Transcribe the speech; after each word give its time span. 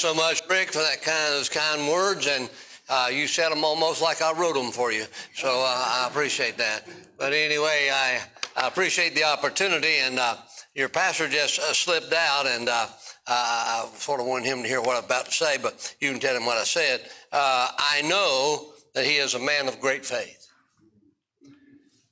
so 0.00 0.14
much, 0.14 0.42
Rick, 0.48 0.72
for 0.72 0.78
that 0.78 1.02
kind 1.02 1.32
those 1.32 1.48
kind 1.48 1.88
words, 1.88 2.28
and 2.28 2.48
uh, 2.88 3.08
you 3.12 3.26
said 3.26 3.50
them 3.50 3.64
almost 3.64 4.00
like 4.00 4.22
I 4.22 4.32
wrote 4.32 4.54
them 4.54 4.70
for 4.70 4.92
you. 4.92 5.04
So 5.34 5.48
uh, 5.48 6.04
I 6.04 6.06
appreciate 6.08 6.56
that. 6.58 6.86
But 7.18 7.32
anyway, 7.32 7.90
I, 7.92 8.20
I 8.56 8.68
appreciate 8.68 9.16
the 9.16 9.24
opportunity, 9.24 9.96
and 9.98 10.20
uh, 10.20 10.36
your 10.76 10.88
pastor 10.88 11.26
just 11.28 11.58
uh, 11.58 11.72
slipped 11.72 12.12
out, 12.12 12.46
and 12.46 12.68
uh, 12.68 12.86
I 13.26 13.88
sort 13.94 14.20
of 14.20 14.26
wanted 14.26 14.46
him 14.46 14.62
to 14.62 14.68
hear 14.68 14.80
what 14.80 14.96
I'm 14.96 15.04
about 15.04 15.26
to 15.26 15.32
say, 15.32 15.58
but 15.60 15.96
you 15.98 16.12
can 16.12 16.20
tell 16.20 16.36
him 16.36 16.46
what 16.46 16.58
I 16.58 16.64
said. 16.64 17.00
Uh, 17.32 17.68
I 17.76 18.02
know 18.02 18.68
that 18.94 19.04
he 19.04 19.16
is 19.16 19.34
a 19.34 19.40
man 19.40 19.66
of 19.66 19.80
great 19.80 20.06
faith. 20.06 20.46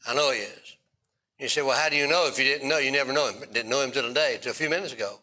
I 0.09 0.15
know 0.17 0.33
he 0.33 0.41
is. 0.41 0.77
You 1.39 1.47
say, 1.47 1.63
well, 1.63 1.79
how 1.79 1.89
do 1.89 1.95
you 1.95 2.09
know 2.09 2.27
if 2.27 2.37
you 2.37 2.47
didn't 2.47 2.69
know? 2.69 2.79
You 2.79 2.91
never 2.91 3.13
know 3.13 3.31
him. 3.31 3.45
Didn't 3.53 3.71
know 3.71 3.83
him 3.83 3.93
till 3.93 4.09
today, 4.09 4.39
till 4.43 4.51
a 4.51 4.55
few 4.55 4.71
minutes 4.71 4.93
ago. 4.93 5.21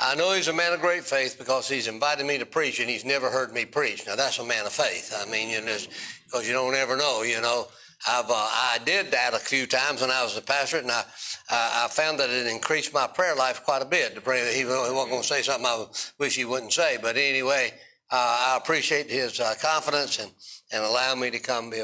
I 0.00 0.14
know 0.14 0.32
he's 0.32 0.48
a 0.48 0.52
man 0.52 0.72
of 0.72 0.80
great 0.80 1.04
faith 1.04 1.36
because 1.38 1.68
he's 1.68 1.88
invited 1.88 2.24
me 2.24 2.38
to 2.38 2.46
preach 2.46 2.78
and 2.78 2.88
he's 2.88 3.04
never 3.04 3.30
heard 3.30 3.52
me 3.52 3.64
preach. 3.64 4.06
Now 4.06 4.14
that's 4.14 4.38
a 4.38 4.44
man 4.44 4.64
of 4.64 4.72
faith. 4.72 5.12
I 5.16 5.28
mean, 5.28 5.50
you 5.50 5.60
because 5.60 6.46
you 6.46 6.52
don't 6.52 6.74
ever 6.74 6.96
know, 6.96 7.22
you 7.22 7.40
know. 7.40 7.66
I've, 8.06 8.30
uh, 8.30 8.32
I 8.32 8.78
did 8.84 9.10
that 9.10 9.34
a 9.34 9.40
few 9.40 9.66
times 9.66 10.02
when 10.02 10.10
I 10.10 10.22
was 10.22 10.36
a 10.36 10.40
pastor, 10.40 10.78
and 10.78 10.90
I, 10.90 11.02
I, 11.50 11.84
I 11.84 11.88
found 11.88 12.20
that 12.20 12.30
it 12.30 12.46
increased 12.46 12.94
my 12.94 13.08
prayer 13.08 13.34
life 13.34 13.64
quite 13.64 13.82
a 13.82 13.86
bit. 13.86 14.14
To 14.14 14.20
pray, 14.20 14.52
he, 14.52 14.60
he 14.60 14.64
wasn't 14.64 15.10
going 15.10 15.22
to 15.22 15.26
say 15.26 15.42
something 15.42 15.66
I 15.66 15.84
wish 16.18 16.36
he 16.36 16.44
wouldn't 16.44 16.72
say, 16.72 16.98
but 17.02 17.16
anyway, 17.16 17.72
uh, 18.10 18.52
I 18.52 18.56
appreciate 18.56 19.10
his 19.10 19.40
uh, 19.40 19.54
confidence 19.60 20.20
and, 20.20 20.30
and 20.72 20.84
allow 20.84 21.16
me 21.16 21.30
to 21.30 21.40
come 21.40 21.70
be, 21.70 21.82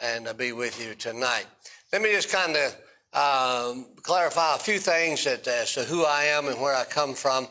and 0.00 0.28
uh, 0.28 0.34
be 0.34 0.52
with 0.52 0.80
you 0.80 0.94
tonight. 0.94 1.46
Let 1.92 2.00
me 2.00 2.12
just 2.12 2.30
kind 2.30 2.56
of 2.56 2.76
um, 3.12 3.86
clarify 4.02 4.54
a 4.54 4.58
few 4.58 4.78
things 4.78 5.24
that, 5.24 5.46
as 5.46 5.72
to 5.74 5.84
who 5.84 6.04
I 6.04 6.24
am 6.24 6.48
and 6.48 6.60
where 6.60 6.74
I 6.74 6.84
come 6.84 7.14
from. 7.14 7.48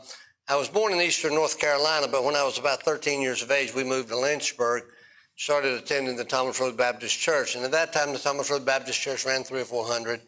I 0.48 0.56
was 0.56 0.70
born 0.70 0.94
in 0.94 1.02
eastern 1.02 1.34
North 1.34 1.60
Carolina, 1.60 2.08
but 2.08 2.24
when 2.24 2.36
I 2.36 2.44
was 2.44 2.60
about 2.60 2.84
13 2.84 3.22
years 3.22 3.42
of 3.42 3.50
age, 3.50 3.74
we 3.74 3.84
moved 3.84 4.10
to 4.10 4.18
Lynchburg, 4.20 4.84
started 5.36 5.74
attending 5.74 6.16
the 6.16 6.24
Thomas 6.24 6.60
Road 6.60 6.78
Baptist 6.78 7.18
Church. 7.18 7.56
And 7.56 7.66
at 7.66 7.72
that 7.72 7.94
time, 7.94 8.14
the 8.14 8.20
Thomas 8.20 8.52
Road 8.52 8.66
Baptist 8.66 9.02
Church 9.02 9.26
ran 9.26 9.44
three 9.44 9.62
or 9.62 9.66
400 9.66 10.22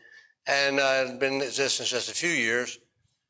and 0.47 0.79
uh, 0.79 1.05
had 1.05 1.19
been 1.19 1.33
in 1.33 1.41
existence 1.41 1.89
just 1.89 2.09
a 2.09 2.15
few 2.15 2.29
years. 2.29 2.79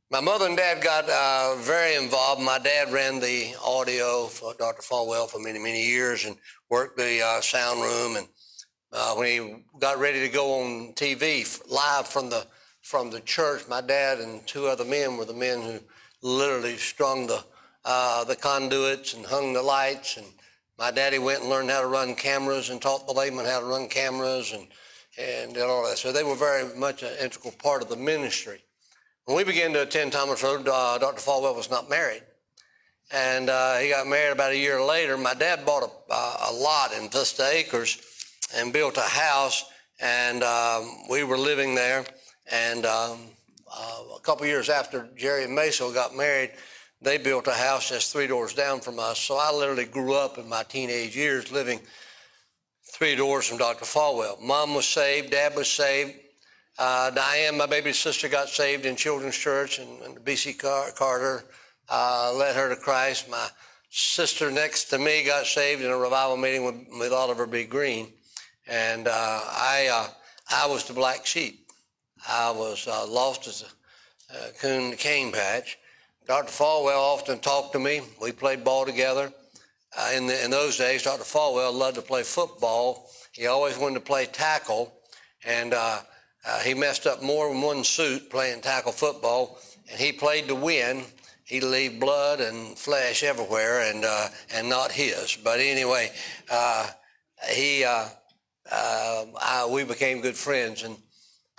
My 0.09 0.21
mother 0.21 0.45
and 0.45 0.55
dad 0.55 0.81
got 0.81 1.09
uh, 1.09 1.55
very 1.61 1.95
involved. 1.95 2.41
My 2.41 2.59
dad 2.59 2.93
ran 2.93 3.19
the 3.19 3.53
audio 3.61 4.27
for 4.27 4.53
Dr. 4.53 4.81
Falwell 4.81 5.29
for 5.29 5.39
many, 5.39 5.59
many 5.59 5.85
years 5.85 6.23
and 6.23 6.37
worked 6.69 6.97
the 6.97 7.21
uh, 7.21 7.41
sound 7.41 7.81
room 7.81 8.15
and 8.15 8.27
uh, 8.91 9.13
when 9.15 9.27
he 9.27 9.55
got 9.79 9.99
ready 9.99 10.21
to 10.21 10.29
go 10.29 10.61
on 10.61 10.93
TV 10.93 11.45
live 11.69 12.07
from 12.07 12.29
the 12.29 12.45
from 12.81 13.11
the 13.11 13.19
church, 13.19 13.67
my 13.67 13.81
dad 13.81 14.19
and 14.19 14.47
two 14.47 14.67
other 14.67 14.85
men 14.85 15.17
were 15.17 15.25
the 15.25 15.33
men 15.33 15.61
who 15.61 15.79
literally 16.21 16.77
strung 16.77 17.27
the 17.27 17.43
uh, 17.83 18.23
the 18.23 18.35
conduits 18.35 19.13
and 19.13 19.25
hung 19.25 19.53
the 19.53 19.61
lights. 19.61 20.17
And 20.17 20.25
my 20.79 20.91
daddy 20.91 21.19
went 21.19 21.41
and 21.41 21.49
learned 21.49 21.69
how 21.69 21.81
to 21.81 21.87
run 21.87 22.15
cameras 22.15 22.69
and 22.69 22.81
taught 22.81 23.05
the 23.05 23.13
laymen 23.13 23.45
how 23.45 23.59
to 23.59 23.65
run 23.65 23.89
cameras 23.89 24.53
and 24.53 24.67
and 25.17 25.53
did 25.53 25.63
all 25.63 25.87
that. 25.87 25.97
So 25.97 26.11
they 26.11 26.23
were 26.23 26.35
very 26.35 26.77
much 26.77 27.03
an 27.03 27.13
integral 27.21 27.53
part 27.53 27.81
of 27.81 27.89
the 27.89 27.97
ministry. 27.97 28.61
When 29.25 29.35
we 29.35 29.43
began 29.43 29.73
to 29.73 29.81
attend 29.81 30.13
Thomas 30.13 30.41
Road, 30.41 30.67
uh, 30.67 30.97
Dr. 30.99 31.19
Falwell 31.19 31.55
was 31.55 31.69
not 31.69 31.89
married. 31.89 32.21
And 33.11 33.49
uh, 33.49 33.77
he 33.77 33.89
got 33.89 34.07
married 34.07 34.33
about 34.33 34.51
a 34.51 34.57
year 34.57 34.81
later. 34.81 35.17
My 35.17 35.33
dad 35.33 35.65
bought 35.65 35.83
a, 35.83 36.13
a 36.49 36.53
lot 36.53 36.93
in 36.93 37.09
Vista 37.09 37.49
Acres 37.51 37.97
and 38.55 38.71
built 38.71 38.97
a 38.97 39.01
house, 39.01 39.65
and 39.99 40.43
um, 40.43 40.89
we 41.09 41.23
were 41.23 41.37
living 41.37 41.75
there. 41.75 42.05
And 42.51 42.85
um, 42.85 43.19
uh, 43.71 44.03
a 44.15 44.19
couple 44.21 44.45
years 44.45 44.69
after 44.69 45.09
Jerry 45.15 45.43
and 45.43 45.57
Macel 45.57 45.93
got 45.93 46.15
married, 46.15 46.51
they 47.01 47.17
built 47.17 47.47
a 47.47 47.53
house 47.53 47.89
just 47.89 48.11
three 48.11 48.27
doors 48.27 48.53
down 48.53 48.79
from 48.79 48.99
us. 48.99 49.19
So 49.19 49.37
I 49.37 49.51
literally 49.51 49.85
grew 49.85 50.13
up 50.13 50.37
in 50.37 50.47
my 50.47 50.63
teenage 50.63 51.15
years 51.15 51.51
living 51.51 51.79
three 52.93 53.15
doors 53.15 53.47
from 53.47 53.57
Dr. 53.57 53.85
Falwell. 53.85 54.41
Mom 54.41 54.73
was 54.73 54.87
saved, 54.87 55.31
Dad 55.31 55.55
was 55.55 55.69
saved. 55.69 56.13
Uh, 56.79 57.09
Diane, 57.09 57.57
my 57.57 57.65
baby 57.65 57.91
sister, 57.91 58.29
got 58.29 58.49
saved 58.49 58.85
in 58.85 58.95
Children's 58.95 59.37
Church, 59.37 59.79
and, 59.79 60.01
and 60.03 60.17
BC 60.19 60.59
Car- 60.59 60.91
Carter 60.91 61.43
uh, 61.89 62.33
led 62.35 62.55
her 62.55 62.69
to 62.69 62.75
Christ. 62.75 63.29
My 63.29 63.47
sister 63.89 64.51
next 64.51 64.85
to 64.85 64.97
me 64.97 65.23
got 65.25 65.45
saved 65.45 65.81
in 65.81 65.89
a 65.89 65.97
revival 65.97 66.37
meeting 66.37 66.65
with, 66.65 66.75
with 66.99 67.11
Oliver 67.11 67.47
B. 67.47 67.63
Greene. 67.63 68.13
And 68.69 69.07
uh, 69.07 69.11
I, 69.11 69.89
uh, 69.91 70.07
I 70.51 70.67
was 70.67 70.83
the 70.85 70.93
black 70.93 71.25
sheep. 71.25 71.71
I 72.27 72.51
was 72.51 72.87
uh, 72.87 73.07
lost 73.07 73.47
as 73.47 73.63
a, 73.63 74.47
a 74.47 74.51
coon 74.53 74.85
in 74.85 74.89
the 74.91 74.97
cane 74.97 75.31
patch. 75.31 75.77
Dr. 76.27 76.51
Falwell 76.51 76.99
often 76.99 77.39
talked 77.39 77.71
to 77.73 77.79
me. 77.79 78.01
We 78.21 78.33
played 78.33 78.65
ball 78.65 78.85
together. 78.85 79.31
Uh, 79.97 80.11
in, 80.13 80.27
the, 80.27 80.43
in 80.43 80.51
those 80.51 80.77
days, 80.77 81.03
Dr. 81.03 81.23
Falwell 81.23 81.73
loved 81.73 81.95
to 81.95 82.01
play 82.01 82.23
football. 82.23 83.09
He 83.31 83.47
always 83.47 83.77
wanted 83.77 83.95
to 83.95 84.01
play 84.01 84.25
tackle, 84.25 84.93
and 85.45 85.73
uh, 85.73 85.99
uh, 86.45 86.59
he 86.59 86.73
messed 86.73 87.07
up 87.07 87.23
more 87.23 87.49
than 87.49 87.61
one 87.61 87.83
suit 87.83 88.29
playing 88.29 88.61
tackle 88.61 88.91
football. 88.91 89.59
And 89.89 89.99
he 89.99 90.11
played 90.11 90.49
to 90.49 90.55
win. 90.55 91.03
He'd 91.45 91.63
leave 91.63 91.99
blood 91.99 92.41
and 92.41 92.77
flesh 92.77 93.23
everywhere, 93.23 93.89
and 93.89 94.03
and 94.53 94.67
not 94.67 94.91
his. 94.91 95.37
But 95.41 95.61
anyway, 95.61 96.11
he 97.49 97.85
uh, 97.85 98.07
I, 98.71 99.67
we 99.71 99.83
became 99.83 100.21
good 100.21 100.35
friends. 100.35 100.83
And 100.83 100.97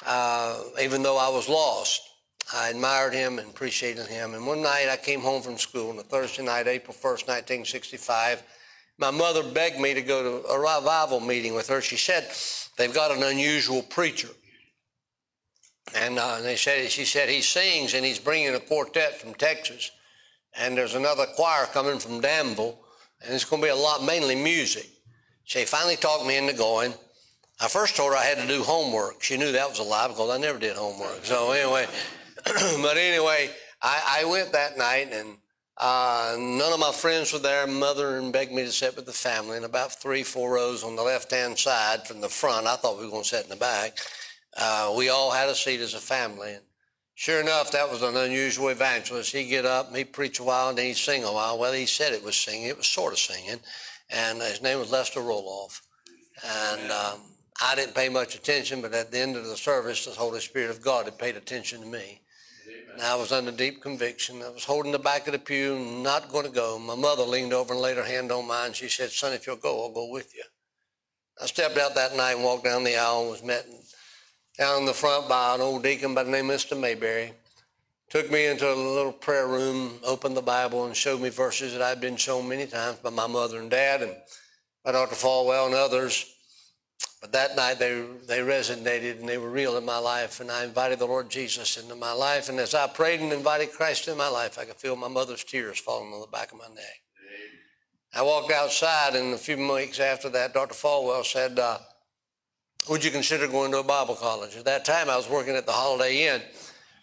uh, 0.07 0.61
even 0.81 1.03
though 1.03 1.19
I 1.19 1.29
was 1.29 1.49
lost, 1.49 2.03
I 2.53 2.71
admired 2.71 3.13
him 3.13 3.39
and 3.39 3.49
appreciated 3.49 4.07
him. 4.07 4.35
And 4.35 4.47
one 4.47 4.63
night 4.63 4.89
I 4.91 4.97
came 4.97 5.21
home 5.21 5.43
from 5.43 5.59
school 5.59 5.91
on 5.91 5.99
a 5.99 6.03
Thursday 6.03 6.45
night, 6.45 6.67
April 6.67 6.95
1st, 6.95 7.29
1965. 7.29 8.43
My 8.99 9.11
mother 9.11 9.43
begged 9.43 9.79
me 9.79 9.95
to 9.95 10.03
go 10.03 10.43
to 10.43 10.49
a 10.49 10.59
revival 10.59 11.21
meeting 11.21 11.55
with 11.55 11.69
her. 11.69 11.81
She 11.81 11.97
said, 11.97 12.31
they've 12.77 12.93
got 12.93 13.17
an 13.17 13.23
unusual 13.23 13.83
preacher. 13.83 14.29
And 15.95 16.19
uh, 16.19 16.41
they 16.41 16.57
said, 16.57 16.91
she 16.91 17.05
said, 17.05 17.29
he 17.29 17.41
sings 17.41 17.95
and 17.95 18.05
he's 18.05 18.19
bringing 18.19 18.55
a 18.55 18.61
quartet 18.61 19.21
from 19.21 19.35
Texas. 19.35 19.91
And 20.57 20.77
there's 20.77 20.95
another 20.95 21.27
choir 21.37 21.67
coming 21.67 21.99
from 21.99 22.21
Danville. 22.21 22.79
And 23.23 23.35
it's 23.35 23.45
going 23.45 23.63
to 23.63 23.67
be 23.67 23.71
a 23.71 23.77
lot, 23.77 24.03
mainly 24.05 24.35
music. 24.35 24.87
She 25.49 25.65
finally 25.65 25.97
talked 25.97 26.27
me 26.27 26.37
into 26.37 26.53
going. 26.53 26.93
I 27.59 27.69
first 27.69 27.97
told 27.97 28.13
her 28.13 28.19
I 28.19 28.25
had 28.25 28.37
to 28.37 28.47
do 28.47 28.63
homework. 28.63 29.23
She 29.23 29.39
knew 29.39 29.51
that 29.53 29.71
was 29.71 29.79
a 29.79 29.83
lie 29.83 30.07
because 30.07 30.29
I 30.29 30.37
never 30.37 30.59
did 30.59 30.77
homework. 30.77 31.25
So 31.25 31.53
anyway, 31.53 31.87
but 32.45 32.99
anyway, 32.99 33.49
I, 33.81 34.21
I, 34.21 34.25
went 34.27 34.53
that 34.53 34.77
night 34.77 35.09
and 35.11 35.39
uh, 35.79 36.37
none 36.39 36.71
of 36.71 36.79
my 36.79 36.93
friends 36.93 37.33
were 37.33 37.39
there. 37.39 37.67
Mother 37.67 38.31
begged 38.31 38.53
me 38.53 38.65
to 38.65 38.71
sit 38.71 38.95
with 38.95 39.07
the 39.07 39.13
family, 39.13 39.57
and 39.57 39.65
about 39.65 39.99
three, 39.99 40.23
four 40.23 40.53
rows 40.53 40.85
on 40.85 40.97
the 40.97 41.03
left-hand 41.03 41.59
side 41.59 42.07
from 42.07 42.21
the 42.21 42.29
front. 42.29 42.67
I 42.67 42.77
thought 42.77 42.99
we 42.99 43.07
were 43.07 43.11
going 43.11 43.23
to 43.23 43.29
sit 43.29 43.45
in 43.45 43.49
the 43.49 43.57
back. 43.57 43.97
Uh, 44.55 44.93
we 44.99 45.09
all 45.09 45.31
had 45.31 45.49
a 45.49 45.55
seat 45.55 45.81
as 45.81 45.95
a 45.95 45.99
family, 45.99 46.53
and 46.53 46.65
sure 47.15 47.41
enough, 47.41 47.71
that 47.73 47.91
was 47.91 48.03
an 48.03 48.19
unusual 48.19 48.69
evangelist. 48.69 49.33
He'd 49.33 49.49
get 49.49 49.65
up, 49.65 49.89
and 49.89 49.97
he'd 49.97 50.13
preach 50.13 50.41
a 50.41 50.45
while, 50.45 50.69
and 50.69 50.77
then 50.77 50.87
he'd 50.87 50.97
sing 50.99 51.25
a 51.25 51.33
while. 51.33 51.59
Well, 51.59 51.73
he 51.73 51.87
said 51.87 52.13
it 52.13 52.23
was 52.23 52.37
singing; 52.37 52.65
it 52.65 52.77
was 52.77 52.87
sort 52.87 53.15
of 53.15 53.19
singing 53.19 53.61
and 54.11 54.41
his 54.41 54.63
name 54.63 54.79
was 54.79 54.91
Lester 54.91 55.21
Roloff. 55.21 55.81
And 56.45 56.91
um, 56.91 57.21
I 57.61 57.75
didn't 57.75 57.95
pay 57.95 58.09
much 58.09 58.35
attention, 58.35 58.81
but 58.81 58.95
at 58.95 59.11
the 59.11 59.19
end 59.19 59.37
of 59.37 59.45
the 59.45 59.57
service, 59.57 60.05
the 60.05 60.13
Holy 60.13 60.41
Spirit 60.41 60.71
of 60.71 60.83
God 60.83 61.07
had 61.07 61.19
paid 61.19 61.37
attention 61.37 61.81
to 61.81 61.87
me. 61.87 62.21
And 62.93 63.03
I 63.03 63.15
was 63.17 63.33
under 63.33 63.51
deep 63.51 63.83
conviction. 63.83 64.43
I 64.43 64.51
was 64.51 64.65
holding 64.65 64.93
the 64.93 64.99
back 64.99 65.27
of 65.27 65.33
the 65.33 65.39
pew, 65.39 65.79
not 65.79 66.31
going 66.31 66.47
to 66.47 66.53
go. 66.53 66.79
My 66.79 66.95
mother 66.95 67.23
leaned 67.23 67.53
over 67.53 67.73
and 67.73 67.83
laid 67.83 67.97
her 67.97 68.05
hand 68.05 68.33
on 68.33 68.47
mine. 68.47 68.73
She 68.73 68.89
said, 68.89 69.11
Son, 69.11 69.33
if 69.33 69.47
you'll 69.47 69.57
go, 69.57 69.83
I'll 69.83 69.93
go 69.93 70.11
with 70.11 70.35
you. 70.35 70.45
I 71.41 71.47
stepped 71.47 71.79
out 71.79 71.95
that 71.95 72.17
night 72.17 72.33
and 72.33 72.45
walked 72.45 72.65
down 72.65 72.85
the 72.85 72.97
aisle 72.97 73.23
and 73.23 73.31
was 73.31 73.45
met 73.45 73.67
down 74.59 74.81
in 74.81 74.87
the 74.87 74.93
front 74.93 75.29
by 75.29 75.55
an 75.55 75.61
old 75.61 75.85
deacon 75.85 76.15
by 76.15 76.25
the 76.25 76.31
name 76.31 76.51
of 76.51 76.57
Mr. 76.57 76.79
Mayberry 76.79 77.33
took 78.11 78.31
me 78.31 78.47
into 78.47 78.71
a 78.71 78.75
little 78.75 79.13
prayer 79.13 79.47
room, 79.47 79.99
opened 80.05 80.37
the 80.37 80.43
Bible, 80.43 80.87
and 80.87 80.97
showed 80.97 81.21
me 81.21 81.29
verses 81.29 81.73
that 81.73 81.83
I'd 81.83 82.01
been 82.01 82.17
shown 82.17 82.49
many 82.49 82.67
times 82.67 82.99
by 82.99 83.11
my 83.11 83.27
mother 83.27 83.61
and 83.61 83.71
dad 83.71 84.03
and 84.03 84.15
by 84.85 84.93
Dr. 84.93 85.15
Falwell 85.15 85.67
and 85.67 85.75
others. 85.75 86.35
But 87.21 87.33
that 87.33 87.57
night 87.57 87.79
they, 87.79 88.05
they 88.27 88.39
resonated 88.39 89.21
and 89.21 89.29
they 89.29 89.39
were 89.39 89.51
real 89.51 89.77
in 89.77 89.85
my 89.85 89.99
life, 89.99 90.41
and 90.41 90.51
I 90.51 90.65
invited 90.65 90.99
the 90.99 91.07
Lord 91.07 91.29
Jesus 91.29 91.77
into 91.77 91.97
my 91.97 92.13
life. 92.13 92.49
And 92.49 92.59
as 92.59 92.75
I 92.75 92.87
prayed 92.87 93.21
and 93.21 93.33
invited 93.33 93.73
Christ 93.73 94.09
into 94.09 94.19
my 94.19 94.29
life, 94.29 94.59
I 94.59 94.65
could 94.65 94.77
feel 94.77 94.97
my 94.97 95.09
mother's 95.09 95.45
tears 95.45 95.79
falling 95.79 96.13
on 96.13 96.21
the 96.21 96.29
back 96.29 96.53
of 96.53 96.59
my 96.59 96.69
neck. 96.69 97.03
I 98.15 98.23
walked 98.23 98.51
outside, 98.51 99.17
and 99.17 99.35
a 99.35 99.39
few 99.39 99.57
weeks 99.71 100.01
after 100.01 100.31
that, 100.31 100.55
Dr. 100.55 100.75
Falwell 100.75 101.25
said, 101.25 101.59
uh, 101.59 101.79
Would 102.89 103.05
you 103.05 103.11
consider 103.11 103.47
going 103.47 103.71
to 103.73 103.79
a 103.79 103.85
Bible 103.85 104.15
college? 104.15 104.57
At 104.57 104.65
that 104.65 104.87
time, 104.87 105.11
I 105.11 105.17
was 105.17 105.29
working 105.29 105.57
at 105.57 105.67
the 105.67 105.73
Holiday 105.73 106.27
Inn 106.29 106.41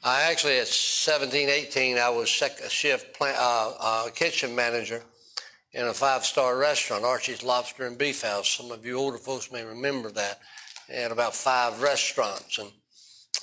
I 0.08 0.30
actually, 0.30 0.60
at 0.60 0.68
17, 0.68 1.50
18, 1.50 1.98
I 1.98 2.10
was 2.10 2.30
second 2.30 2.70
shift 2.70 3.18
plant, 3.18 3.38
uh, 3.40 3.74
uh, 3.80 4.10
kitchen 4.12 4.54
manager 4.54 5.02
in 5.74 5.88
a 5.88 5.94
five-star 5.96 6.56
restaurant, 6.58 7.04
Archie's 7.04 7.42
Lobster 7.42 7.88
and 7.88 7.98
Beef 7.98 8.22
House. 8.22 8.48
Some 8.48 8.72
of 8.72 8.86
you 8.86 8.98
older 8.98 9.18
folks 9.18 9.52
may 9.52 9.64
remember 9.64 10.12
that. 10.12 10.42
They 10.88 11.02
had 11.02 11.12
about 11.12 11.34
five 11.34 11.82
restaurants, 11.82 12.60
and 12.60 12.70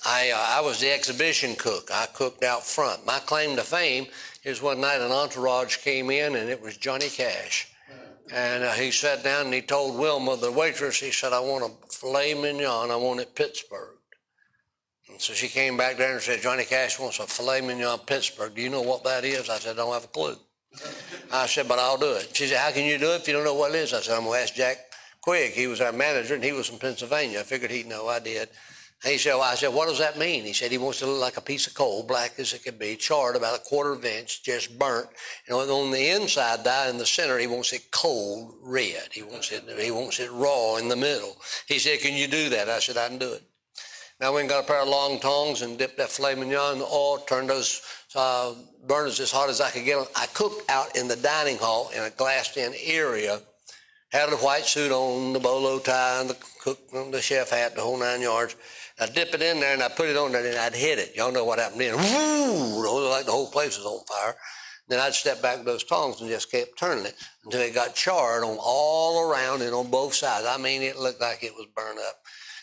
I, 0.06 0.31
uh, 0.31 0.59
I 0.59 0.61
was 0.61 0.79
the 0.79 0.93
exhibition 0.93 1.56
cook. 1.56 1.91
I 1.93 2.06
cooked 2.06 2.44
out 2.44 2.64
front. 2.64 3.05
My 3.05 3.19
claim 3.19 3.56
to 3.56 3.62
fame 3.62 4.06
is 4.44 4.62
one 4.62 4.81
night 4.81 5.00
an 5.00 5.11
entourage 5.11 5.79
came 5.79 6.11
in 6.11 6.37
and 6.37 6.49
it 6.49 6.62
was 6.62 6.76
Johnny 6.76 7.09
Cash. 7.09 7.73
And 8.32 8.62
uh, 8.62 8.73
he 8.73 8.93
sat 8.93 9.25
down 9.25 9.47
and 9.47 9.55
he 9.55 9.62
told 9.62 9.99
Wilma, 9.99 10.37
the 10.37 10.50
waitress, 10.50 11.00
he 11.00 11.11
said, 11.11 11.32
I 11.32 11.41
want 11.41 11.64
a 11.64 11.93
filet 11.93 12.35
mignon. 12.35 12.91
I 12.91 12.97
want 12.97 13.20
it 13.20 13.35
Pittsburgh. 13.35 13.97
And 15.10 15.20
so 15.20 15.32
she 15.32 15.49
came 15.49 15.76
back 15.76 15.96
there 15.96 16.12
and 16.12 16.22
said, 16.22 16.40
Johnny 16.40 16.64
Cash 16.64 16.99
wants 16.99 17.19
a 17.19 17.26
filet 17.26 17.60
mignon 17.60 17.99
Pittsburgh. 18.06 18.54
Do 18.54 18.62
you 18.62 18.70
know 18.70 18.82
what 18.82 19.04
that 19.04 19.25
is? 19.25 19.50
I 19.50 19.58
said, 19.58 19.75
I 19.75 19.82
don't 19.82 19.93
have 19.93 20.04
a 20.04 20.08
clue. 20.08 20.37
I 21.32 21.46
said, 21.46 21.69
but 21.69 21.78
I'll 21.78 21.99
do 21.99 22.12
it. 22.14 22.34
She 22.34 22.46
said, 22.46 22.58
how 22.58 22.70
can 22.70 22.84
you 22.84 22.99
do 22.99 23.12
it 23.12 23.22
if 23.22 23.28
you 23.28 23.34
don't 23.34 23.44
know 23.44 23.54
what 23.54 23.75
it 23.75 23.78
is? 23.78 23.93
I 23.93 24.00
said, 24.00 24.16
I'm 24.16 24.25
going 24.25 24.38
to 24.38 24.43
ask 24.43 24.54
Jack 24.54 24.78
Quigg. 25.20 25.52
He 25.52 25.66
was 25.66 25.81
our 25.81 25.93
manager 25.93 26.34
and 26.34 26.44
he 26.44 26.52
was 26.52 26.69
from 26.69 26.78
Pennsylvania. 26.78 27.40
I 27.40 27.43
figured 27.43 27.70
he'd 27.70 27.87
know 27.87 28.08
I 28.08 28.20
did. 28.20 28.49
And 29.04 29.10
he 29.10 29.19
said, 29.19 29.34
well, 29.34 29.43
I 29.43 29.56
said, 29.56 29.75
what 29.75 29.88
does 29.88 29.99
that 29.99 30.16
mean? 30.16 30.44
He 30.44 30.52
said, 30.52 30.70
he 30.70 30.78
wants 30.78 31.02
it 31.02 31.06
to 31.06 31.10
look 31.10 31.20
like 31.20 31.37
a 31.37 31.40
piece 31.40 31.66
of 31.66 31.75
coal, 31.75 32.04
black 32.04 32.38
as 32.38 32.52
it 32.52 32.62
can 32.62 32.78
be, 32.78 32.94
charred 32.94 33.34
about 33.34 33.58
a 33.58 33.62
quarter 33.62 33.93
of 33.93 34.04
an 34.04 34.12
inch, 34.12 34.44
just 34.44 34.78
burnt. 34.78 35.08
And 35.49 35.56
on 35.56 35.90
the 35.90 36.10
inside, 36.10 36.62
down 36.62 36.88
in 36.88 36.99
the 36.99 37.06
center, 37.06 37.37
he 37.38 37.49
wants 37.49 37.72
it 37.72 37.90
cold 37.90 38.54
red. 38.62 39.08
He 39.10 39.22
wants 39.22 39.50
it, 39.50 39.64
he 39.76 39.90
wants 39.90 40.20
it 40.20 40.31
raw 40.31 40.76
in 40.76 40.88
the 40.88 40.94
middle. 40.94 41.37
He 41.66 41.81
said, 41.81 41.99
can 41.99 42.14
you 42.14 42.28
do 42.28 42.49
that? 42.50 42.69
I 42.69 42.78
said, 42.78 42.96
I 42.96 43.08
can 43.08 43.19
do 43.19 43.32
it. 43.32 43.43
Now 44.23 44.33
we 44.33 44.41
and 44.41 44.49
got 44.49 44.63
a 44.63 44.67
pair 44.69 44.81
of 44.83 44.89
long 44.89 45.19
tongs 45.19 45.63
and 45.63 45.77
dipped 45.77 45.97
that 45.97 46.09
filet 46.09 46.37
mignon 46.37 46.75
in 46.75 46.79
the 46.79 46.85
oil, 46.85 47.19
turned 47.27 47.51
those 47.51 47.83
uh, 48.15 48.55
burners 48.87 49.19
as 49.19 49.33
hot 49.33 49.51
as 49.51 49.61
I 49.61 49.69
could 49.71 49.85
get 49.85 49.97
them. 49.97 50.07
I 50.15 50.27
cooked 50.27 50.71
out 50.71 50.97
in 50.97 51.09
the 51.09 51.17
dining 51.17 51.59
hall 51.59 51.91
in 51.93 52.05
a 52.05 52.11
glassed-in 52.11 52.73
area, 52.85 53.41
had 54.13 54.33
a 54.33 54.37
white 54.37 54.65
suit 54.65 54.93
on, 54.93 55.33
the 55.33 55.41
bolo 55.41 55.81
tie, 55.81 56.21
and 56.21 56.31
the 56.31 56.37
cook, 56.61 56.79
the 56.93 57.21
chef 57.21 57.51
hat, 57.51 57.75
the 57.75 57.81
whole 57.81 57.99
nine 57.99 58.21
yards. 58.21 58.55
I 59.01 59.07
dip 59.07 59.35
it 59.35 59.43
in 59.43 59.59
there 59.59 59.75
and 59.75 59.83
I 59.83 59.89
put 59.89 60.09
it 60.09 60.17
on 60.17 60.31
there 60.31 60.47
and 60.47 60.57
I'd 60.57 60.77
hit 60.77 61.01
it. 61.01 61.17
Y'all 61.17 61.33
know 61.33 61.45
what 61.45 61.59
happened 61.59 61.81
then. 61.81 61.97
Woo! 61.97 63.11
Like 63.11 63.27
the 63.27 63.33
whole 63.33 63.51
place 63.51 63.77
was 63.77 63.87
on 63.87 64.05
fire. 64.05 64.37
Then 64.87 65.01
I'd 65.01 65.15
step 65.15 65.43
back 65.43 65.57
with 65.57 65.67
those 65.67 65.83
tongs 65.83 66.21
and 66.21 66.31
just 66.31 66.49
kept 66.49 66.79
turning 66.79 67.07
it 67.07 67.17
until 67.45 67.61
it 67.61 67.75
got 67.75 67.97
charred 67.97 68.45
on 68.45 68.57
all 68.61 69.29
around 69.29 69.63
and 69.63 69.75
on 69.75 69.91
both 69.91 70.15
sides. 70.15 70.47
I 70.47 70.59
mean, 70.59 70.83
it 70.83 70.97
looked 70.97 71.21
like 71.21 71.43
it 71.43 71.55
was 71.55 71.67
burned 71.75 71.99
up. 71.99 72.22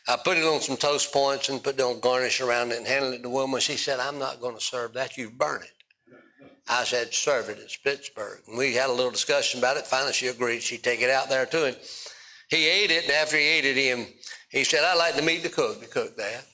I 0.10 0.18
put 0.18 0.38
it 0.38 0.44
on 0.44 0.60
some 0.60 0.76
toast 0.76 1.14
points 1.14 1.50
and 1.50 1.64
put 1.64 1.80
on 1.80 2.00
garnish 2.00 2.42
around 2.42 2.72
it 2.72 2.80
and 2.80 2.88
handed 2.88 3.14
it 3.14 3.22
to 3.22 3.30
Wilma. 3.30 3.62
She 3.62 3.78
said, 3.78 4.00
I'm 4.00 4.18
not 4.18 4.42
going 4.42 4.56
to 4.56 4.62
serve 4.62 4.94
that. 4.94 5.16
You 5.18 5.30
burn 5.30 5.62
it. 5.62 5.72
I 6.68 6.84
said, 6.84 7.14
serve 7.14 7.50
it. 7.50 7.60
It's 7.60 7.78
Pittsburgh. 7.78 8.40
And 8.48 8.58
we 8.58 8.74
had 8.74 8.90
a 8.90 8.94
little 8.94 9.12
discussion 9.12 9.60
about 9.60 9.78
it. 9.78 9.86
Finally, 9.86 10.14
she 10.14 10.28
agreed. 10.28 10.64
She'd 10.64 10.84
take 10.84 11.02
it 11.02 11.12
out 11.12 11.30
there 11.30 11.46
to 11.46 11.68
him. 11.68 11.76
He 12.50 12.68
ate 12.68 12.90
it, 12.90 13.04
and 13.04 13.14
after 13.14 13.38
he 13.38 13.44
ate 13.44 13.66
it, 13.66 13.76
he, 13.76 14.58
he 14.58 14.64
said, 14.64 14.84
I'd 14.84 14.98
like 14.98 15.16
to 15.16 15.22
meet 15.22 15.44
the 15.44 15.50
cook 15.50 15.80
to 15.80 15.88
cook 15.88 16.18
that. 16.18 16.46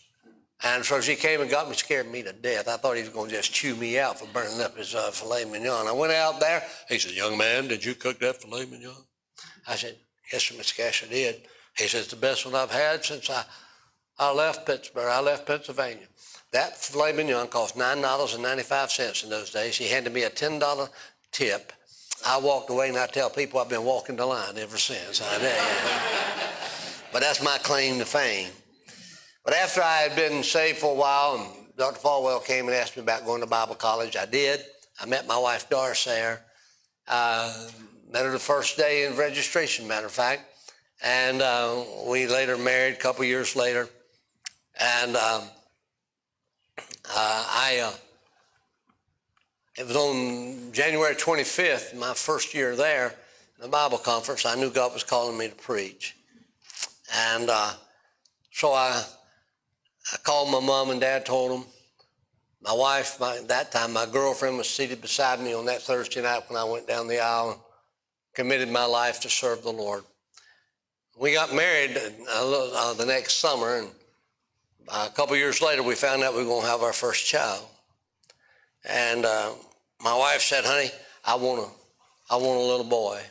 And 0.64 0.84
so 0.84 1.00
she 1.00 1.16
came 1.16 1.40
and 1.40 1.50
got 1.50 1.70
me, 1.70 1.76
scared 1.76 2.12
me 2.12 2.24
to 2.24 2.34
death. 2.34 2.68
I 2.68 2.76
thought 2.76 2.98
he 2.98 3.04
was 3.04 3.10
going 3.10 3.30
to 3.30 3.36
just 3.36 3.54
chew 3.54 3.76
me 3.76 4.00
out 4.00 4.20
for 4.20 4.28
burning 4.34 4.60
up 4.62 4.78
his 4.78 4.96
uh, 4.96 5.12
filet 5.12 5.46
mignon. 5.46 5.88
I 5.88 5.94
went 5.94 6.12
out 6.12 6.42
there. 6.42 6.64
He 6.90 7.00
said, 7.00 7.12
young 7.12 7.38
man, 7.38 7.70
did 7.70 7.86
you 7.86 7.96
cook 7.96 8.20
that 8.20 8.42
filet 8.42 8.66
mignon? 8.66 9.06
I 9.68 9.76
said, 9.76 9.98
yes, 10.32 10.44
sir, 10.44 10.56
Mr. 10.56 10.76
Cash, 10.76 11.04
I 11.06 11.08
did. 11.08 11.48
He 11.78 11.88
says, 11.88 12.08
the 12.08 12.16
best 12.16 12.46
one 12.46 12.56
I've 12.56 12.72
had 12.72 13.04
since 13.04 13.30
I, 13.30 13.44
I 14.18 14.32
left 14.32 14.66
Pittsburgh. 14.66 15.10
I 15.10 15.20
left 15.20 15.46
Pennsylvania. 15.46 16.08
That 16.52 16.78
filet 16.78 17.12
mignon 17.12 17.48
cost 17.48 17.76
$9.95 17.76 19.24
in 19.24 19.30
those 19.30 19.52
days. 19.52 19.76
He 19.78 19.90
handed 19.90 20.14
me 20.14 20.24
a 20.24 20.30
$10 20.30 20.90
tip. 21.32 21.74
I 22.26 22.40
walked 22.40 22.70
away 22.70 22.90
and 22.90 22.98
I 22.98 23.08
tell 23.08 23.30
people 23.30 23.60
I've 23.60 23.70
been 23.70 23.84
walking 23.84 24.16
the 24.16 24.26
line 24.26 24.58
ever 24.58 24.78
since. 24.78 25.20
but 27.12 27.22
that's 27.22 27.44
my 27.44 27.58
claim 27.58 28.00
to 28.00 28.06
fame. 28.06 28.52
But 29.44 29.54
after 29.54 29.82
I 29.82 29.98
had 29.98 30.16
been 30.16 30.44
saved 30.44 30.80
for 30.80 30.92
a 30.92 30.96
while, 30.96 31.36
and 31.36 31.78
Dr. 31.78 32.00
Falwell 32.00 32.44
came 32.44 32.68
and 32.68 32.76
asked 32.76 32.96
me 32.96 33.04
about 33.04 33.26
going 33.26 33.42
to 33.42 33.48
Bible 33.48 33.76
college, 33.76 34.16
I 34.16 34.26
did. 34.26 34.62
I 35.00 35.06
met 35.06 35.28
my 35.28 35.38
wife 35.38 35.70
Doris 35.70 36.06
there. 36.06 36.42
Uh, 37.08 37.68
met 38.12 38.24
her 38.24 38.32
the 38.32 38.40
first 38.40 38.78
day 38.78 39.06
in 39.06 39.16
registration, 39.16 39.88
matter 39.88 40.08
of 40.08 40.12
fact. 40.12 40.55
And 41.06 41.44
uh, 41.44 41.84
we 42.08 42.26
later 42.26 42.58
married 42.58 42.96
a 42.96 42.98
couple 42.98 43.24
years 43.26 43.56
later. 43.56 43.88
And 44.80 45.16
um, 45.16 45.44
uh, 46.80 47.46
I, 47.48 47.80
uh, 47.84 47.94
it 49.78 49.86
was 49.86 49.96
on 49.96 50.72
January 50.74 51.14
25th, 51.14 51.96
my 51.96 52.16
first 52.16 52.56
year 52.56 52.76
there, 52.76 53.14
in 53.58 53.62
the 53.62 53.68
Bible 53.68 54.00
conference. 54.00 54.48
I 54.48 54.56
knew 54.56 54.72
God 54.72 54.94
was 54.94 55.04
calling 55.04 55.38
me 55.38 55.48
to 55.48 55.54
preach. 55.54 56.16
And 57.14 57.52
uh, 57.52 57.74
so 58.52 58.74
I, 58.74 59.04
I 60.12 60.18
called 60.24 60.52
my 60.52 60.60
mom 60.60 60.90
and 60.90 61.00
dad, 61.00 61.24
told 61.24 61.52
them. 61.52 61.68
My 62.64 62.74
wife, 62.74 63.20
my, 63.20 63.42
that 63.48 63.72
time, 63.72 63.94
my 63.94 64.08
girlfriend 64.08 64.58
was 64.58 64.68
seated 64.68 65.02
beside 65.02 65.40
me 65.40 65.54
on 65.54 65.66
that 65.66 65.84
Thursday 65.84 66.24
night 66.24 66.46
when 66.48 66.60
I 66.60 66.64
went 66.64 66.88
down 66.88 67.08
the 67.08 67.20
aisle 67.20 67.52
and 67.52 67.60
committed 68.34 68.72
my 68.72 68.86
life 68.86 69.22
to 69.22 69.30
serve 69.30 69.62
the 69.62 69.72
Lord. 69.72 70.04
We 71.18 71.34
got 71.34 71.54
married 71.54 71.98
uh, 71.98 72.12
uh 72.30 72.94
the 72.94 73.06
next 73.06 73.36
summer, 73.36 73.78
and 73.78 73.88
a 74.90 75.10
couple 75.10 75.36
years 75.38 75.62
later, 75.62 75.82
we 75.82 75.96
found 75.96 76.24
out 76.24 76.34
we 76.34 76.40
were 76.40 76.46
going 76.46 76.64
to 76.64 76.68
have 76.68 76.82
our 76.82 76.94
first 76.94 77.26
child. 77.26 77.66
And 78.88 79.26
uh, 79.26 79.52
my 80.02 80.16
wife 80.16 80.42
said, 80.42 80.66
honey, 80.66 80.90
I 81.24 81.36
want, 81.36 81.62
a, 81.62 82.34
I 82.34 82.36
want 82.36 82.60
a 82.60 82.64
little 82.64 82.86
boy. 82.86 83.22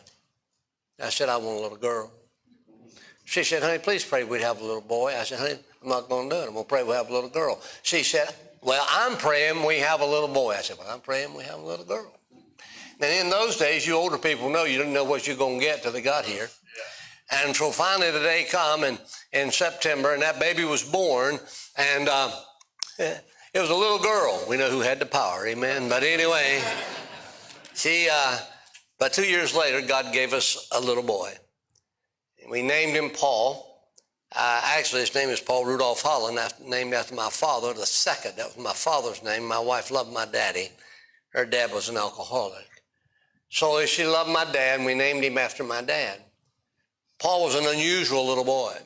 I 1.02 1.10
said, 1.10 1.28
I 1.28 1.36
want 1.36 1.58
a 1.58 1.62
little 1.62 1.76
girl. 1.76 2.10
She 3.24 3.44
said, 3.44 3.62
honey, 3.62 3.78
please 3.78 4.04
pray 4.04 4.24
we'd 4.24 4.40
have 4.40 4.60
a 4.60 4.64
little 4.64 4.80
boy. 4.80 5.14
I 5.14 5.24
said, 5.24 5.38
honey, 5.38 5.58
I'm 5.82 5.88
not 5.88 6.08
going 6.08 6.30
to 6.30 6.36
do 6.36 6.42
it. 6.42 6.46
I'm 6.46 6.54
going 6.54 6.64
to 6.64 6.68
pray 6.68 6.82
we'll 6.82 6.96
have 6.96 7.10
a 7.10 7.12
little 7.12 7.30
girl. 7.30 7.60
She 7.82 8.02
said, 8.02 8.34
well, 8.62 8.86
I'm 8.90 9.16
praying 9.18 9.64
we 9.64 9.78
have 9.80 10.00
a 10.00 10.06
little 10.06 10.28
boy. 10.28 10.54
I 10.54 10.62
said, 10.62 10.78
well, 10.78 10.88
I'm 10.90 11.00
praying 11.00 11.34
we 11.34 11.44
have 11.44 11.58
a 11.58 11.64
little 11.64 11.84
girl. 11.84 12.12
And 13.00 13.26
in 13.26 13.30
those 13.30 13.56
days, 13.56 13.86
you 13.86 13.94
older 13.94 14.18
people 14.18 14.48
know 14.48 14.64
you 14.64 14.78
didn't 14.78 14.94
know 14.94 15.04
what 15.04 15.26
you're 15.26 15.36
going 15.36 15.58
to 15.58 15.64
get 15.64 15.82
till 15.82 15.92
they 15.92 16.00
got 16.00 16.24
here. 16.24 16.48
And 17.30 17.54
so 17.54 17.70
finally 17.70 18.10
the 18.10 18.20
day 18.20 18.46
come 18.50 18.84
and 18.84 18.98
in 19.32 19.50
September, 19.50 20.12
and 20.12 20.22
that 20.22 20.38
baby 20.38 20.64
was 20.64 20.82
born, 20.82 21.38
and 21.76 22.08
uh, 22.08 22.30
it 22.98 23.22
was 23.54 23.70
a 23.70 23.74
little 23.74 23.98
girl. 23.98 24.44
We 24.48 24.56
know 24.56 24.70
who 24.70 24.80
had 24.80 25.00
the 25.00 25.06
power, 25.06 25.46
amen. 25.46 25.88
But 25.88 26.02
anyway, 26.02 26.62
she, 27.74 28.08
uh, 28.10 28.38
but 28.98 29.12
two 29.12 29.26
years 29.26 29.54
later, 29.54 29.80
God 29.86 30.12
gave 30.12 30.32
us 30.32 30.68
a 30.72 30.80
little 30.80 31.02
boy. 31.02 31.32
We 32.48 32.62
named 32.62 32.96
him 32.96 33.10
Paul. 33.10 33.70
Uh, 34.36 34.60
actually, 34.64 35.00
his 35.00 35.14
name 35.14 35.28
is 35.28 35.40
Paul 35.40 35.64
Rudolph 35.64 36.02
Holland, 36.02 36.38
named 36.64 36.92
after 36.92 37.14
my 37.14 37.30
father, 37.30 37.72
the 37.72 37.86
second. 37.86 38.36
That 38.36 38.54
was 38.54 38.64
my 38.64 38.72
father's 38.72 39.22
name. 39.22 39.44
My 39.44 39.58
wife 39.58 39.90
loved 39.90 40.12
my 40.12 40.26
daddy. 40.26 40.70
Her 41.30 41.46
dad 41.46 41.72
was 41.72 41.88
an 41.88 41.96
alcoholic. 41.96 42.68
So 43.48 43.84
she 43.86 44.04
loved 44.04 44.30
my 44.30 44.44
dad, 44.44 44.78
and 44.78 44.84
we 44.84 44.94
named 44.94 45.24
him 45.24 45.38
after 45.38 45.64
my 45.64 45.82
dad. 45.82 46.20
Paul 47.24 47.42
was 47.42 47.54
an 47.54 47.64
unusual 47.64 48.26
little 48.26 48.44
boy. 48.44 48.76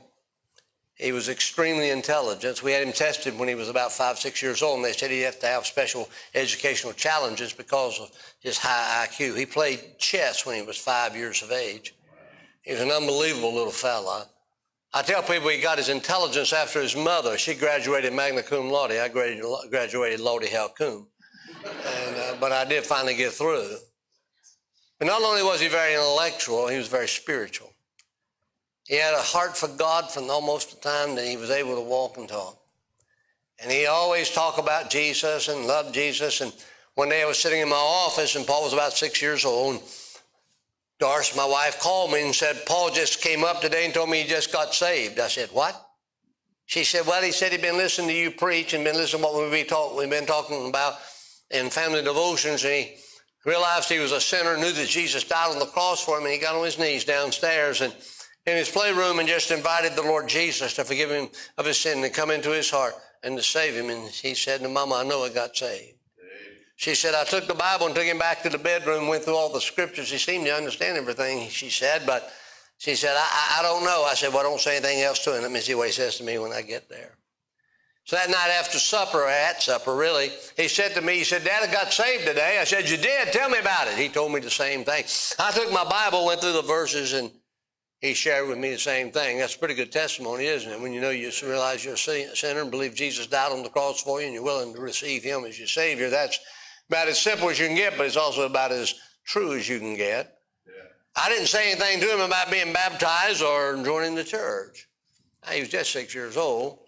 He 0.94 1.10
was 1.10 1.28
extremely 1.28 1.90
intelligent. 1.90 2.62
We 2.62 2.70
had 2.70 2.86
him 2.86 2.92
tested 2.92 3.36
when 3.36 3.48
he 3.48 3.56
was 3.56 3.68
about 3.68 3.90
five, 3.90 4.16
six 4.16 4.40
years 4.40 4.62
old, 4.62 4.76
and 4.76 4.84
they 4.84 4.92
said 4.92 5.10
he 5.10 5.22
had 5.22 5.40
to 5.40 5.48
have 5.48 5.66
special 5.66 6.08
educational 6.36 6.92
challenges 6.92 7.52
because 7.52 7.98
of 7.98 8.12
his 8.38 8.56
high 8.56 9.08
IQ. 9.08 9.36
He 9.36 9.44
played 9.44 9.98
chess 9.98 10.46
when 10.46 10.54
he 10.54 10.62
was 10.62 10.78
five 10.78 11.16
years 11.16 11.42
of 11.42 11.50
age. 11.50 11.96
He 12.62 12.70
was 12.70 12.80
an 12.80 12.92
unbelievable 12.92 13.52
little 13.52 13.72
fella. 13.72 14.28
I 14.94 15.02
tell 15.02 15.24
people 15.24 15.48
he 15.48 15.60
got 15.60 15.78
his 15.78 15.88
intelligence 15.88 16.52
after 16.52 16.80
his 16.80 16.94
mother. 16.94 17.36
She 17.38 17.54
graduated 17.54 18.12
magna 18.12 18.44
cum 18.44 18.70
laude. 18.70 18.92
I 18.92 19.08
graduated, 19.08 20.20
laude 20.20 20.44
hal 20.44 20.68
cum. 20.68 21.08
And, 21.64 22.16
uh, 22.16 22.36
but 22.38 22.52
I 22.52 22.64
did 22.64 22.84
finally 22.84 23.16
get 23.16 23.32
through. 23.32 23.78
But 25.00 25.08
not 25.08 25.22
only 25.22 25.42
was 25.42 25.60
he 25.60 25.66
very 25.66 25.94
intellectual, 25.94 26.68
he 26.68 26.78
was 26.78 26.86
very 26.86 27.08
spiritual. 27.08 27.72
He 28.88 28.96
had 28.96 29.12
a 29.12 29.18
heart 29.18 29.54
for 29.54 29.68
God 29.68 30.10
from 30.10 30.30
almost 30.30 30.70
the 30.70 30.80
time 30.80 31.14
that 31.16 31.26
he 31.26 31.36
was 31.36 31.50
able 31.50 31.74
to 31.74 31.82
walk 31.82 32.16
and 32.16 32.26
talk. 32.26 32.58
And 33.60 33.70
he 33.70 33.84
always 33.84 34.30
talked 34.30 34.58
about 34.58 34.88
Jesus 34.88 35.48
and 35.48 35.66
loved 35.66 35.92
Jesus. 35.92 36.40
And 36.40 36.54
one 36.94 37.10
day 37.10 37.22
I 37.22 37.26
was 37.26 37.38
sitting 37.38 37.60
in 37.60 37.68
my 37.68 37.76
office 37.76 38.34
and 38.34 38.46
Paul 38.46 38.64
was 38.64 38.72
about 38.72 38.94
six 38.94 39.20
years 39.20 39.44
old. 39.44 39.74
And 39.74 39.82
Doris, 40.98 41.36
my 41.36 41.44
wife, 41.44 41.78
called 41.80 42.12
me 42.12 42.24
and 42.24 42.34
said, 42.34 42.64
Paul 42.64 42.90
just 42.90 43.20
came 43.20 43.44
up 43.44 43.60
today 43.60 43.84
and 43.84 43.92
told 43.92 44.08
me 44.08 44.22
he 44.22 44.28
just 44.28 44.52
got 44.54 44.74
saved. 44.74 45.20
I 45.20 45.28
said, 45.28 45.50
what? 45.52 45.86
She 46.64 46.82
said, 46.82 47.06
well, 47.06 47.22
he 47.22 47.30
said 47.30 47.52
he'd 47.52 47.60
been 47.60 47.76
listening 47.76 48.08
to 48.08 48.14
you 48.14 48.30
preach 48.30 48.72
and 48.72 48.84
been 48.84 48.96
listening 48.96 49.22
to 49.22 49.28
what 49.28 49.42
we've 49.42 49.50
been, 49.50 49.66
talk, 49.66 49.98
we've 49.98 50.08
been 50.08 50.24
talking 50.24 50.66
about 50.66 50.94
in 51.50 51.68
family 51.68 52.02
devotions. 52.02 52.64
And 52.64 52.72
he 52.72 52.96
realized 53.44 53.90
he 53.90 53.98
was 53.98 54.12
a 54.12 54.20
sinner, 54.20 54.56
knew 54.56 54.72
that 54.72 54.88
Jesus 54.88 55.24
died 55.24 55.52
on 55.52 55.58
the 55.58 55.66
cross 55.66 56.02
for 56.02 56.16
him, 56.16 56.24
and 56.24 56.32
he 56.32 56.40
got 56.40 56.54
on 56.54 56.64
his 56.64 56.78
knees 56.78 57.04
downstairs 57.04 57.82
and 57.82 57.94
in 58.48 58.56
his 58.56 58.68
playroom 58.68 59.18
and 59.18 59.28
just 59.28 59.50
invited 59.50 59.94
the 59.94 60.02
Lord 60.02 60.28
Jesus 60.28 60.74
to 60.74 60.84
forgive 60.84 61.10
him 61.10 61.28
of 61.56 61.66
his 61.66 61.78
sin 61.78 62.02
and 62.02 62.12
come 62.12 62.30
into 62.30 62.50
his 62.50 62.70
heart 62.70 62.94
and 63.22 63.36
to 63.36 63.42
save 63.42 63.74
him. 63.74 63.90
And 63.90 64.08
he 64.08 64.34
said 64.34 64.60
to 64.62 64.68
Mama, 64.68 64.96
I 64.96 65.04
know 65.04 65.24
I 65.24 65.28
got 65.28 65.56
saved. 65.56 65.94
She 66.76 66.94
said, 66.94 67.14
I 67.14 67.24
took 67.24 67.48
the 67.48 67.54
Bible 67.54 67.86
and 67.86 67.94
took 67.94 68.04
him 68.04 68.18
back 68.18 68.42
to 68.42 68.48
the 68.48 68.58
bedroom, 68.58 69.08
went 69.08 69.24
through 69.24 69.36
all 69.36 69.52
the 69.52 69.60
scriptures. 69.60 70.10
He 70.10 70.18
seemed 70.18 70.46
to 70.46 70.54
understand 70.54 70.96
everything, 70.96 71.48
she 71.48 71.70
said, 71.70 72.02
but 72.06 72.32
she 72.78 72.94
said, 72.94 73.16
I, 73.16 73.56
I 73.58 73.62
don't 73.62 73.82
know. 73.84 74.06
I 74.08 74.14
said, 74.14 74.32
well, 74.32 74.44
don't 74.44 74.60
say 74.60 74.76
anything 74.76 75.00
else 75.00 75.24
to 75.24 75.36
him. 75.36 75.42
Let 75.42 75.50
me 75.50 75.58
see 75.58 75.74
what 75.74 75.88
he 75.88 75.92
says 75.92 76.18
to 76.18 76.24
me 76.24 76.38
when 76.38 76.52
I 76.52 76.62
get 76.62 76.88
there. 76.88 77.18
So 78.04 78.16
that 78.16 78.30
night 78.30 78.50
after 78.58 78.78
supper, 78.78 79.24
or 79.24 79.28
at 79.28 79.60
supper 79.60 79.94
really, 79.94 80.30
he 80.56 80.68
said 80.68 80.94
to 80.94 81.02
me, 81.02 81.18
he 81.18 81.24
said, 81.24 81.44
Dad, 81.44 81.68
I 81.68 81.70
got 81.70 81.92
saved 81.92 82.24
today. 82.24 82.58
I 82.60 82.64
said, 82.64 82.88
you 82.88 82.96
did? 82.96 83.32
Tell 83.32 83.50
me 83.50 83.58
about 83.58 83.88
it. 83.88 83.98
He 83.98 84.08
told 84.08 84.32
me 84.32 84.40
the 84.40 84.48
same 84.48 84.84
thing. 84.84 85.04
I 85.38 85.50
took 85.50 85.72
my 85.72 85.84
Bible, 85.84 86.24
went 86.24 86.40
through 86.40 86.54
the 86.54 86.62
verses, 86.62 87.12
and 87.12 87.30
he 88.00 88.14
shared 88.14 88.48
with 88.48 88.58
me 88.58 88.70
the 88.70 88.78
same 88.78 89.10
thing. 89.10 89.38
That's 89.38 89.56
a 89.56 89.58
pretty 89.58 89.74
good 89.74 89.90
testimony, 89.90 90.46
isn't 90.46 90.70
it? 90.70 90.80
When 90.80 90.92
you 90.92 91.00
know 91.00 91.10
you 91.10 91.30
realize 91.44 91.84
you're 91.84 91.94
a 91.94 91.98
sinner 92.36 92.60
and 92.60 92.70
believe 92.70 92.94
Jesus 92.94 93.26
died 93.26 93.50
on 93.50 93.62
the 93.62 93.68
cross 93.68 94.02
for 94.02 94.20
you 94.20 94.26
and 94.26 94.34
you're 94.34 94.44
willing 94.44 94.72
to 94.74 94.80
receive 94.80 95.24
him 95.24 95.44
as 95.44 95.58
your 95.58 95.66
Savior. 95.66 96.08
That's 96.08 96.38
about 96.88 97.08
as 97.08 97.20
simple 97.20 97.50
as 97.50 97.58
you 97.58 97.66
can 97.66 97.76
get, 97.76 97.96
but 97.96 98.06
it's 98.06 98.16
also 98.16 98.46
about 98.46 98.70
as 98.70 98.94
true 99.24 99.54
as 99.54 99.68
you 99.68 99.78
can 99.78 99.96
get. 99.96 100.38
I 101.16 101.28
didn't 101.28 101.46
say 101.46 101.72
anything 101.72 102.00
to 102.00 102.14
him 102.14 102.20
about 102.20 102.50
being 102.50 102.72
baptized 102.72 103.42
or 103.42 103.82
joining 103.82 104.14
the 104.14 104.22
church. 104.22 104.88
He 105.50 105.60
was 105.60 105.68
just 105.68 105.90
six 105.90 106.14
years 106.14 106.36
old. 106.36 106.78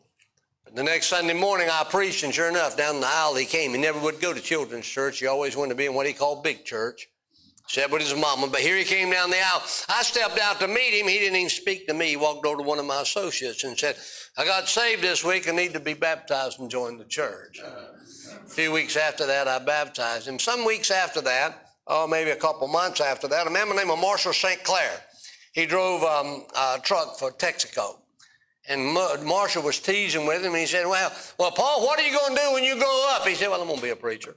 The 0.73 0.85
next 0.85 1.07
Sunday 1.07 1.35
morning 1.35 1.69
I 1.69 1.83
preached, 1.83 2.23
and 2.23 2.33
sure 2.33 2.49
enough, 2.49 2.77
down 2.77 3.01
the 3.01 3.09
aisle 3.09 3.35
he 3.35 3.45
came. 3.45 3.73
He 3.73 3.79
never 3.79 3.99
would 3.99 4.21
go 4.21 4.33
to 4.33 4.41
children's 4.41 4.87
church. 4.87 5.19
He 5.19 5.27
always 5.27 5.57
wanted 5.57 5.71
to 5.71 5.75
be 5.75 5.87
in 5.87 5.95
what 5.95 6.07
he 6.07 6.13
called 6.13 6.45
big 6.45 6.65
church. 6.65 7.09
Said 7.67 7.93
with 7.93 8.03
his 8.03 8.17
mama, 8.17 8.49
but 8.49 8.61
here 8.61 8.77
he 8.77 8.83
came 8.83 9.11
down 9.11 9.31
the 9.31 9.37
aisle. 9.37 9.63
I 9.89 10.03
stepped 10.03 10.41
out 10.41 10.59
to 10.59 10.67
meet 10.67 10.93
him. 10.93 11.07
He 11.07 11.21
didn't 11.21 11.37
even 11.37 11.49
speak 11.49 11.87
to 11.87 11.95
me. 11.95 12.09
He 12.09 12.17
walked 12.17 12.45
over 12.45 12.57
to 12.57 12.63
one 12.65 12.81
of 12.81 12.85
my 12.85 13.03
associates 13.03 13.63
and 13.63 13.79
said, 13.79 13.97
I 14.37 14.45
got 14.45 14.69
saved 14.69 15.03
this 15.03 15.25
week. 15.25 15.49
I 15.49 15.53
need 15.53 15.73
to 15.75 15.81
be 15.81 15.95
baptized 15.95 16.59
and 16.59 16.69
join 16.69 16.99
the 16.99 17.05
church. 17.05 17.61
A 17.61 18.49
few 18.49 18.73
weeks 18.73 18.97
after 18.97 19.25
that, 19.27 19.47
I 19.47 19.61
baptized 19.61 20.27
him. 20.27 20.41
Some 20.41 20.65
weeks 20.65 20.91
after 20.91 21.21
that, 21.21 21.69
oh, 21.87 22.09
maybe 22.09 22.31
a 22.31 22.37
couple 22.37 22.67
months 22.67 23.01
after 23.01 23.29
that, 23.29 23.47
a 23.47 23.51
man 23.51 23.69
by 23.69 23.75
the 23.75 23.81
name 23.81 23.91
of 23.91 24.01
Marshall 24.01 24.33
St. 24.33 24.65
Clair. 24.65 25.01
He 25.53 25.67
drove 25.67 26.03
um, 26.03 26.47
a 26.57 26.81
truck 26.83 27.19
for 27.19 27.31
Texaco. 27.31 27.99
And 28.69 28.95
Marshall 29.25 29.63
was 29.63 29.79
teasing 29.79 30.27
with 30.27 30.45
him. 30.45 30.53
And 30.53 30.61
he 30.61 30.67
said, 30.67 30.87
well, 30.87 31.13
well, 31.39 31.51
Paul, 31.51 31.83
what 31.83 31.99
are 31.99 32.07
you 32.07 32.17
going 32.17 32.35
to 32.35 32.41
do 32.41 32.53
when 32.53 32.65
you 32.65 32.77
grow 32.77 33.09
up? 33.11 33.27
He 33.27 33.35
said, 33.35 33.49
well, 33.49 33.61
I'm 33.61 33.67
going 33.67 33.79
to 33.79 33.85
be 33.85 33.91
a 33.91 33.97
preacher. 33.97 34.37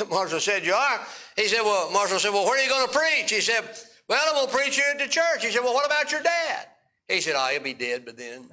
Marshall 0.10 0.40
said, 0.40 0.64
you 0.64 0.74
are? 0.74 1.00
He 1.36 1.48
said, 1.48 1.62
well, 1.62 1.90
Marshall 1.90 2.18
said, 2.18 2.32
well, 2.32 2.44
where 2.44 2.58
are 2.58 2.62
you 2.62 2.68
going 2.68 2.86
to 2.86 2.92
preach? 2.92 3.30
He 3.30 3.40
said, 3.40 3.64
well, 4.08 4.22
I'm 4.28 4.34
going 4.34 4.48
to 4.48 4.54
preach 4.54 4.76
here 4.76 4.84
at 4.92 4.98
the 4.98 5.08
church. 5.08 5.42
He 5.44 5.50
said, 5.50 5.62
well, 5.62 5.74
what 5.74 5.86
about 5.86 6.10
your 6.12 6.22
dad? 6.22 6.66
He 7.08 7.20
said, 7.20 7.34
oh, 7.36 7.48
he'll 7.48 7.62
be 7.62 7.74
dead 7.74 8.04
by 8.04 8.12
then. 8.12 8.48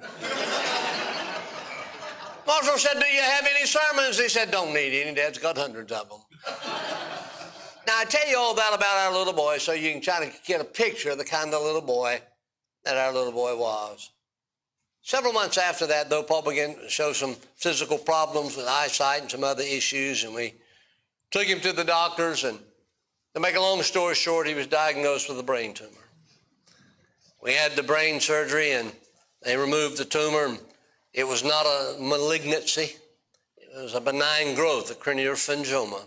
Marshall 2.46 2.78
said, 2.78 2.94
do 2.94 3.06
you 3.06 3.20
have 3.20 3.46
any 3.46 3.66
sermons? 3.66 4.18
He 4.18 4.28
said, 4.28 4.50
don't 4.50 4.74
need 4.74 5.02
any. 5.02 5.14
Dad's 5.14 5.38
got 5.38 5.56
hundreds 5.56 5.92
of 5.92 6.08
them. 6.08 6.18
now, 7.86 7.98
I 7.98 8.04
tell 8.08 8.28
you 8.28 8.38
all 8.38 8.54
that 8.54 8.72
about 8.74 8.96
our 9.06 9.12
little 9.12 9.32
boy 9.32 9.58
so 9.58 9.72
you 9.72 9.92
can 9.92 10.00
try 10.00 10.24
to 10.24 10.32
get 10.46 10.60
a 10.60 10.64
picture 10.64 11.10
of 11.10 11.18
the 11.18 11.24
kind 11.24 11.54
of 11.54 11.62
little 11.62 11.80
boy 11.80 12.20
that 12.84 12.96
our 12.96 13.12
little 13.12 13.32
boy 13.32 13.56
was. 13.56 14.10
Several 15.02 15.32
months 15.32 15.58
after 15.58 15.86
that, 15.86 16.10
though, 16.10 16.22
Paul 16.22 16.42
began 16.42 16.74
to 16.76 16.88
show 16.88 17.12
some 17.12 17.36
physical 17.56 17.98
problems 17.98 18.56
with 18.56 18.66
eyesight 18.66 19.22
and 19.22 19.30
some 19.30 19.44
other 19.44 19.62
issues, 19.62 20.24
and 20.24 20.34
we 20.34 20.54
took 21.30 21.46
him 21.46 21.60
to 21.60 21.72
the 21.72 21.84
doctors. 21.84 22.44
And 22.44 22.58
to 23.34 23.40
make 23.40 23.56
a 23.56 23.60
long 23.60 23.82
story 23.82 24.14
short, 24.14 24.46
he 24.46 24.54
was 24.54 24.66
diagnosed 24.66 25.28
with 25.28 25.38
a 25.38 25.44
brain 25.44 25.74
tumor. 25.74 25.90
We 27.42 27.54
had 27.54 27.72
the 27.72 27.82
brain 27.82 28.20
surgery, 28.20 28.72
and 28.72 28.92
they 29.42 29.56
removed 29.56 29.96
the 29.96 30.04
tumor. 30.04 30.46
And 30.46 30.58
it 31.12 31.26
was 31.26 31.42
not 31.42 31.66
a 31.66 31.96
malignancy; 32.00 32.96
it 33.56 33.82
was 33.82 33.94
a 33.94 34.00
benign 34.00 34.54
growth, 34.54 34.90
a 34.90 34.94
craniopharyngioma. 34.94 36.02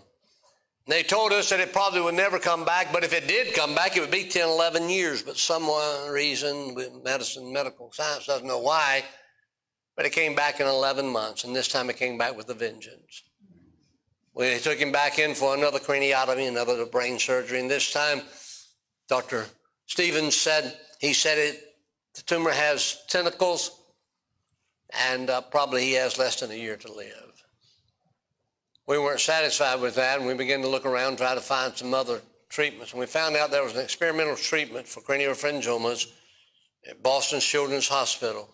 They 0.86 1.02
told 1.02 1.32
us 1.32 1.48
that 1.48 1.60
it 1.60 1.72
probably 1.72 2.02
would 2.02 2.14
never 2.14 2.38
come 2.38 2.64
back, 2.66 2.92
but 2.92 3.04
if 3.04 3.14
it 3.14 3.26
did 3.26 3.54
come 3.54 3.74
back, 3.74 3.96
it 3.96 4.00
would 4.00 4.10
be 4.10 4.28
10, 4.28 4.46
11 4.46 4.90
years. 4.90 5.22
But 5.22 5.38
some 5.38 5.66
reason, 6.12 6.76
medicine, 7.02 7.50
medical 7.50 7.90
science 7.90 8.26
doesn't 8.26 8.46
know 8.46 8.58
why, 8.58 9.02
but 9.96 10.04
it 10.04 10.12
came 10.12 10.34
back 10.34 10.60
in 10.60 10.66
11 10.66 11.08
months, 11.08 11.44
and 11.44 11.56
this 11.56 11.68
time 11.68 11.88
it 11.88 11.96
came 11.96 12.18
back 12.18 12.36
with 12.36 12.50
a 12.50 12.54
vengeance. 12.54 13.22
We 14.34 14.58
took 14.58 14.78
him 14.78 14.92
back 14.92 15.18
in 15.18 15.34
for 15.34 15.54
another 15.54 15.78
craniotomy, 15.78 16.48
another 16.48 16.84
brain 16.86 17.18
surgery, 17.18 17.60
and 17.60 17.70
this 17.70 17.92
time 17.92 18.22
Dr. 19.08 19.46
Stevens 19.86 20.36
said, 20.36 20.76
he 20.98 21.12
said 21.12 21.38
it, 21.38 21.62
the 22.14 22.22
tumor 22.22 22.50
has 22.50 23.02
tentacles, 23.08 23.80
and 25.08 25.30
uh, 25.30 25.40
probably 25.40 25.82
he 25.84 25.92
has 25.92 26.18
less 26.18 26.40
than 26.40 26.50
a 26.50 26.54
year 26.54 26.76
to 26.76 26.92
live 26.92 27.34
we 28.86 28.98
weren't 28.98 29.20
satisfied 29.20 29.80
with 29.80 29.94
that, 29.94 30.18
and 30.18 30.26
we 30.26 30.34
began 30.34 30.60
to 30.62 30.68
look 30.68 30.84
around, 30.84 31.16
try 31.16 31.34
to 31.34 31.40
find 31.40 31.76
some 31.76 31.94
other 31.94 32.20
treatments. 32.48 32.92
And 32.92 33.00
we 33.00 33.06
found 33.06 33.36
out 33.36 33.50
there 33.50 33.64
was 33.64 33.74
an 33.74 33.82
experimental 33.82 34.36
treatment 34.36 34.86
for 34.86 35.00
craniopharyngiomas 35.00 36.06
at 36.88 37.02
Boston 37.02 37.40
Children's 37.40 37.88
Hospital. 37.88 38.48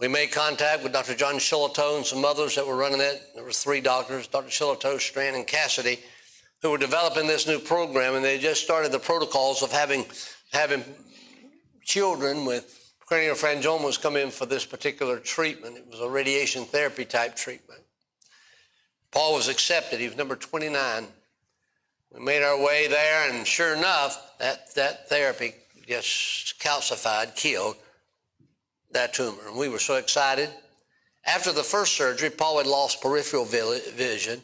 We 0.00 0.08
made 0.08 0.32
contact 0.32 0.82
with 0.82 0.92
Dr. 0.92 1.14
John 1.14 1.36
Shillito 1.36 1.96
and 1.96 2.04
some 2.04 2.24
others 2.24 2.56
that 2.56 2.66
were 2.66 2.76
running 2.76 3.00
it. 3.00 3.22
There 3.34 3.44
were 3.44 3.52
three 3.52 3.80
doctors, 3.80 4.26
Dr. 4.26 4.48
Shillito, 4.48 4.98
Strand, 4.98 5.36
and 5.36 5.46
Cassidy, 5.46 6.00
who 6.62 6.70
were 6.70 6.78
developing 6.78 7.28
this 7.28 7.46
new 7.46 7.60
program, 7.60 8.16
and 8.16 8.24
they 8.24 8.38
just 8.38 8.64
started 8.64 8.90
the 8.90 8.98
protocols 8.98 9.62
of 9.62 9.70
having, 9.70 10.04
having 10.52 10.82
children 11.84 12.44
with 12.44 12.92
craniopharyngiomas 13.08 14.00
come 14.00 14.16
in 14.16 14.30
for 14.30 14.46
this 14.46 14.66
particular 14.66 15.20
treatment. 15.20 15.76
It 15.76 15.86
was 15.88 16.00
a 16.00 16.08
radiation 16.08 16.64
therapy 16.64 17.04
type 17.04 17.36
treatment. 17.36 17.80
Paul 19.12 19.36
was 19.36 19.46
accepted. 19.46 20.00
He 20.00 20.08
was 20.08 20.16
number 20.16 20.34
29. 20.34 21.06
We 22.12 22.20
made 22.20 22.42
our 22.42 22.60
way 22.60 22.88
there, 22.88 23.30
and 23.30 23.46
sure 23.46 23.76
enough, 23.76 24.38
that, 24.40 24.74
that 24.74 25.08
therapy 25.08 25.54
just 25.86 26.58
calcified, 26.58 27.36
killed 27.36 27.76
that 28.94 29.12
tumor. 29.12 29.46
And 29.46 29.56
we 29.56 29.68
were 29.68 29.78
so 29.78 29.96
excited. 29.96 30.50
After 31.26 31.52
the 31.52 31.62
first 31.62 31.96
surgery, 31.96 32.30
Paul 32.30 32.58
had 32.58 32.66
lost 32.66 33.00
peripheral 33.00 33.44
vision. 33.44 34.42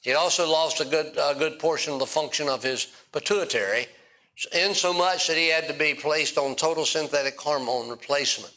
He 0.00 0.10
had 0.10 0.16
also 0.16 0.48
lost 0.50 0.80
a 0.80 0.84
good, 0.84 1.16
a 1.18 1.34
good 1.34 1.58
portion 1.58 1.92
of 1.92 1.98
the 1.98 2.06
function 2.06 2.48
of 2.48 2.62
his 2.62 2.88
pituitary, 3.12 3.86
in 4.52 4.74
so 4.74 4.92
much 4.92 5.26
that 5.28 5.36
he 5.36 5.48
had 5.48 5.68
to 5.68 5.74
be 5.74 5.94
placed 5.94 6.38
on 6.38 6.56
total 6.56 6.84
synthetic 6.84 7.38
hormone 7.40 7.88
replacement. 7.88 8.52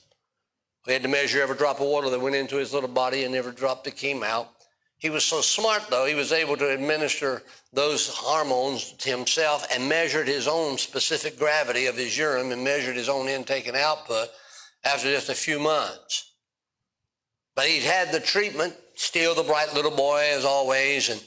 We 0.88 0.94
had 0.94 1.04
to 1.04 1.10
measure 1.10 1.42
every 1.42 1.58
drop 1.58 1.80
of 1.80 1.88
water 1.88 2.10
that 2.10 2.22
went 2.22 2.36
into 2.36 2.58
his 2.58 2.74
little 2.74 2.90
body 2.90 3.24
and 3.24 3.36
every 3.36 3.54
drop 3.54 3.84
that 3.84 3.96
came 3.96 4.24
out. 4.24 4.52
He 4.98 5.10
was 5.10 5.26
so 5.26 5.42
smart, 5.42 5.84
though, 5.90 6.06
he 6.06 6.16
was 6.16 6.32
able 6.32 6.56
to 6.58 6.70
administer 6.72 7.44
those 7.74 8.08
hormones 8.08 8.94
to 8.94 9.10
himself 9.10 9.68
and 9.72 9.90
measured 9.90 10.28
his 10.28 10.48
own 10.48 10.78
specific 10.78 11.38
gravity 11.38 11.88
of 11.88 11.98
his 11.98 12.18
urine 12.18 12.52
and 12.52 12.64
measured 12.64 12.96
his 12.96 13.10
own 13.10 13.28
intake 13.28 13.68
and 13.68 13.76
output 13.76 14.30
after 14.86 15.12
just 15.12 15.30
a 15.30 15.36
few 15.36 15.60
months. 15.60 16.32
But 17.56 17.66
he'd 17.66 17.84
had 17.84 18.12
the 18.12 18.20
treatment, 18.20 18.76
still 18.96 19.34
the 19.34 19.44
bright 19.44 19.74
little 19.74 19.92
boy 19.92 20.24
as 20.32 20.46
always. 20.46 21.10
And 21.10 21.22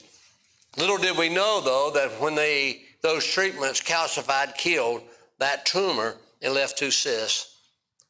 little 0.77 0.97
did 0.97 1.17
we 1.17 1.29
know, 1.29 1.61
though, 1.61 1.91
that 1.93 2.21
when 2.21 2.35
they 2.35 2.83
those 3.01 3.25
treatments 3.25 3.81
calcified, 3.81 4.57
killed 4.57 5.01
that 5.39 5.65
tumor, 5.65 6.15
it 6.41 6.49
left 6.49 6.77
two 6.77 6.91
cysts. 6.91 7.57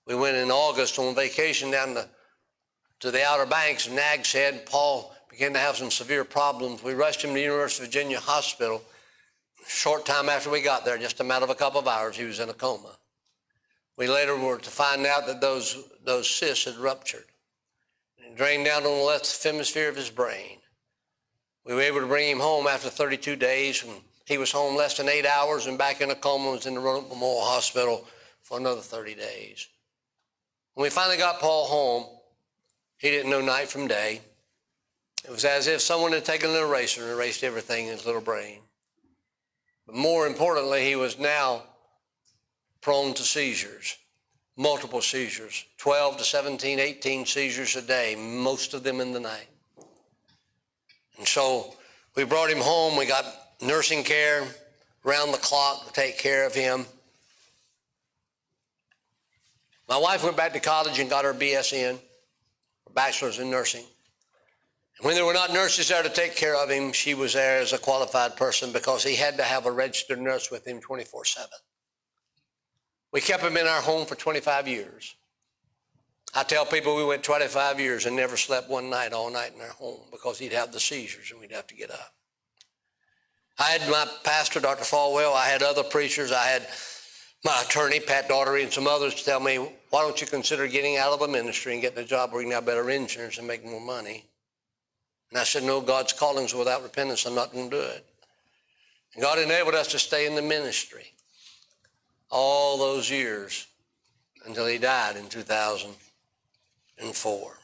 We 0.07 0.15
went 0.15 0.37
in 0.37 0.49
August 0.49 0.97
on 0.97 1.13
vacation 1.13 1.69
down 1.69 1.93
to, 1.93 2.09
to 3.01 3.11
the 3.11 3.23
Outer 3.23 3.45
Banks 3.45 3.85
of 3.87 3.93
Nags 3.93 4.31
Head. 4.31 4.65
Paul 4.65 5.13
began 5.29 5.53
to 5.53 5.59
have 5.59 5.77
some 5.77 5.91
severe 5.91 6.23
problems. 6.23 6.83
We 6.83 6.93
rushed 6.93 7.23
him 7.23 7.33
to 7.33 7.39
University 7.39 7.83
of 7.83 7.89
Virginia 7.89 8.19
Hospital. 8.19 8.81
Short 9.67 10.05
time 10.05 10.29
after 10.29 10.49
we 10.49 10.61
got 10.61 10.83
there, 10.83 10.97
just 10.97 11.19
a 11.19 11.23
matter 11.23 11.43
of 11.43 11.51
a 11.51 11.55
couple 11.55 11.79
of 11.79 11.87
hours, 11.87 12.17
he 12.17 12.23
was 12.23 12.39
in 12.39 12.49
a 12.49 12.53
coma. 12.53 12.97
We 13.99 14.07
later 14.07 14.37
were 14.37 14.57
to 14.57 14.69
find 14.69 15.05
out 15.05 15.27
that 15.27 15.41
those, 15.41 15.77
those 16.05 16.29
cysts 16.29 16.63
had 16.63 16.77
ruptured 16.77 17.25
and 18.25 18.37
drained 18.37 18.63
down 18.63 18.85
on 18.85 18.97
the 18.97 19.03
left 19.03 19.43
hemisphere 19.43 19.89
of 19.89 19.97
his 19.97 20.09
brain. 20.09 20.59
We 21.65 21.73
were 21.73 21.81
able 21.81 21.99
to 21.99 22.07
bring 22.07 22.29
him 22.29 22.39
home 22.39 22.65
after 22.65 22.89
32 22.89 23.35
days, 23.35 23.83
and 23.83 23.91
he 24.25 24.37
was 24.37 24.53
home 24.53 24.77
less 24.77 24.95
than 24.95 25.09
eight 25.09 25.25
hours 25.25 25.67
and 25.67 25.77
back 25.77 25.99
in 25.99 26.11
a 26.11 26.15
coma, 26.15 26.51
was 26.51 26.65
in 26.65 26.75
the 26.75 26.79
Roanoke 26.79 27.09
Memorial 27.09 27.41
Hospital 27.41 28.07
for 28.41 28.57
another 28.57 28.79
30 28.79 29.15
days. 29.15 29.67
When 30.75 30.83
we 30.83 30.89
finally 30.89 31.17
got 31.17 31.41
Paul 31.41 31.65
home, 31.65 32.05
he 32.99 33.09
didn't 33.09 33.29
know 33.29 33.41
night 33.41 33.67
from 33.67 33.87
day. 33.87 34.21
It 35.25 35.29
was 35.29 35.43
as 35.43 35.67
if 35.67 35.81
someone 35.81 36.13
had 36.13 36.23
taken 36.23 36.51
an 36.51 36.55
eraser 36.55 37.01
and 37.01 37.11
erased 37.11 37.43
everything 37.43 37.87
in 37.87 37.97
his 37.97 38.05
little 38.05 38.21
brain. 38.21 38.59
But 39.85 39.95
more 39.95 40.25
importantly, 40.25 40.85
he 40.85 40.95
was 40.95 41.19
now 41.19 41.63
prone 42.81 43.13
to 43.13 43.23
seizures, 43.23 43.97
multiple 44.57 45.01
seizures, 45.01 45.65
12 45.77 46.17
to 46.17 46.23
17, 46.23 46.79
18 46.79 47.25
seizures 47.25 47.75
a 47.75 47.81
day, 47.81 48.15
most 48.17 48.73
of 48.73 48.83
them 48.83 49.01
in 49.01 49.11
the 49.11 49.19
night. 49.19 49.47
And 51.17 51.27
so 51.27 51.75
we 52.15 52.23
brought 52.23 52.49
him 52.49 52.59
home. 52.59 52.97
We 52.97 53.05
got 53.05 53.25
nursing 53.61 54.03
care 54.03 54.43
round 55.03 55.33
the 55.33 55.37
clock 55.37 55.85
to 55.87 55.93
take 55.93 56.17
care 56.17 56.45
of 56.45 56.53
him. 56.53 56.85
My 59.87 59.97
wife 59.97 60.23
went 60.23 60.37
back 60.37 60.53
to 60.53 60.59
college 60.59 60.99
and 60.99 61.09
got 61.09 61.25
her 61.25 61.33
BSN, 61.33 61.95
her 61.95 62.93
bachelor's 62.93 63.39
in 63.39 63.49
nursing. 63.49 63.83
When 65.01 65.15
there 65.15 65.25
were 65.25 65.33
not 65.33 65.53
nurses 65.53 65.87
there 65.87 66.03
to 66.03 66.09
take 66.09 66.35
care 66.35 66.55
of 66.55 66.69
him, 66.69 66.91
she 66.91 67.13
was 67.13 67.33
there 67.33 67.59
as 67.59 67.73
a 67.73 67.77
qualified 67.77 68.35
person 68.35 68.71
because 68.71 69.03
he 69.03 69.15
had 69.15 69.37
to 69.37 69.43
have 69.43 69.65
a 69.65 69.71
registered 69.71 70.19
nurse 70.19 70.51
with 70.51 70.67
him 70.67 70.81
24 70.81 71.25
7. 71.25 71.49
We 73.11 73.21
kept 73.21 73.43
him 73.43 73.57
in 73.57 73.67
our 73.67 73.81
home 73.81 74.05
for 74.05 74.15
25 74.15 74.67
years. 74.67 75.15
I 76.35 76.43
tell 76.43 76.65
people 76.65 76.95
we 76.95 77.03
went 77.03 77.23
25 77.23 77.79
years 77.79 78.05
and 78.05 78.15
never 78.15 78.37
slept 78.37 78.69
one 78.69 78.89
night 78.89 79.13
all 79.13 79.31
night 79.31 79.53
in 79.55 79.61
our 79.61 79.67
home 79.67 80.01
because 80.11 80.37
he'd 80.37 80.53
have 80.53 80.71
the 80.71 80.79
seizures 80.79 81.31
and 81.31 81.39
we'd 81.39 81.51
have 81.51 81.65
to 81.67 81.75
get 81.75 81.89
up. 81.89 82.13
I 83.57 83.71
had 83.71 83.89
my 83.89 84.07
pastor, 84.23 84.59
Dr. 84.59 84.83
Falwell. 84.83 85.35
I 85.35 85.47
had 85.47 85.63
other 85.63 85.83
preachers. 85.83 86.31
I 86.31 86.45
had 86.45 86.67
my 87.43 87.63
attorney, 87.65 87.99
Pat 87.99 88.29
Daughtery, 88.29 88.63
and 88.63 88.71
some 88.71 88.87
others 88.87 89.23
tell 89.23 89.39
me, 89.39 89.57
why 89.89 90.01
don't 90.01 90.21
you 90.21 90.27
consider 90.27 90.67
getting 90.67 90.97
out 90.97 91.11
of 91.11 91.19
the 91.19 91.27
ministry 91.27 91.73
and 91.73 91.81
getting 91.81 91.99
a 91.99 92.05
job 92.05 92.31
where 92.31 92.41
you 92.41 92.47
can 92.47 92.53
have 92.53 92.65
better 92.65 92.89
insurance 92.89 93.37
and 93.37 93.47
make 93.47 93.65
more 93.65 93.81
money? 93.81 94.25
And 95.31 95.39
I 95.39 95.43
said, 95.43 95.63
no, 95.63 95.81
God's 95.81 96.13
callings 96.13 96.53
without 96.53 96.83
repentance. 96.83 97.25
I'm 97.25 97.35
not 97.35 97.51
going 97.51 97.69
to 97.69 97.75
do 97.75 97.81
it. 97.81 98.05
And 99.15 99.23
God 99.23 99.39
enabled 99.39 99.75
us 99.75 99.87
to 99.89 99.99
stay 99.99 100.27
in 100.27 100.35
the 100.35 100.41
ministry 100.41 101.13
all 102.29 102.77
those 102.77 103.09
years 103.09 103.65
until 104.45 104.67
he 104.67 104.77
died 104.77 105.15
in 105.15 105.27
2004. 105.27 107.57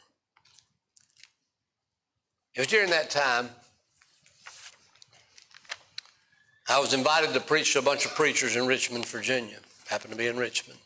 It 2.55 2.59
was 2.59 2.67
during 2.67 2.89
that 2.89 3.09
time 3.09 3.49
I 6.67 6.79
was 6.79 6.93
invited 6.93 7.33
to 7.33 7.39
preach 7.39 7.73
to 7.73 7.79
a 7.79 7.83
bunch 7.83 8.05
of 8.05 8.15
preachers 8.15 8.55
in 8.55 8.65
Richmond, 8.65 9.05
Virginia. 9.05 9.57
Happened 9.87 10.13
to 10.13 10.17
be 10.17 10.27
in 10.27 10.37
Richmond. 10.37 10.79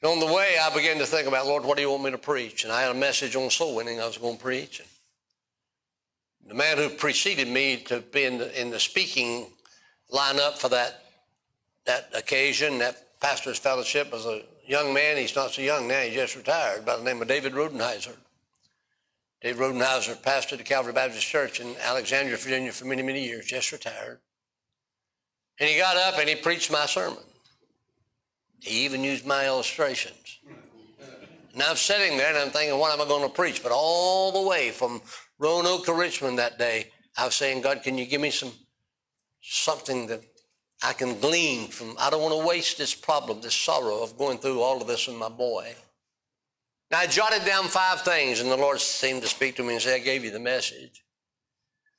And 0.00 0.10
on 0.10 0.20
the 0.20 0.32
way, 0.32 0.56
I 0.60 0.74
began 0.74 0.98
to 0.98 1.06
think 1.06 1.28
about, 1.28 1.46
Lord, 1.46 1.64
what 1.64 1.76
do 1.76 1.82
you 1.82 1.90
want 1.90 2.02
me 2.02 2.10
to 2.12 2.18
preach? 2.18 2.64
And 2.64 2.72
I 2.72 2.82
had 2.82 2.90
a 2.90 2.98
message 2.98 3.36
on 3.36 3.50
soul 3.50 3.76
winning 3.76 4.00
I 4.00 4.06
was 4.06 4.16
going 4.16 4.36
to 4.36 4.42
preach. 4.42 4.80
And 4.80 6.50
the 6.50 6.54
man 6.54 6.78
who 6.78 6.88
preceded 6.88 7.46
me 7.46 7.76
to 7.84 8.00
be 8.00 8.24
in 8.24 8.38
the, 8.38 8.60
in 8.60 8.70
the 8.70 8.80
speaking 8.80 9.48
lineup 10.10 10.56
for 10.56 10.70
that, 10.70 11.01
that 11.86 12.10
occasion, 12.14 12.78
that 12.78 13.20
pastor's 13.20 13.58
fellowship, 13.58 14.12
was 14.12 14.26
a 14.26 14.42
young 14.66 14.92
man. 14.92 15.16
He's 15.16 15.34
not 15.34 15.52
so 15.52 15.62
young 15.62 15.88
now, 15.88 16.00
he 16.00 16.14
just 16.14 16.36
retired, 16.36 16.84
by 16.84 16.96
the 16.96 17.04
name 17.04 17.20
of 17.22 17.28
David 17.28 17.52
Rodenhiser. 17.52 18.16
Dave 19.40 19.56
Rodenhiser 19.56 20.16
pastored 20.22 20.58
the 20.58 20.64
Calvary 20.64 20.92
Baptist 20.92 21.26
Church 21.26 21.60
in 21.60 21.74
Alexandria, 21.82 22.36
Virginia 22.36 22.72
for 22.72 22.84
many, 22.84 23.02
many 23.02 23.24
years, 23.24 23.44
just 23.44 23.72
retired. 23.72 24.20
And 25.58 25.68
he 25.68 25.78
got 25.78 25.96
up 25.96 26.18
and 26.18 26.28
he 26.28 26.36
preached 26.36 26.70
my 26.70 26.86
sermon. 26.86 27.22
He 28.60 28.84
even 28.84 29.02
used 29.02 29.26
my 29.26 29.46
illustrations. 29.46 30.38
And 31.52 31.62
I'm 31.62 31.76
sitting 31.76 32.16
there 32.16 32.28
and 32.28 32.38
I'm 32.38 32.50
thinking, 32.50 32.78
what 32.78 32.92
am 32.92 33.04
I 33.04 33.08
going 33.08 33.28
to 33.28 33.34
preach? 33.34 33.62
But 33.62 33.72
all 33.72 34.32
the 34.32 34.48
way 34.48 34.70
from 34.70 35.02
Roanoke 35.38 35.84
to 35.86 35.92
Richmond 35.92 36.38
that 36.38 36.58
day, 36.58 36.90
I 37.18 37.26
was 37.26 37.34
saying, 37.34 37.62
God, 37.62 37.82
can 37.82 37.98
you 37.98 38.06
give 38.06 38.20
me 38.20 38.30
some 38.30 38.52
something 39.42 40.06
that 40.06 40.20
I 40.82 40.92
can 40.92 41.18
glean 41.20 41.68
from? 41.68 41.94
I 41.98 42.10
don't 42.10 42.22
want 42.22 42.40
to 42.40 42.46
waste 42.46 42.78
this 42.78 42.94
problem, 42.94 43.40
this 43.40 43.54
sorrow 43.54 44.02
of 44.02 44.18
going 44.18 44.38
through 44.38 44.60
all 44.60 44.80
of 44.80 44.88
this 44.88 45.06
with 45.06 45.16
my 45.16 45.28
boy. 45.28 45.74
Now, 46.90 46.98
I 46.98 47.06
jotted 47.06 47.46
down 47.46 47.64
five 47.64 48.02
things, 48.02 48.40
and 48.40 48.50
the 48.50 48.56
Lord 48.56 48.80
seemed 48.80 49.22
to 49.22 49.28
speak 49.28 49.56
to 49.56 49.62
me 49.62 49.74
and 49.74 49.82
say, 49.82 49.94
I 49.94 49.98
gave 49.98 50.24
you 50.24 50.30
the 50.30 50.40
message. 50.40 51.04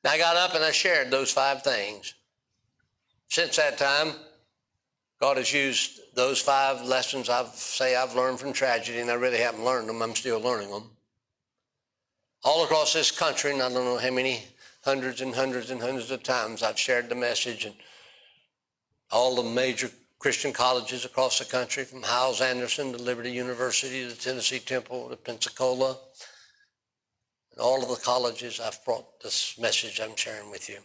Now, 0.04 0.12
I 0.12 0.18
got 0.18 0.36
up 0.36 0.54
and 0.54 0.64
I 0.64 0.72
shared 0.72 1.10
those 1.10 1.32
five 1.32 1.64
things. 1.64 2.14
Since 3.30 3.56
that 3.56 3.78
time, 3.78 4.14
God 5.20 5.38
has 5.38 5.52
used 5.54 6.02
those 6.14 6.40
five 6.40 6.84
lessons 6.84 7.30
I 7.30 7.46
say 7.56 7.96
I've 7.96 8.16
learned 8.16 8.40
from 8.40 8.54
tragedy, 8.54 9.00
and 9.00 9.10
I 9.10 9.16
really 9.16 9.40
haven't 9.40 9.64
learned 9.64 9.90
them. 9.90 10.02
I'm 10.02 10.14
still 10.14 10.40
learning 10.40 10.70
them. 10.70 10.92
All 12.44 12.66
across 12.66 12.94
this 12.94 13.10
country, 13.10 13.52
and 13.52 13.62
I 13.62 13.70
don't 13.70 13.86
know 13.86 13.98
how 13.98 14.12
many 14.12 14.44
hundreds 14.84 15.22
and 15.22 15.34
hundreds 15.34 15.72
and 15.72 15.82
hundreds 15.82 16.12
of 16.12 16.22
times 16.22 16.62
I've 16.62 16.78
shared 16.78 17.10
the 17.10 17.16
message, 17.16 17.66
and 17.66 17.74
all 19.14 19.36
the 19.36 19.44
major 19.44 19.92
Christian 20.18 20.52
colleges 20.52 21.06
across 21.06 21.38
the 21.38 21.46
country, 21.46 21.84
from 21.84 22.02
Hyles-Anderson 22.02 22.94
to 22.94 22.98
Liberty 22.98 23.32
University 23.32 24.10
to 24.10 24.18
Tennessee 24.18 24.60
Temple 24.60 25.10
to 25.10 25.16
Pensacola. 25.16 25.98
And 27.52 27.62
all 27.62 27.84
of 27.84 27.90
the 27.90 28.04
colleges, 28.04 28.60
I've 28.60 28.84
brought 28.84 29.22
this 29.22 29.60
message 29.60 30.02
I'm 30.02 30.16
sharing 30.16 30.50
with 30.50 30.68
you. 30.68 30.78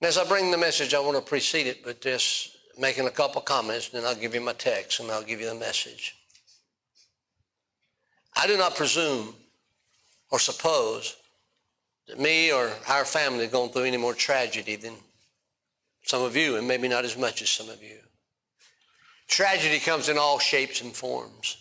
And 0.00 0.08
as 0.08 0.16
I 0.16 0.26
bring 0.26 0.50
the 0.50 0.56
message, 0.56 0.94
I 0.94 1.00
want 1.00 1.16
to 1.16 1.22
precede 1.22 1.66
it 1.66 1.84
with 1.84 2.00
this, 2.00 2.56
making 2.78 3.06
a 3.06 3.10
couple 3.10 3.42
comments, 3.42 3.92
and 3.92 4.00
then 4.00 4.08
I'll 4.08 4.18
give 4.18 4.34
you 4.34 4.40
my 4.40 4.54
text 4.54 5.00
and 5.00 5.10
I'll 5.10 5.22
give 5.22 5.40
you 5.40 5.48
the 5.48 5.54
message. 5.54 6.14
I 8.36 8.46
do 8.46 8.56
not 8.56 8.76
presume 8.76 9.34
or 10.30 10.38
suppose 10.38 11.16
that 12.06 12.20
me 12.20 12.52
or 12.52 12.70
our 12.88 13.04
family 13.04 13.46
are 13.46 13.50
going 13.50 13.70
through 13.70 13.84
any 13.84 13.96
more 13.96 14.14
tragedy 14.14 14.76
than 14.76 14.94
some 16.08 16.22
of 16.22 16.34
you, 16.34 16.56
and 16.56 16.66
maybe 16.66 16.88
not 16.88 17.04
as 17.04 17.18
much 17.18 17.42
as 17.42 17.50
some 17.50 17.68
of 17.68 17.82
you. 17.82 17.98
Tragedy 19.28 19.78
comes 19.78 20.08
in 20.08 20.16
all 20.16 20.38
shapes 20.38 20.80
and 20.80 20.96
forms. 20.96 21.58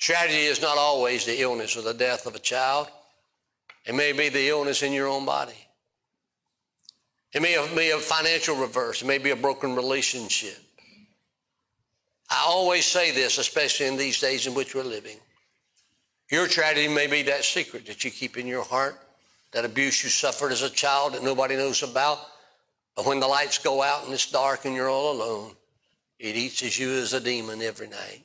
Tragedy 0.00 0.46
is 0.46 0.60
not 0.60 0.76
always 0.76 1.24
the 1.24 1.40
illness 1.40 1.76
or 1.76 1.82
the 1.82 1.94
death 1.94 2.26
of 2.26 2.34
a 2.34 2.40
child. 2.40 2.88
It 3.86 3.94
may 3.94 4.10
be 4.10 4.30
the 4.30 4.48
illness 4.48 4.82
in 4.82 4.92
your 4.92 5.06
own 5.06 5.24
body. 5.24 5.54
It 7.32 7.40
may 7.40 7.56
be 7.76 7.90
a 7.90 7.98
financial 7.98 8.56
reverse. 8.56 9.02
It 9.02 9.06
may 9.06 9.18
be 9.18 9.30
a 9.30 9.36
broken 9.36 9.76
relationship. 9.76 10.58
I 12.28 12.42
always 12.48 12.84
say 12.84 13.12
this, 13.12 13.38
especially 13.38 13.86
in 13.86 13.96
these 13.96 14.18
days 14.18 14.48
in 14.48 14.54
which 14.54 14.74
we're 14.74 14.82
living. 14.82 15.18
Your 16.32 16.48
tragedy 16.48 16.88
may 16.88 17.06
be 17.06 17.22
that 17.22 17.44
secret 17.44 17.86
that 17.86 18.02
you 18.02 18.10
keep 18.10 18.36
in 18.36 18.48
your 18.48 18.64
heart, 18.64 19.00
that 19.52 19.64
abuse 19.64 20.02
you 20.02 20.10
suffered 20.10 20.50
as 20.50 20.62
a 20.62 20.70
child 20.70 21.14
that 21.14 21.22
nobody 21.22 21.54
knows 21.54 21.84
about, 21.84 22.18
but 22.96 23.04
when 23.04 23.20
the 23.20 23.28
lights 23.28 23.58
go 23.58 23.82
out 23.82 24.04
and 24.04 24.14
it's 24.14 24.30
dark 24.30 24.64
and 24.64 24.74
you're 24.74 24.88
all 24.88 25.12
alone, 25.12 25.52
it 26.18 26.34
eats 26.34 26.62
as 26.62 26.78
you 26.78 26.90
as 26.90 27.12
a 27.12 27.20
demon 27.20 27.60
every 27.60 27.88
night. 27.88 28.24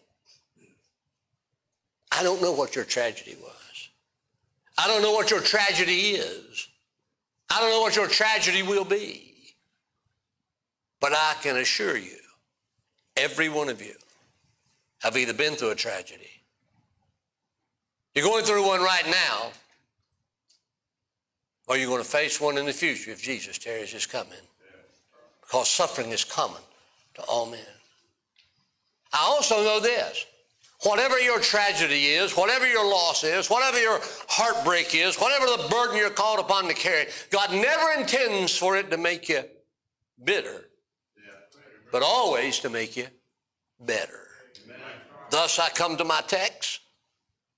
I 2.10 2.24
don't 2.24 2.42
know 2.42 2.54
what 2.54 2.76
your 2.76 2.86
tragedy 2.86 3.36
was. 3.42 3.90
I 4.78 4.88
don't 4.88 5.02
know 5.02 5.12
what 5.12 5.30
your 5.30 5.42
tragedy 5.42 6.12
is. 6.12 6.70
I 7.50 7.60
don't 7.60 7.70
know 7.70 7.82
what 7.82 7.98
your 7.98 8.08
tragedy 8.08 8.64
will 8.64 8.86
be. 8.86 9.34
But 11.02 11.12
I 11.14 11.36
can 11.42 11.58
assure 11.58 11.98
you, 11.98 12.18
every 13.18 13.50
one 13.50 13.68
of 13.68 13.82
you 13.82 13.96
have 15.00 15.18
either 15.18 15.34
been 15.34 15.56
through 15.56 15.72
a 15.72 15.76
tragedy. 15.76 16.30
You're 18.16 18.26
going 18.26 18.46
through 18.46 18.66
one 18.66 18.82
right 18.82 19.06
now, 19.08 19.52
or 21.68 21.76
you're 21.76 21.90
going 21.90 22.04
to 22.04 22.10
face 22.10 22.40
one 22.40 22.58
in 22.58 22.66
the 22.66 22.74
future 22.74 23.12
if 23.12 23.22
Jesus 23.22 23.58
tarries 23.58 23.92
his 23.92 24.06
coming 24.06 24.38
because 25.52 25.70
suffering 25.70 26.12
is 26.12 26.24
common 26.24 26.62
to 27.14 27.22
all 27.24 27.46
men. 27.46 27.60
I 29.12 29.20
also 29.22 29.62
know 29.62 29.82
this. 29.82 30.26
Whatever 30.84 31.20
your 31.20 31.40
tragedy 31.42 32.06
is, 32.06 32.38
whatever 32.38 32.66
your 32.66 32.90
loss 32.90 33.26
is, 33.26 33.50
whatever 33.50 33.80
your 33.80 34.00
heartbreak 34.30 34.96
is, 34.96 35.18
whatever 35.18 35.46
the 35.46 35.68
burden 35.70 35.98
you're 35.98 36.10
called 36.10 36.40
upon 36.40 36.70
to 36.70 36.74
carry, 36.74 37.08
God 37.32 37.52
never 37.52 38.00
intends 38.00 38.58
for 38.58 38.78
it 38.78 38.90
to 38.92 38.98
make 38.98 39.28
you 39.28 39.44
bitter, 40.24 40.70
but 41.92 42.02
always 42.02 42.60
to 42.60 42.70
make 42.70 42.96
you 42.96 43.08
better. 43.82 44.28
Thus, 45.32 45.60
I 45.60 45.68
come 45.70 45.98
to 45.98 46.06
my 46.06 46.22
text. 46.28 46.80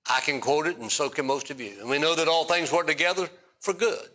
I 0.09 0.19
can 0.19 0.41
quote 0.41 0.65
it, 0.65 0.77
and 0.77 0.91
so 0.91 1.09
can 1.09 1.27
most 1.27 1.51
of 1.51 1.61
you. 1.61 1.79
And 1.79 1.89
we 1.89 1.99
know 1.99 2.15
that 2.15 2.27
all 2.27 2.45
things 2.45 2.71
work 2.71 2.87
together 2.87 3.29
for 3.59 3.73
good 3.73 4.09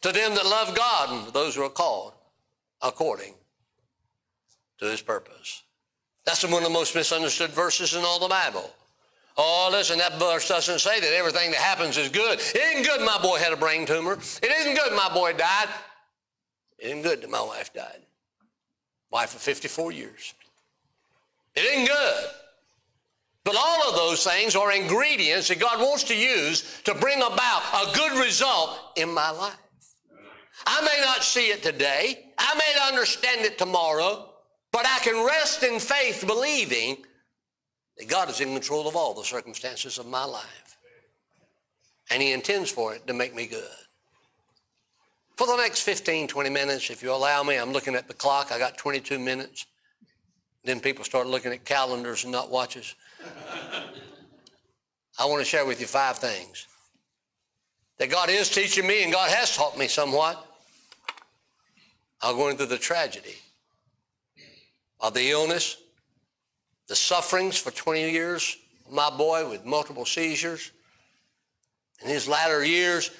to 0.00 0.10
them 0.10 0.34
that 0.34 0.46
love 0.46 0.74
God 0.74 1.10
and 1.10 1.34
those 1.34 1.54
who 1.54 1.62
are 1.62 1.68
called 1.68 2.14
according 2.82 3.34
to 4.78 4.86
his 4.86 5.02
purpose. 5.02 5.62
That's 6.24 6.44
one 6.44 6.54
of 6.54 6.62
the 6.62 6.70
most 6.70 6.94
misunderstood 6.94 7.50
verses 7.50 7.94
in 7.94 8.04
all 8.04 8.18
the 8.18 8.28
Bible. 8.28 8.70
Oh, 9.36 9.68
listen, 9.70 9.98
that 9.98 10.18
verse 10.18 10.48
doesn't 10.48 10.80
say 10.80 11.00
that 11.00 11.12
everything 11.12 11.52
that 11.52 11.60
happens 11.60 11.96
is 11.96 12.08
good. 12.08 12.40
It 12.40 12.56
isn't 12.56 12.82
good 12.82 13.00
my 13.06 13.18
boy 13.22 13.38
had 13.38 13.52
a 13.52 13.56
brain 13.56 13.86
tumor. 13.86 14.14
It 14.14 14.50
isn't 14.50 14.74
good 14.74 14.92
my 14.94 15.08
boy 15.14 15.32
died. 15.32 15.68
It 16.78 16.88
isn't 16.88 17.02
good 17.02 17.22
that 17.22 17.30
my 17.30 17.40
wife 17.40 17.72
died. 17.72 18.00
Wife 19.10 19.34
of 19.34 19.40
54 19.40 19.92
years. 19.92 20.34
It 21.54 21.64
isn't 21.64 21.86
good. 21.86 22.24
But 23.44 23.56
all 23.56 23.88
of 23.88 23.94
those 23.94 24.24
things 24.24 24.54
are 24.54 24.72
ingredients 24.72 25.48
that 25.48 25.58
God 25.58 25.80
wants 25.80 26.04
to 26.04 26.16
use 26.16 26.80
to 26.84 26.94
bring 26.94 27.22
about 27.22 27.62
a 27.74 27.94
good 27.96 28.22
result 28.22 28.78
in 28.96 29.12
my 29.14 29.30
life. 29.30 29.56
I 30.66 30.80
may 30.82 31.00
not 31.00 31.22
see 31.22 31.48
it 31.48 31.62
today. 31.62 32.26
I 32.38 32.54
may 32.54 32.78
not 32.78 32.92
understand 32.92 33.44
it 33.44 33.58
tomorrow, 33.58 34.30
but 34.72 34.86
I 34.86 34.98
can 35.00 35.24
rest 35.24 35.62
in 35.62 35.78
faith 35.80 36.24
believing 36.26 36.98
that 37.96 38.08
God 38.08 38.30
is 38.30 38.40
in 38.40 38.52
control 38.52 38.88
of 38.88 38.96
all 38.96 39.14
the 39.14 39.24
circumstances 39.24 39.98
of 39.98 40.06
my 40.06 40.24
life. 40.24 40.76
And 42.10 42.22
He 42.22 42.32
intends 42.32 42.70
for 42.70 42.94
it 42.94 43.06
to 43.06 43.14
make 43.14 43.34
me 43.34 43.46
good. 43.46 43.64
For 45.36 45.46
the 45.46 45.56
next 45.56 45.82
15, 45.82 46.26
20 46.26 46.50
minutes, 46.50 46.90
if 46.90 47.02
you 47.02 47.12
allow 47.12 47.42
me, 47.42 47.56
I'm 47.56 47.72
looking 47.72 47.94
at 47.94 48.08
the 48.08 48.14
clock. 48.14 48.50
I 48.50 48.58
got 48.58 48.76
22 48.76 49.18
minutes. 49.18 49.66
Then 50.64 50.80
people 50.80 51.04
start 51.04 51.28
looking 51.28 51.52
at 51.52 51.64
calendars 51.64 52.24
and 52.24 52.32
not 52.32 52.50
watches. 52.50 52.94
I 55.18 55.24
want 55.26 55.40
to 55.40 55.44
share 55.44 55.64
with 55.64 55.80
you 55.80 55.86
five 55.86 56.18
things 56.18 56.66
that 57.98 58.10
God 58.10 58.30
is 58.30 58.48
teaching 58.48 58.86
me 58.86 59.02
and 59.02 59.12
God 59.12 59.30
has 59.30 59.56
taught 59.56 59.76
me 59.76 59.88
somewhat 59.88 60.47
are 62.22 62.32
going 62.32 62.56
through 62.56 62.66
the 62.66 62.78
tragedy 62.78 63.36
of 65.00 65.14
the 65.14 65.30
illness, 65.30 65.76
the 66.88 66.96
sufferings 66.96 67.56
for 67.56 67.70
20 67.70 68.10
years, 68.10 68.56
my 68.90 69.10
boy 69.10 69.48
with 69.48 69.64
multiple 69.64 70.06
seizures. 70.06 70.72
In 72.02 72.08
his 72.08 72.28
latter 72.28 72.64
years, 72.64 73.10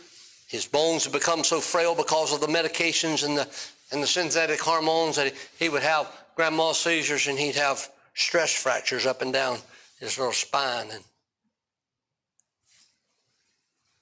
his 0.49 0.67
bones 0.67 1.05
had 1.05 1.13
become 1.13 1.45
so 1.45 1.61
frail 1.61 1.95
because 1.95 2.33
of 2.33 2.41
the 2.41 2.47
medications 2.47 3.25
and 3.25 3.37
the, 3.37 3.49
and 3.93 4.03
the 4.03 4.07
synthetic 4.07 4.61
hormones 4.61 5.17
that 5.17 5.35
he 5.59 5.69
would 5.69 5.83
have 5.83 6.11
grand 6.37 6.57
mal 6.57 6.75
seizures 6.75 7.27
and 7.27 7.39
he'd 7.39 7.55
have 7.55 7.91
stress 8.15 8.55
fractures 8.55 9.07
up 9.07 9.23
and 9.23 9.33
down 9.33 9.59
his 10.01 10.17
little 10.19 10.33
spine. 10.33 10.87
And 10.91 11.05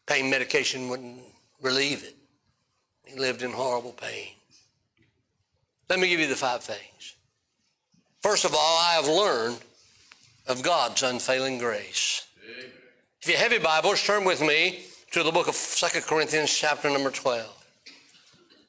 pain 0.06 0.30
medication 0.30 0.88
wouldn't 0.88 1.18
relieve 1.60 2.04
it. 2.04 2.14
He 3.04 3.18
lived 3.18 3.42
in 3.42 3.50
horrible 3.50 3.92
pain. 3.92 4.35
Let 5.88 6.00
me 6.00 6.08
give 6.08 6.20
you 6.20 6.26
the 6.26 6.36
five 6.36 6.62
things. 6.62 7.14
First 8.22 8.44
of 8.44 8.54
all, 8.54 8.78
I 8.78 8.94
have 8.94 9.06
learned 9.06 9.58
of 10.48 10.62
God's 10.62 11.02
unfailing 11.02 11.58
grace. 11.58 12.26
Amen. 12.44 12.70
If 13.22 13.28
you 13.28 13.36
have 13.36 13.52
your 13.52 13.60
Bibles, 13.60 14.02
turn 14.02 14.24
with 14.24 14.40
me 14.40 14.84
to 15.12 15.22
the 15.22 15.30
book 15.30 15.48
of 15.48 15.54
Second 15.54 16.02
Corinthians, 16.02 16.52
chapter 16.52 16.90
number 16.90 17.10
12. 17.10 17.52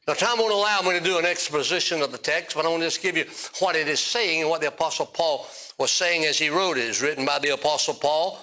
Now, 0.07 0.13
time 0.13 0.37
won't 0.37 0.53
allow 0.53 0.81
me 0.81 0.97
to 0.97 1.03
do 1.03 1.17
an 1.17 1.25
exposition 1.25 2.01
of 2.01 2.11
the 2.11 2.17
text, 2.17 2.55
but 2.55 2.65
I 2.65 2.69
want 2.69 2.81
to 2.81 2.87
just 2.87 3.01
give 3.01 3.17
you 3.17 3.25
what 3.59 3.75
it 3.75 3.87
is 3.87 3.99
saying 3.99 4.41
and 4.41 4.49
what 4.49 4.61
the 4.61 4.67
Apostle 4.67 5.05
Paul 5.05 5.47
was 5.77 5.91
saying 5.91 6.23
as 6.25 6.37
he 6.37 6.49
wrote 6.49 6.77
it. 6.77 6.81
It's 6.81 7.01
written 7.01 7.25
by 7.25 7.39
the 7.39 7.49
Apostle 7.49 7.95
Paul. 7.95 8.39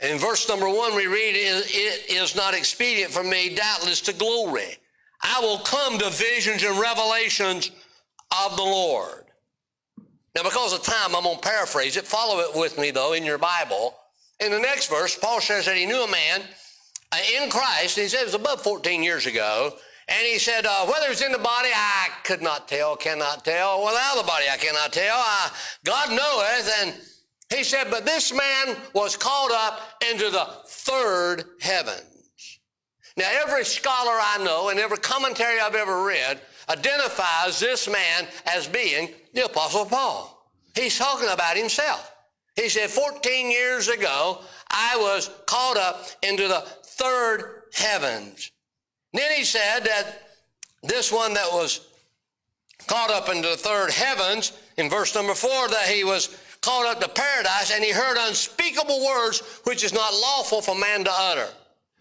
In 0.00 0.18
verse 0.18 0.48
number 0.48 0.68
one, 0.68 0.96
we 0.96 1.06
read, 1.06 1.34
It 1.36 2.10
is 2.10 2.34
not 2.34 2.54
expedient 2.54 3.12
for 3.12 3.22
me, 3.22 3.54
doubtless, 3.54 4.00
to 4.02 4.12
glory. 4.12 4.78
I 5.26 5.40
will 5.40 5.58
come 5.58 5.98
to 5.98 6.08
visions 6.10 6.62
and 6.62 6.78
revelations 6.78 7.72
of 8.44 8.56
the 8.56 8.62
Lord. 8.62 9.24
Now, 10.36 10.44
because 10.44 10.72
of 10.72 10.82
time, 10.82 11.16
I'm 11.16 11.24
going 11.24 11.36
to 11.36 11.42
paraphrase 11.42 11.96
it. 11.96 12.04
Follow 12.04 12.40
it 12.40 12.54
with 12.54 12.78
me, 12.78 12.90
though, 12.92 13.12
in 13.12 13.24
your 13.24 13.38
Bible. 13.38 13.96
In 14.38 14.52
the 14.52 14.60
next 14.60 14.88
verse, 14.88 15.18
Paul 15.18 15.40
says 15.40 15.66
that 15.66 15.76
he 15.76 15.86
knew 15.86 16.04
a 16.04 16.10
man 16.10 16.42
uh, 17.12 17.16
in 17.42 17.50
Christ, 17.50 17.96
he 17.98 18.06
said 18.06 18.22
it 18.22 18.26
was 18.26 18.34
above 18.34 18.62
14 18.62 19.02
years 19.02 19.26
ago, 19.26 19.72
and 20.08 20.26
he 20.26 20.38
said, 20.38 20.66
uh, 20.66 20.86
whether 20.86 21.10
it's 21.10 21.22
in 21.22 21.32
the 21.32 21.38
body, 21.38 21.70
I 21.74 22.08
could 22.22 22.42
not 22.42 22.68
tell, 22.68 22.96
cannot 22.96 23.44
tell. 23.44 23.84
Without 23.84 24.16
the 24.16 24.26
body, 24.26 24.44
I 24.52 24.56
cannot 24.56 24.92
tell. 24.92 25.16
I, 25.16 25.50
God 25.84 26.10
knoweth. 26.10 26.72
And 26.80 26.94
he 27.54 27.64
said, 27.64 27.88
but 27.90 28.04
this 28.04 28.32
man 28.32 28.76
was 28.92 29.16
called 29.16 29.50
up 29.52 29.80
into 30.08 30.30
the 30.30 30.46
third 30.66 31.44
heavens. 31.60 32.15
Now, 33.16 33.28
every 33.32 33.64
scholar 33.64 34.12
I 34.12 34.38
know 34.44 34.68
and 34.68 34.78
every 34.78 34.98
commentary 34.98 35.58
I've 35.58 35.74
ever 35.74 36.04
read 36.04 36.40
identifies 36.68 37.58
this 37.58 37.88
man 37.88 38.26
as 38.44 38.66
being 38.66 39.10
the 39.32 39.46
Apostle 39.46 39.86
Paul. 39.86 40.50
He's 40.74 40.98
talking 40.98 41.28
about 41.30 41.56
himself. 41.56 42.12
He 42.56 42.68
said, 42.68 42.90
14 42.90 43.50
years 43.50 43.88
ago, 43.88 44.40
I 44.70 44.96
was 44.96 45.30
caught 45.46 45.78
up 45.78 46.06
into 46.22 46.48
the 46.48 46.60
third 46.84 47.62
heavens. 47.72 48.50
Then 49.12 49.30
he 49.32 49.44
said 49.44 49.80
that 49.80 50.22
this 50.82 51.10
one 51.10 51.34
that 51.34 51.48
was 51.52 51.88
caught 52.86 53.10
up 53.10 53.28
into 53.28 53.48
the 53.48 53.56
third 53.56 53.90
heavens, 53.90 54.52
in 54.76 54.90
verse 54.90 55.14
number 55.14 55.34
four, 55.34 55.68
that 55.68 55.88
he 55.88 56.04
was 56.04 56.36
caught 56.60 56.86
up 56.86 57.00
to 57.00 57.08
paradise 57.08 57.70
and 57.72 57.82
he 57.82 57.92
heard 57.92 58.16
unspeakable 58.18 59.04
words 59.04 59.60
which 59.64 59.84
is 59.84 59.92
not 59.92 60.12
lawful 60.12 60.60
for 60.60 60.74
man 60.74 61.04
to 61.04 61.12
utter. 61.12 61.48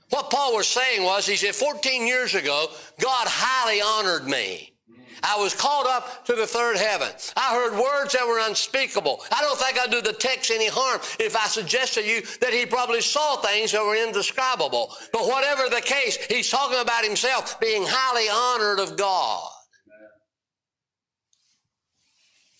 What 0.09 0.29
Paul 0.29 0.55
was 0.55 0.67
saying 0.67 1.03
was, 1.03 1.25
he 1.25 1.35
said, 1.35 1.55
14 1.55 2.05
years 2.05 2.35
ago, 2.35 2.67
God 2.99 3.27
highly 3.27 3.81
honored 3.81 4.27
me. 4.27 4.75
I 5.23 5.37
was 5.37 5.55
called 5.55 5.87
up 5.87 6.25
to 6.25 6.33
the 6.33 6.45
third 6.45 6.77
heaven. 6.77 7.09
I 7.35 7.55
heard 7.55 7.73
words 7.73 8.13
that 8.13 8.27
were 8.27 8.39
unspeakable. 8.47 9.23
I 9.31 9.41
don't 9.41 9.57
think 9.57 9.79
I'd 9.79 9.89
do 9.89 10.01
the 10.01 10.13
text 10.13 10.51
any 10.51 10.67
harm 10.67 10.99
if 11.19 11.35
I 11.35 11.47
suggest 11.47 11.95
to 11.95 12.03
you 12.03 12.21
that 12.41 12.53
he 12.53 12.65
probably 12.65 13.01
saw 13.01 13.37
things 13.37 13.71
that 13.71 13.83
were 13.83 13.95
indescribable. 13.95 14.93
But 15.11 15.25
whatever 15.25 15.67
the 15.69 15.81
case, 15.81 16.17
he's 16.29 16.49
talking 16.49 16.79
about 16.79 17.03
himself 17.03 17.59
being 17.59 17.85
highly 17.87 18.29
honored 18.29 18.79
of 18.79 18.97
God. 18.97 19.49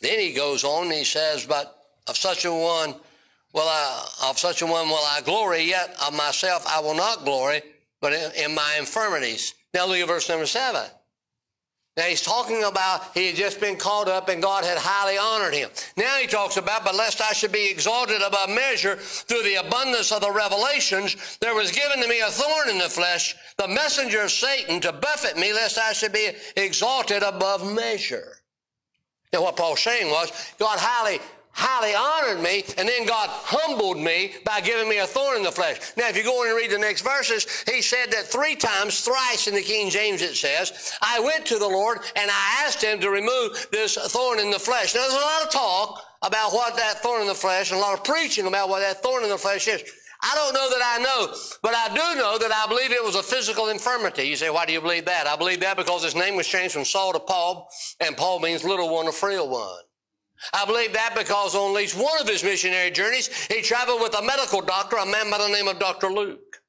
Then 0.02 0.20
he 0.20 0.34
goes 0.34 0.64
on 0.64 0.86
and 0.86 0.94
he 0.94 1.04
says, 1.04 1.46
But 1.46 1.76
of 2.08 2.18
such 2.18 2.46
a 2.46 2.54
one 2.54 2.96
will 3.56 3.64
I, 3.64 4.08
of 4.26 4.38
such 4.38 4.62
a 4.62 4.66
one 4.66 4.90
will 4.90 4.96
I 4.96 5.22
glory, 5.22 5.64
yet 5.64 5.96
of 6.06 6.14
myself 6.14 6.66
I 6.68 6.82
will 6.82 6.94
not 6.94 7.24
glory, 7.24 7.64
but 8.02 8.14
in, 8.14 8.32
in 8.46 8.56
my 8.56 8.76
infirmities. 8.78 9.56
Now 9.74 9.88
look 9.88 9.98
at 9.98 10.08
verse 10.08 10.30
number 10.30 10.46
seven. 10.46 10.84
Now 11.98 12.04
he's 12.04 12.22
talking 12.22 12.66
about 12.66 13.14
he 13.14 13.28
had 13.28 13.38
just 13.38 13.62
been 13.62 13.78
called 13.78 14.10
up 14.10 14.28
and 14.28 14.42
God 14.42 14.66
had 14.66 14.78
highly 14.78 15.18
honored 15.18 15.54
him. 15.54 15.70
Now 15.96 16.18
he 16.18 16.28
talks 16.28 16.58
about, 16.58 16.84
but 16.84 16.94
lest 16.94 17.22
I 17.22 17.32
should 17.32 17.54
be 17.54 17.72
exalted 17.72 18.22
above 18.22 18.50
measure 18.50 18.98
through 18.98 19.44
the 19.44 19.66
abundance 19.66 20.12
of 20.12 20.20
the 20.20 20.32
revelations, 20.32 21.38
there 21.40 21.56
was 21.56 21.72
given 21.72 22.02
to 22.02 22.10
me 22.10 22.20
a 22.20 22.28
thorn 22.28 22.70
in 22.70 22.78
the 22.78 22.90
flesh, 22.90 23.34
the 23.58 23.70
messenger 23.70 24.24
of 24.24 24.32
Satan 24.32 24.82
to 24.82 24.92
buffet 24.92 25.38
me, 25.38 25.54
lest 25.54 25.78
I 25.78 25.94
should 25.94 26.12
be 26.12 26.32
exalted 26.58 27.24
above 27.24 27.66
measure. 27.74 28.40
Now 29.32 29.44
what 29.44 29.56
Paul's 29.56 29.80
saying 29.80 30.12
was, 30.12 30.32
God 30.60 30.78
highly 30.78 31.20
highly 31.56 31.96
honored 31.96 32.44
me, 32.44 32.64
and 32.78 32.88
then 32.88 33.06
God 33.06 33.30
humbled 33.30 33.98
me 33.98 34.36
by 34.44 34.60
giving 34.62 34.90
me 34.90 35.00
a 35.00 35.08
thorn 35.08 35.38
in 35.38 35.44
the 35.44 35.52
flesh. 35.52 35.80
Now, 35.96 36.10
if 36.10 36.18
you 36.18 36.24
go 36.24 36.44
and 36.44 36.56
read 36.56 36.70
the 36.70 36.78
next 36.78 37.02
verses, 37.02 37.64
he 37.68 37.82
said 37.82 38.12
that 38.12 38.26
three 38.26 38.56
times, 38.56 39.02
thrice 39.02 39.48
in 39.48 39.56
the 39.56 39.62
King 39.62 39.90
James 39.90 40.22
it 40.22 40.36
says, 40.36 40.94
I 41.02 41.20
went 41.20 41.46
to 41.48 41.58
the 41.58 41.68
Lord 41.68 42.00
and 42.16 42.30
I 42.30 42.66
asked 42.66 42.84
him 42.84 43.00
to 43.00 43.10
remove 43.10 43.68
this 43.72 43.96
thorn 43.96 44.40
in 44.40 44.52
the 44.52 44.60
flesh. 44.60 44.94
Now, 44.94 45.02
there's 45.02 45.14
a 45.14 45.18
lot 45.18 45.44
of 45.44 45.52
talk 45.52 46.04
about 46.22 46.52
what 46.52 46.76
that 46.76 47.02
thorn 47.02 47.22
in 47.22 47.28
the 47.28 47.34
flesh 47.34 47.72
and 47.72 47.80
a 47.80 47.82
lot 47.82 47.98
of 47.98 48.04
preaching 48.04 48.48
about 48.48 48.70
what 48.70 48.80
that 48.80 49.02
thorn 49.02 49.24
in 49.24 49.30
the 49.30 49.38
flesh 49.38 49.68
is. 49.68 49.82
I 50.22 50.34
don't 50.36 50.54
know 50.54 50.70
that 50.70 50.82
I 50.84 51.04
know, 51.04 51.36
but 51.62 51.76
I 51.76 51.90
do 51.90 52.20
know 52.20 52.38
that 52.40 52.52
I 52.52 52.68
believe 52.68 52.92
it 52.92 53.04
was 53.04 53.16
a 53.16 53.24
physical 53.24 53.70
infirmity. 53.70 54.24
You 54.24 54.36
say, 54.36 54.50
why 54.50 54.66
do 54.66 54.74
you 54.74 54.82
believe 54.82 55.06
that? 55.06 55.28
I 55.28 55.36
believe 55.36 55.60
that 55.60 55.78
because 55.78 56.04
his 56.04 56.16
name 56.16 56.36
was 56.36 56.48
changed 56.48 56.74
from 56.74 56.86
Saul 56.86 57.14
to 57.14 57.20
Paul, 57.20 57.70
and 58.00 58.18
Paul 58.18 58.40
means 58.40 58.64
little 58.64 58.92
one, 58.92 59.08
a 59.08 59.12
frail 59.12 59.48
one. 59.48 59.78
I 60.54 60.66
believe 60.66 60.94
that 60.94 61.16
because 61.18 61.56
on 61.56 61.72
at 61.72 61.76
least 61.76 61.98
one 61.98 62.22
of 62.22 62.28
his 62.28 62.44
missionary 62.44 62.92
journeys, 62.92 63.30
he 63.48 63.62
traveled 63.62 64.02
with 64.02 64.18
a 64.18 64.22
medical 64.22 64.62
doctor, 64.62 64.98
a 64.98 65.06
man 65.06 65.32
by 65.32 65.38
the 65.38 65.48
name 65.48 65.68
of 65.68 65.80
Dr. 65.80 66.12
Luke. 66.12 66.62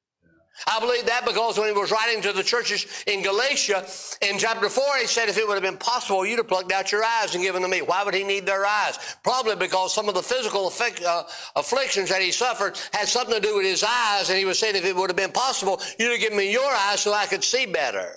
I 0.65 0.79
believe 0.79 1.05
that 1.05 1.23
because 1.23 1.59
when 1.59 1.67
he 1.67 1.79
was 1.79 1.91
writing 1.91 2.21
to 2.23 2.33
the 2.33 2.41
churches 2.41 2.87
in 3.05 3.21
Galatia, 3.21 3.85
in 4.23 4.39
chapter 4.39 4.69
4, 4.69 4.83
he 4.99 5.05
said, 5.05 5.29
if 5.29 5.37
it 5.37 5.47
would 5.47 5.53
have 5.53 5.61
been 5.61 5.77
possible, 5.77 6.25
you'd 6.25 6.39
have 6.39 6.47
plucked 6.47 6.71
out 6.71 6.91
your 6.91 7.03
eyes 7.03 7.35
and 7.35 7.43
given 7.43 7.61
them 7.61 7.69
to 7.69 7.77
me. 7.77 7.83
Why 7.83 8.03
would 8.03 8.15
he 8.15 8.23
need 8.23 8.47
their 8.47 8.65
eyes? 8.65 8.97
Probably 9.23 9.55
because 9.55 9.93
some 9.93 10.09
of 10.09 10.15
the 10.15 10.23
physical 10.23 10.71
uh, 11.05 11.23
afflictions 11.55 12.09
that 12.09 12.23
he 12.23 12.31
suffered 12.31 12.79
had 12.91 13.07
something 13.07 13.35
to 13.35 13.41
do 13.41 13.57
with 13.57 13.65
his 13.65 13.83
eyes, 13.83 14.29
and 14.29 14.39
he 14.39 14.45
was 14.45 14.57
saying, 14.57 14.75
if 14.75 14.85
it 14.85 14.95
would 14.95 15.11
have 15.11 15.17
been 15.17 15.31
possible, 15.31 15.79
you'd 15.99 16.11
have 16.11 16.19
given 16.19 16.37
me 16.39 16.51
your 16.51 16.71
eyes 16.71 17.01
so 17.01 17.13
I 17.13 17.27
could 17.27 17.43
see 17.43 17.67
better. 17.67 18.15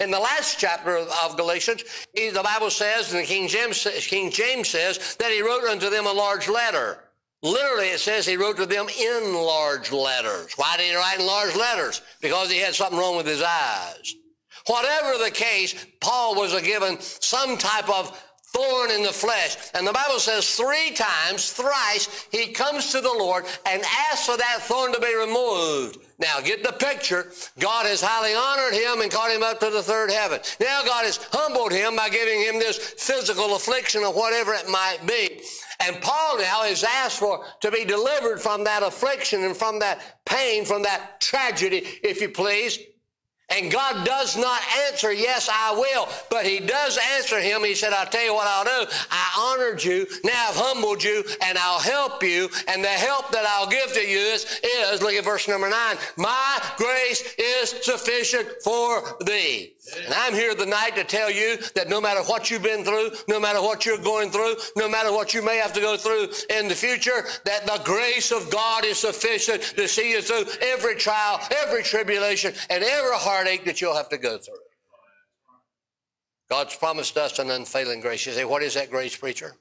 In 0.00 0.10
the 0.10 0.18
last 0.18 0.58
chapter 0.58 0.96
of 0.98 1.36
Galatians, 1.36 1.84
the 2.14 2.40
Bible 2.42 2.70
says, 2.70 3.12
and 3.12 3.22
the 3.22 3.26
King 3.26 3.48
James, 3.48 3.86
King 4.06 4.30
James 4.30 4.68
says, 4.68 5.16
that 5.18 5.32
he 5.32 5.42
wrote 5.42 5.64
unto 5.64 5.90
them 5.90 6.06
a 6.06 6.12
large 6.12 6.48
letter. 6.48 7.04
Literally, 7.42 7.88
it 7.88 8.00
says 8.00 8.26
he 8.26 8.36
wrote 8.36 8.56
to 8.56 8.66
them 8.66 8.88
in 8.88 9.34
large 9.34 9.92
letters. 9.92 10.52
Why 10.56 10.76
did 10.76 10.90
he 10.90 10.96
write 10.96 11.20
in 11.20 11.26
large 11.26 11.54
letters? 11.54 12.02
Because 12.20 12.50
he 12.50 12.58
had 12.58 12.74
something 12.74 12.98
wrong 12.98 13.16
with 13.16 13.26
his 13.26 13.42
eyes. 13.42 14.14
Whatever 14.66 15.22
the 15.22 15.30
case, 15.30 15.86
Paul 16.00 16.34
was 16.34 16.60
given 16.62 17.00
some 17.00 17.56
type 17.56 17.88
of 17.88 18.20
thorn 18.54 18.90
in 18.90 19.02
the 19.02 19.12
flesh. 19.12 19.56
And 19.74 19.86
the 19.86 19.92
Bible 19.92 20.18
says 20.18 20.56
three 20.56 20.90
times, 20.92 21.52
thrice, 21.52 22.26
he 22.32 22.52
comes 22.52 22.90
to 22.92 23.00
the 23.00 23.08
Lord 23.08 23.44
and 23.66 23.82
asks 24.10 24.26
for 24.26 24.36
that 24.36 24.58
thorn 24.62 24.92
to 24.92 25.00
be 25.00 25.14
removed. 25.14 25.98
Now, 26.18 26.40
get 26.40 26.64
the 26.64 26.72
picture. 26.72 27.30
God 27.60 27.86
has 27.86 28.00
highly 28.02 28.34
honored 28.34 28.74
him 28.74 29.02
and 29.02 29.10
caught 29.10 29.30
him 29.30 29.44
up 29.44 29.60
to 29.60 29.70
the 29.70 29.82
third 29.82 30.10
heaven. 30.10 30.40
Now, 30.60 30.82
God 30.84 31.04
has 31.04 31.20
humbled 31.30 31.70
him 31.70 31.94
by 31.94 32.08
giving 32.08 32.40
him 32.40 32.58
this 32.58 32.76
physical 32.76 33.54
affliction 33.54 34.02
or 34.02 34.12
whatever 34.12 34.52
it 34.52 34.68
might 34.68 34.98
be. 35.06 35.40
And 35.80 36.00
Paul 36.00 36.38
now 36.38 36.64
is 36.64 36.82
asked 36.82 37.20
for 37.20 37.44
to 37.60 37.70
be 37.70 37.84
delivered 37.84 38.40
from 38.40 38.64
that 38.64 38.82
affliction 38.82 39.44
and 39.44 39.56
from 39.56 39.78
that 39.78 40.24
pain, 40.24 40.64
from 40.64 40.82
that 40.82 41.20
tragedy, 41.20 41.86
if 42.02 42.20
you 42.20 42.30
please. 42.30 42.80
And 43.50 43.72
God 43.72 44.04
does 44.04 44.36
not 44.36 44.60
answer, 44.86 45.12
yes, 45.12 45.48
I 45.50 45.72
will. 45.72 46.08
But 46.28 46.44
He 46.44 46.60
does 46.60 46.98
answer 47.16 47.40
him. 47.40 47.64
He 47.64 47.74
said, 47.74 47.92
I'll 47.92 48.06
tell 48.06 48.24
you 48.24 48.34
what 48.34 48.46
I'll 48.46 48.64
do. 48.64 48.90
I 49.10 49.54
honored 49.54 49.82
you. 49.82 50.06
Now 50.22 50.48
I've 50.48 50.56
humbled 50.56 51.02
you 51.02 51.24
and 51.42 51.56
I'll 51.56 51.80
help 51.80 52.22
you. 52.22 52.48
And 52.68 52.84
the 52.84 52.88
help 52.88 53.30
that 53.32 53.46
I'll 53.46 53.68
give 53.68 53.92
to 53.94 54.00
you 54.00 54.18
is, 54.18 54.60
is 54.62 55.02
look 55.02 55.14
at 55.14 55.24
verse 55.24 55.48
number 55.48 55.70
nine. 55.70 55.96
My 56.16 56.62
grace 56.76 57.34
is 57.38 57.70
sufficient 57.82 58.48
for 58.62 59.16
thee. 59.24 59.72
And 60.04 60.12
I'm 60.14 60.34
here 60.34 60.54
tonight 60.54 60.96
to 60.96 61.04
tell 61.04 61.30
you 61.30 61.56
that 61.74 61.88
no 61.88 62.00
matter 62.00 62.20
what 62.22 62.50
you've 62.50 62.62
been 62.62 62.84
through, 62.84 63.10
no 63.26 63.40
matter 63.40 63.62
what 63.62 63.86
you're 63.86 63.98
going 63.98 64.30
through, 64.30 64.56
no 64.76 64.88
matter 64.88 65.12
what 65.12 65.32
you 65.32 65.42
may 65.42 65.56
have 65.56 65.72
to 65.72 65.80
go 65.80 65.96
through 65.96 66.28
in 66.50 66.68
the 66.68 66.74
future, 66.74 67.24
that 67.44 67.66
the 67.66 67.80
grace 67.84 68.30
of 68.30 68.50
God 68.50 68.84
is 68.84 68.98
sufficient 68.98 69.62
to 69.62 69.88
see 69.88 70.10
you 70.12 70.20
through 70.20 70.44
every 70.60 70.94
trial, 70.94 71.40
every 71.62 71.82
tribulation, 71.82 72.52
and 72.68 72.84
every 72.84 73.16
heartache 73.38 73.64
that 73.64 73.80
you'll 73.80 73.94
have 73.94 74.08
to 74.08 74.18
go 74.18 74.36
through. 74.36 74.54
God's 76.50 76.74
promised 76.74 77.16
us 77.16 77.38
an 77.38 77.50
unfailing 77.50 78.00
grace. 78.00 78.26
You 78.26 78.32
say, 78.32 78.44
what 78.44 78.64
is 78.64 78.74
that 78.74 78.90
grace, 78.90 79.16
preacher? 79.16 79.54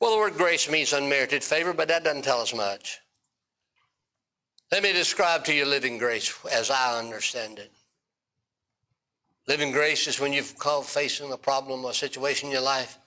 Well, 0.00 0.10
the 0.10 0.18
word 0.18 0.34
grace 0.34 0.68
means 0.68 0.92
unmerited 0.92 1.44
favor, 1.44 1.72
but 1.72 1.86
that 1.88 2.02
doesn't 2.02 2.22
tell 2.22 2.40
us 2.40 2.52
much. 2.52 2.98
Let 4.72 4.82
me 4.82 4.92
describe 4.92 5.44
to 5.44 5.54
you 5.54 5.64
living 5.64 5.98
grace 5.98 6.34
as 6.52 6.68
I 6.68 6.98
understand 6.98 7.60
it. 7.60 7.70
Living 9.46 9.70
grace 9.70 10.08
is 10.08 10.18
when 10.18 10.32
you've 10.32 10.58
called 10.58 10.86
facing 10.86 11.30
a 11.30 11.36
problem 11.36 11.84
or 11.84 11.92
situation 11.92 12.48
in 12.48 12.54
your 12.54 12.62
life 12.62 12.98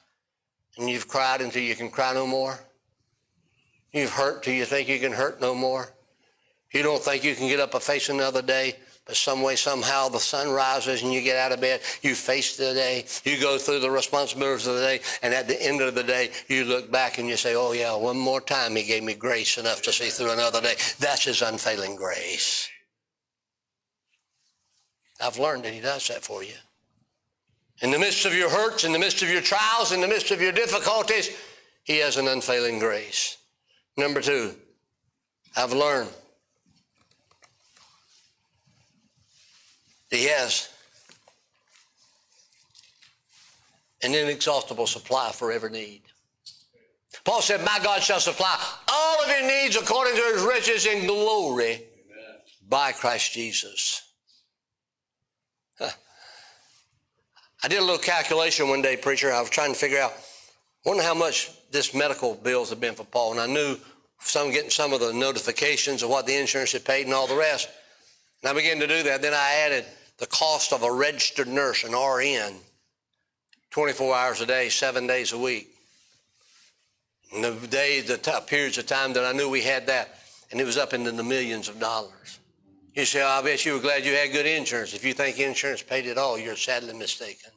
and 0.78 0.90
you've 0.90 1.10
cried 1.10 1.42
until 1.42 1.62
you 1.62 1.76
can 1.76 1.90
cry 1.90 2.14
no 2.14 2.26
more. 2.26 2.58
You've 3.92 4.12
hurt 4.12 4.44
till 4.44 4.54
you 4.54 4.64
think 4.64 4.88
you 4.88 5.00
can 5.00 5.12
hurt 5.12 5.42
no 5.42 5.54
more. 5.54 5.90
You 6.72 6.84
don't 6.84 7.04
think 7.04 7.26
you 7.26 7.36
can 7.36 7.50
get 7.50 7.60
up 7.60 7.74
and 7.74 7.84
face 7.84 8.08
another 8.08 8.42
day, 8.42 8.78
but 9.10 9.18
some 9.18 9.42
way, 9.42 9.56
somehow, 9.56 10.08
the 10.08 10.20
sun 10.20 10.52
rises 10.52 11.02
and 11.02 11.12
you 11.12 11.22
get 11.22 11.36
out 11.36 11.52
of 11.52 11.60
bed. 11.60 11.82
You 12.04 12.14
face 12.14 12.56
the 12.56 12.76
day. 12.76 13.06
You 13.24 13.42
go 13.42 13.58
through 13.58 13.80
the 13.80 13.90
responsibilities 13.90 14.68
of 14.68 14.76
the 14.76 14.82
day, 14.82 15.00
and 15.24 15.34
at 15.34 15.48
the 15.48 15.60
end 15.60 15.82
of 15.82 15.96
the 15.96 16.04
day, 16.04 16.30
you 16.48 16.64
look 16.64 16.92
back 16.92 17.18
and 17.18 17.28
you 17.28 17.36
say, 17.36 17.56
"Oh 17.56 17.72
yeah, 17.72 17.96
one 17.96 18.20
more 18.20 18.40
time, 18.40 18.76
He 18.76 18.84
gave 18.84 19.02
me 19.02 19.16
grace 19.16 19.58
enough 19.58 19.82
to 19.82 19.92
see 19.92 20.10
through 20.10 20.30
another 20.30 20.62
day." 20.62 20.76
That's 21.00 21.24
His 21.24 21.42
unfailing 21.42 21.96
grace. 21.96 22.70
I've 25.20 25.40
learned 25.40 25.64
that 25.64 25.74
He 25.74 25.80
does 25.80 26.08
that 26.10 26.24
for 26.24 26.44
you. 26.44 26.54
In 27.82 27.90
the 27.90 27.98
midst 27.98 28.26
of 28.26 28.36
your 28.36 28.52
hurts, 28.52 28.84
in 28.84 28.92
the 28.92 29.00
midst 29.00 29.24
of 29.24 29.30
your 29.32 29.42
trials, 29.42 29.92
in 29.92 30.02
the 30.02 30.08
midst 30.08 30.30
of 30.30 30.40
your 30.40 30.52
difficulties, 30.52 31.32
He 31.84 31.98
has 31.98 32.18
an 32.18 32.28
unfailing 32.28 32.78
grace. 32.78 33.38
Number 33.98 34.22
two, 34.22 34.56
I've 35.58 35.74
learned 35.74 36.12
He 40.10 40.26
has 40.26 40.70
an 44.02 44.16
inexhaustible 44.16 44.88
supply 44.88 45.32
for 45.32 45.52
every 45.52 45.70
need. 45.70 46.02
Paul 47.24 47.42
said, 47.42 47.64
My 47.64 47.80
God 47.84 48.02
shall 48.02 48.20
supply 48.20 48.58
all 48.88 49.24
of 49.24 49.30
your 49.30 49.48
needs 49.48 49.76
according 49.76 50.16
to 50.16 50.22
his 50.34 50.44
riches 50.44 50.86
in 50.86 51.06
glory 51.06 51.74
Amen. 51.74 52.36
by 52.68 52.92
Christ 52.92 53.34
Jesus. 53.34 54.04
Huh. 55.78 55.90
I 57.64 57.68
did 57.68 57.80
a 57.80 57.82
little 57.82 57.98
calculation 57.98 58.70
one 58.70 58.82
day, 58.82 58.96
preacher. 58.96 59.32
I 59.32 59.42
was 59.42 59.50
trying 59.50 59.74
to 59.74 59.80
figure 59.80 60.00
out, 60.00 60.14
wonder 60.86 61.04
how 61.04 61.14
much 61.14 61.52
this 61.72 61.94
medical 61.94 62.36
bills 62.36 62.70
have 62.70 62.80
been 62.80 62.96
for 62.96 63.04
Paul. 63.04 63.34
And 63.34 63.42
I 63.42 63.48
knew 63.48 63.78
some 64.22 64.52
getting 64.52 64.70
some 64.70 64.94
of 64.94 65.02
the 65.02 65.14
notifications 65.14 66.04
of 66.04 66.10
what 66.10 66.26
the 66.26 66.36
insurance 66.36 66.72
had 66.72 66.86
paid 66.86 67.06
and 67.06 67.14
all 67.14 67.28
the 67.28 67.36
rest. 67.36 67.70
And 68.42 68.50
I 68.50 68.54
began 68.54 68.80
to 68.80 68.88
do 68.88 69.04
that. 69.04 69.22
Then 69.22 69.34
I 69.34 69.54
added 69.66 69.86
the 70.20 70.28
cost 70.28 70.74
of 70.74 70.84
a 70.84 70.92
registered 70.92 71.48
nurse, 71.48 71.84
an 71.84 71.94
RN, 71.94 72.56
24 73.72 74.16
hours 74.16 74.42
a 74.42 74.46
day, 74.46 74.70
seven 74.70 75.08
days 75.08 75.32
a 75.32 75.38
week. 75.38 75.70
And 77.34 77.44
the 77.44 77.68
days, 77.68 78.06
the 78.06 78.18
t- 78.18 78.32
periods 78.48 78.78
of 78.78 78.86
time 78.86 79.14
that 79.14 79.24
I 79.24 79.32
knew 79.32 79.50
we 79.50 79.62
had 79.62 79.88
that, 79.88 80.20
and 80.52 80.60
it 80.60 80.66
was 80.66 80.78
up 80.78 80.94
into 80.94 81.12
the 81.12 81.24
millions 81.24 81.70
of 81.70 81.80
dollars. 81.80 82.40
You 82.96 83.06
say, 83.06 83.22
oh, 83.22 83.28
I 83.28 83.42
bet 83.42 83.66
you 83.66 83.74
were 83.74 83.80
glad 83.80 84.04
you 84.04 84.14
had 84.14 84.32
good 84.32 84.46
insurance. 84.46 84.94
If 84.94 85.06
you 85.06 85.14
think 85.14 85.40
insurance 85.40 85.82
paid 85.82 86.06
it 86.06 86.18
all, 86.18 86.38
you're 86.38 86.56
sadly 86.56 86.94
mistaken. 86.94 87.52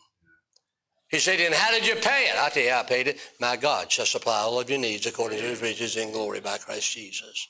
He 1.09 1.19
said, 1.19 1.41
then 1.41 1.53
how 1.53 1.71
did 1.71 1.87
you 1.87 1.95
pay 1.97 2.27
it? 2.29 2.39
I 2.39 2.49
tell 2.49 2.63
you, 2.63 2.71
I 2.71 2.83
paid 2.85 3.09
it. 3.09 3.19
My 3.41 3.57
God 3.57 3.91
shall 3.91 4.07
supply 4.07 4.39
all 4.39 4.61
of 4.61 4.71
your 4.71 4.79
needs 4.79 5.07
according 5.07 5.39
to 5.39 5.45
his 5.45 5.61
riches 5.61 5.97
in 5.97 6.13
glory 6.13 6.41
by 6.41 6.59
Christ 6.59 6.93
Jesus. 6.93 7.49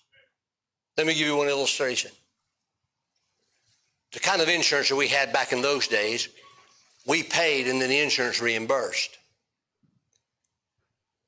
Let 0.97 1.07
me 1.07 1.15
give 1.15 1.27
you 1.27 1.37
one 1.37 1.49
illustration 1.49 2.13
the 4.13 4.21
kind 4.21 4.43
of 4.43 4.49
insurance 4.49 4.89
that 4.89 4.97
we 4.97 5.09
had 5.09 5.33
back 5.33 5.53
in 5.53 5.63
those 5.63 5.89
days, 5.89 6.29
we 7.07 7.23
paid 7.23 7.67
and 7.67 7.81
then 7.81 7.89
the 7.89 7.99
insurance 7.99 8.41
reimbursed. 8.41 9.19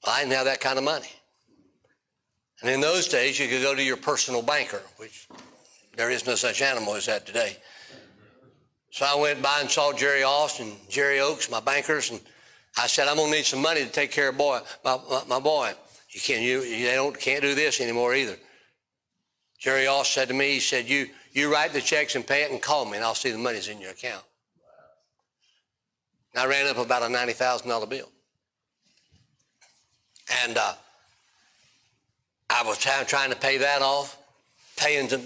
I 0.07 0.21
didn't 0.21 0.35
have 0.35 0.45
that 0.45 0.61
kind 0.61 0.79
of 0.79 0.85
money. 0.85 1.11
And 2.61 2.71
in 2.71 2.81
those 2.81 3.09
days, 3.09 3.39
you 3.39 3.49
could 3.49 3.63
go 3.63 3.75
to 3.75 3.83
your 3.83 3.97
personal 3.97 4.43
banker, 4.43 4.83
which 4.99 5.29
there 5.97 6.11
is 6.11 6.27
no 6.27 6.35
such 6.35 6.63
animal 6.63 6.95
as 6.95 7.07
that 7.07 7.27
today. 7.27 7.57
So 8.91 9.07
I 9.07 9.21
went 9.21 9.43
by 9.43 9.59
and 9.61 9.71
saw 9.71 9.93
Jerry 9.93 10.23
Austin, 10.23 10.73
Jerry 10.89 11.21
Oaks, 11.21 11.51
my 11.51 11.61
bankers, 11.61 12.11
and 12.11 12.21
I 12.77 12.87
said, 12.87 13.09
I'm 13.09 13.17
gonna 13.17 13.31
need 13.31 13.45
some 13.45 13.61
money 13.61 13.83
to 13.85 13.91
take 13.91 14.13
care 14.13 14.29
of 14.29 14.39
boy, 14.39 14.61
my, 14.85 14.99
my, 15.11 15.23
my 15.27 15.41
boy. 15.41 15.73
You 16.11 16.21
can't, 16.21 16.43
you, 16.43 16.61
you 16.61 16.87
don't, 16.87 17.19
can't 17.19 17.43
do 17.43 17.55
this 17.55 17.81
anymore 17.81 18.15
either. 18.15 18.37
Jerry 19.65 19.87
Austin 19.87 20.21
said 20.21 20.29
to 20.29 20.35
me, 20.35 20.53
he 20.53 20.61
said, 20.61 20.87
you, 20.91 21.07
you 21.33 21.51
write 21.51 21.73
the 21.73 21.81
checks 21.81 22.17
and 22.17 22.27
pay 22.27 22.43
it 22.43 22.51
and 22.51 22.61
call 22.61 22.85
me, 22.85 22.97
and 22.97 23.05
I'll 23.05 23.15
see 23.15 23.31
the 23.31 23.39
money's 23.39 23.69
in 23.69 23.81
your 23.81 23.93
account. 23.93 24.23
And 26.35 26.43
I 26.43 26.47
ran 26.47 26.67
up 26.67 26.77
about 26.77 27.01
a 27.01 27.07
$90,000 27.07 27.89
bill. 27.89 28.11
And 30.45 30.59
uh, 30.59 30.75
I 32.51 32.63
was 32.63 32.77
trying 32.77 33.31
to 33.31 33.37
pay 33.37 33.57
that 33.57 33.81
off, 33.81 34.19
paying 34.77 35.09
the 35.09 35.23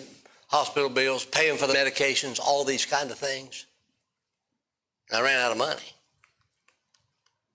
hospital 0.46 0.88
bills, 0.88 1.24
paying 1.24 1.56
for 1.56 1.66
the 1.66 1.74
medications, 1.74 2.38
all 2.38 2.62
these 2.62 2.86
kind 2.86 3.10
of 3.10 3.18
things. 3.18 3.66
And 5.10 5.18
I 5.18 5.22
ran 5.24 5.40
out 5.40 5.50
of 5.50 5.58
money. 5.58 5.82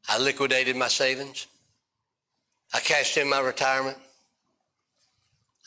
I 0.10 0.19
liquidated 0.19 0.76
my 0.76 0.89
savings. 0.89 1.48
I 2.74 2.82
cashed 2.82 3.15
in 3.15 3.30
my 3.30 3.39
retirement. 3.39 3.98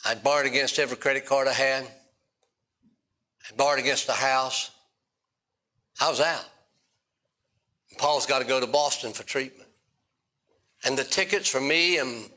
I 0.05 0.15
borrowed 0.15 0.45
against 0.45 0.79
every 0.79 0.97
credit 0.97 1.25
card 1.25 1.47
I 1.47 1.53
had 1.53 1.85
and 3.47 3.57
borrowed 3.57 3.79
against 3.79 4.07
the 4.07 4.13
house. 4.13 4.71
I 5.99 6.09
was 6.09 6.21
out. 6.21 6.45
Paul's 7.97 8.25
got 8.25 8.39
to 8.39 8.45
go 8.45 8.59
to 8.59 8.67
Boston 8.67 9.11
for 9.11 9.23
treatment. 9.23 9.67
And 10.85 10.97
the 10.97 11.03
tickets 11.03 11.49
for 11.49 11.59
me 11.59 11.97
and 11.97 12.29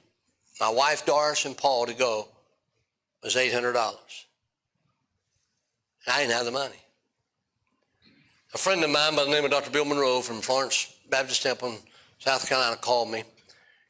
my 0.61 0.70
wife 0.70 1.05
Doris 1.05 1.44
and 1.44 1.57
Paul 1.57 1.87
to 1.87 1.94
go 1.94 2.29
was 3.23 3.37
$800. 3.37 3.75
I 6.07 6.20
didn't 6.20 6.33
have 6.33 6.46
the 6.46 6.51
money. 6.51 6.77
A 8.55 8.59
friend 8.59 8.83
of 8.83 8.90
mine 8.90 9.14
by 9.14 9.25
the 9.25 9.31
name 9.31 9.44
of 9.44 9.51
Dr. 9.51 9.70
Bill 9.70 9.85
Monroe 9.85 10.23
from 10.23 10.40
Florence 10.40 10.92
Baptist 11.09 11.42
Temple 11.42 11.70
in 11.70 11.79
South 12.18 12.49
Carolina 12.49 12.77
called 12.77 13.11
me. 13.11 13.23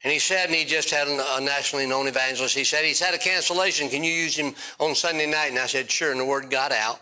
And 0.03 0.11
he 0.11 0.17
said, 0.19 0.47
and 0.47 0.55
he 0.55 0.65
just 0.65 0.89
had 0.89 1.07
a 1.07 1.41
nationally 1.41 1.85
known 1.85 2.07
evangelist, 2.07 2.55
he 2.55 2.63
said, 2.63 2.83
he's 2.83 2.99
had 2.99 3.13
a 3.13 3.19
cancellation. 3.19 3.87
Can 3.87 4.03
you 4.03 4.11
use 4.11 4.35
him 4.35 4.55
on 4.79 4.95
Sunday 4.95 5.29
night? 5.29 5.49
And 5.49 5.59
I 5.59 5.67
said, 5.67 5.91
sure. 5.91 6.11
And 6.11 6.19
the 6.19 6.25
word 6.25 6.49
got 6.49 6.71
out. 6.71 6.99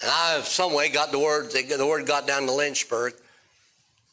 And 0.00 0.10
I, 0.10 0.40
some 0.40 0.72
way, 0.72 0.88
got 0.88 1.12
the 1.12 1.18
word, 1.18 1.50
the 1.50 1.86
word 1.86 2.06
got 2.06 2.26
down 2.26 2.46
to 2.46 2.52
Lynchburg. 2.52 3.12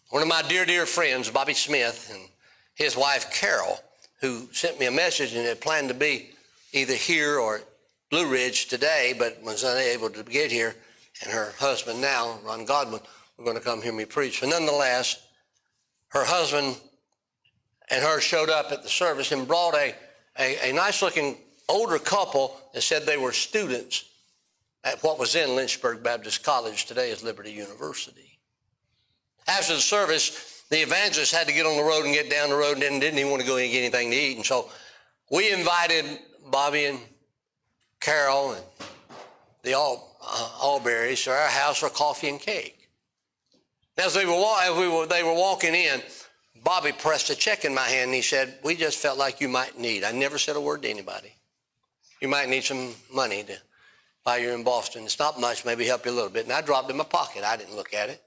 One 0.09 0.21
of 0.21 0.27
my 0.27 0.41
dear, 0.41 0.65
dear 0.65 0.85
friends, 0.85 1.29
Bobby 1.29 1.53
Smith, 1.53 2.11
and 2.13 2.27
his 2.75 2.97
wife, 2.97 3.31
Carol, 3.31 3.79
who 4.19 4.49
sent 4.51 4.79
me 4.79 4.87
a 4.87 4.91
message 4.91 5.33
and 5.33 5.45
had 5.45 5.61
planned 5.61 5.87
to 5.87 5.93
be 5.93 6.31
either 6.73 6.95
here 6.95 7.39
or 7.39 7.61
Blue 8.09 8.29
Ridge 8.29 8.67
today, 8.67 9.15
but 9.17 9.41
was 9.41 9.63
unable 9.63 10.09
to 10.09 10.23
get 10.23 10.51
here. 10.51 10.75
And 11.23 11.31
her 11.31 11.53
husband 11.57 12.01
now, 12.01 12.39
Ron 12.43 12.65
Godwin, 12.65 13.01
were 13.37 13.45
going 13.45 13.57
to 13.57 13.63
come 13.63 13.81
hear 13.81 13.93
me 13.93 14.05
preach. 14.05 14.41
But 14.41 14.49
nonetheless, 14.49 15.26
her 16.09 16.25
husband 16.25 16.77
and 17.89 18.03
her 18.03 18.19
showed 18.19 18.49
up 18.49 18.71
at 18.71 18.83
the 18.83 18.89
service 18.89 19.31
and 19.31 19.47
brought 19.47 19.75
a, 19.75 19.95
a, 20.39 20.69
a 20.69 20.73
nice 20.73 21.01
looking 21.01 21.37
older 21.69 21.99
couple 21.99 22.55
that 22.73 22.81
said 22.81 23.05
they 23.05 23.17
were 23.17 23.31
students 23.31 24.05
at 24.83 25.03
what 25.03 25.19
was 25.19 25.35
in 25.35 25.55
Lynchburg 25.55 26.01
Baptist 26.03 26.43
College, 26.43 26.85
today 26.85 27.11
is 27.11 27.23
Liberty 27.23 27.51
University. 27.51 28.39
After 29.47 29.75
the 29.75 29.81
service, 29.81 30.63
the 30.69 30.81
evangelist 30.81 31.33
had 31.33 31.47
to 31.47 31.53
get 31.53 31.65
on 31.65 31.77
the 31.77 31.83
road 31.83 32.05
and 32.05 32.13
get 32.13 32.29
down 32.29 32.49
the 32.49 32.55
road 32.55 32.73
and 32.73 32.81
didn't, 32.81 32.99
didn't 32.99 33.19
even 33.19 33.31
want 33.31 33.41
to 33.41 33.47
go 33.47 33.57
and 33.57 33.71
get 33.71 33.79
anything 33.79 34.11
to 34.11 34.17
eat. 34.17 34.37
And 34.37 34.45
so 34.45 34.69
we 35.31 35.51
invited 35.51 36.05
Bobby 36.49 36.85
and 36.85 36.99
Carol 37.99 38.51
and 38.53 38.63
the 39.63 39.73
All, 39.73 40.17
uh, 40.21 40.49
Allberries 40.61 41.23
to 41.25 41.31
our 41.31 41.47
house 41.47 41.79
for 41.79 41.89
coffee 41.89 42.29
and 42.29 42.39
cake. 42.39 42.76
As, 43.97 44.13
they 44.13 44.25
were, 44.25 44.33
as 44.61 44.77
we 44.77 44.87
were, 44.87 45.05
they 45.07 45.23
were 45.23 45.33
walking 45.33 45.73
in, 45.73 46.01
Bobby 46.63 46.91
pressed 46.91 47.29
a 47.29 47.35
check 47.35 47.65
in 47.65 47.73
my 47.73 47.87
hand 47.87 48.05
and 48.05 48.13
he 48.13 48.21
said, 48.21 48.55
We 48.63 48.75
just 48.75 48.99
felt 48.99 49.17
like 49.17 49.41
you 49.41 49.47
might 49.47 49.79
need. 49.79 50.03
I 50.03 50.11
never 50.11 50.37
said 50.37 50.55
a 50.55 50.61
word 50.61 50.83
to 50.83 50.89
anybody. 50.89 51.33
You 52.21 52.27
might 52.27 52.49
need 52.49 52.63
some 52.63 52.93
money 53.13 53.43
to 53.43 53.57
buy 54.23 54.37
you're 54.37 54.53
in 54.53 54.63
Boston. 54.63 55.03
It's 55.03 55.19
not 55.19 55.39
much, 55.39 55.65
maybe 55.65 55.85
help 55.85 56.05
you 56.05 56.11
a 56.11 56.13
little 56.13 56.29
bit. 56.29 56.43
And 56.43 56.53
I 56.53 56.61
dropped 56.61 56.89
it 56.89 56.91
in 56.91 56.97
my 56.97 57.03
pocket. 57.05 57.43
I 57.43 57.55
didn't 57.55 57.75
look 57.75 57.93
at 57.93 58.09
it. 58.09 58.21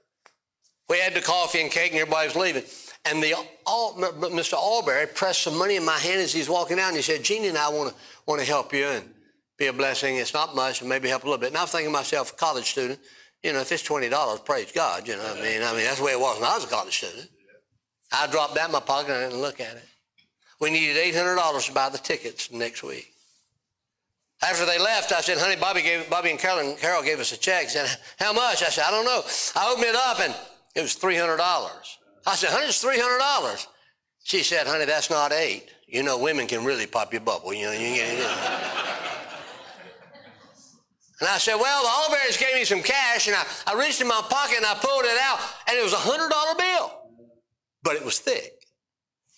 We 0.89 0.97
had 0.97 1.13
the 1.13 1.21
coffee 1.21 1.61
and 1.61 1.71
cake, 1.71 1.91
and 1.91 2.01
everybody 2.01 2.27
was 2.27 2.35
leaving. 2.35 2.63
And 3.05 3.21
the 3.23 3.35
all, 3.65 3.93
Mr. 3.95 4.53
Albury 4.53 5.07
pressed 5.07 5.43
some 5.43 5.57
money 5.57 5.75
in 5.75 5.85
my 5.85 5.97
hand 5.97 6.19
as 6.19 6.33
he's 6.33 6.49
walking 6.49 6.79
out, 6.79 6.87
and 6.89 6.97
he 6.97 7.01
said, 7.01 7.23
"Jeannie 7.23 7.47
and 7.47 7.57
I 7.57 7.69
want 7.69 7.89
to 7.91 7.95
want 8.25 8.41
to 8.41 8.47
help 8.47 8.73
you 8.73 8.85
and 8.85 9.13
be 9.57 9.67
a 9.67 9.73
blessing. 9.73 10.17
It's 10.17 10.33
not 10.33 10.55
much, 10.55 10.79
but 10.79 10.87
maybe 10.87 11.07
help 11.07 11.23
a 11.23 11.27
little 11.27 11.39
bit." 11.39 11.47
And 11.47 11.57
I'm 11.57 11.67
thinking 11.67 11.91
myself, 11.91 12.33
a 12.33 12.35
college 12.35 12.71
student, 12.71 12.99
you 13.43 13.53
know, 13.53 13.59
if 13.59 13.71
it's 13.71 13.83
twenty 13.83 14.09
dollars, 14.09 14.39
praise 14.39 14.71
God. 14.71 15.07
You 15.07 15.17
know, 15.17 15.25
I 15.25 15.41
mean, 15.41 15.63
I 15.63 15.73
mean 15.73 15.83
that's 15.85 15.97
the 15.97 16.03
way 16.05 16.11
it 16.13 16.19
was 16.19 16.39
when 16.39 16.49
I 16.49 16.55
was 16.55 16.65
a 16.65 16.67
college 16.67 16.97
student. 16.97 17.29
I 18.11 18.27
dropped 18.27 18.55
that 18.55 18.65
in 18.65 18.71
my 18.71 18.79
pocket 18.79 19.11
and 19.11 19.19
I 19.19 19.29
didn't 19.29 19.41
look 19.41 19.59
at 19.59 19.75
it. 19.77 19.85
We 20.59 20.69
needed 20.69 20.97
eight 20.97 21.15
hundred 21.15 21.35
dollars 21.35 21.65
to 21.65 21.73
buy 21.73 21.89
the 21.89 21.97
tickets 21.97 22.51
next 22.51 22.83
week. 22.83 23.11
After 24.43 24.65
they 24.65 24.79
left, 24.79 25.11
I 25.11 25.21
said, 25.21 25.37
honey, 25.37 25.55
Bobby, 25.55 25.83
gave, 25.83 26.09
Bobby 26.09 26.31
and 26.31 26.39
Carol, 26.39 26.73
Carol 26.73 27.03
gave 27.03 27.19
us 27.19 27.31
a 27.31 27.37
check. 27.37 27.63
He 27.63 27.69
said, 27.69 27.87
how 28.17 28.33
much? 28.33 28.63
I 28.63 28.69
said, 28.69 28.85
I 28.87 28.91
don't 28.91 29.05
know. 29.05 29.21
I 29.55 29.71
opened 29.71 29.85
it 29.85 29.95
up 29.95 30.19
and 30.19 30.35
it 30.73 30.81
was 30.81 30.95
$300. 30.95 31.37
I 32.25 32.35
said, 32.35 32.49
honey, 32.49 32.65
it's 32.65 32.83
$300. 32.83 33.67
She 34.23 34.41
said, 34.41 34.65
honey, 34.65 34.85
that's 34.85 35.11
not 35.11 35.31
eight. 35.31 35.67
You 35.87 36.01
know, 36.01 36.17
women 36.17 36.47
can 36.47 36.65
really 36.65 36.87
pop 36.87 37.13
your 37.13 37.21
bubble. 37.21 37.53
You 37.53 37.65
know, 37.65 37.71
you 37.71 37.95
get 37.95 38.17
it. 38.17 38.90
And 41.21 41.29
I 41.29 41.37
said, 41.37 41.55
well, 41.55 41.83
the 41.83 41.89
Allberries 41.89 42.39
gave 42.39 42.55
me 42.55 42.65
some 42.65 42.81
cash, 42.81 43.27
and 43.27 43.35
I, 43.35 43.45
I 43.67 43.79
reached 43.79 44.01
in 44.01 44.07
my 44.07 44.21
pocket 44.27 44.57
and 44.57 44.65
I 44.65 44.73
pulled 44.73 45.05
it 45.05 45.17
out, 45.21 45.39
and 45.67 45.77
it 45.77 45.83
was 45.83 45.93
a 45.93 45.97
$100 45.97 46.57
bill. 46.57 46.91
But 47.83 47.95
it 47.95 48.03
was 48.03 48.17
thick. 48.19 48.53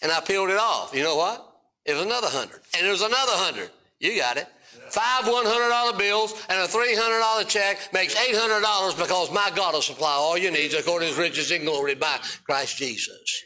And 0.02 0.12
I 0.12 0.22
peeled 0.22 0.50
it 0.50 0.58
off. 0.58 0.96
You 0.96 1.04
know 1.04 1.18
what? 1.18 1.46
It 1.86 1.94
was 1.94 2.04
another 2.04 2.28
100 2.28 2.62
And 2.78 2.88
it 2.88 2.90
was 2.90 3.02
another 3.02 3.34
100 3.34 3.70
You 4.00 4.18
got 4.18 4.38
it. 4.38 4.48
Five 4.90 5.26
$100 5.26 5.98
bills 5.98 6.34
and 6.50 6.60
a 6.60 6.68
$300 6.68 7.48
check 7.48 7.92
makes 7.94 8.16
$800 8.16 8.98
because 8.98 9.32
my 9.32 9.52
God 9.56 9.74
will 9.74 9.82
supply 9.82 10.12
all 10.12 10.38
your 10.38 10.52
needs 10.52 10.74
according 10.74 11.10
to 11.10 11.16
his 11.16 11.18
riches 11.18 11.52
in 11.52 11.64
glory 11.66 11.96
by 11.96 12.20
Christ 12.46 12.78
Jesus. 12.78 13.44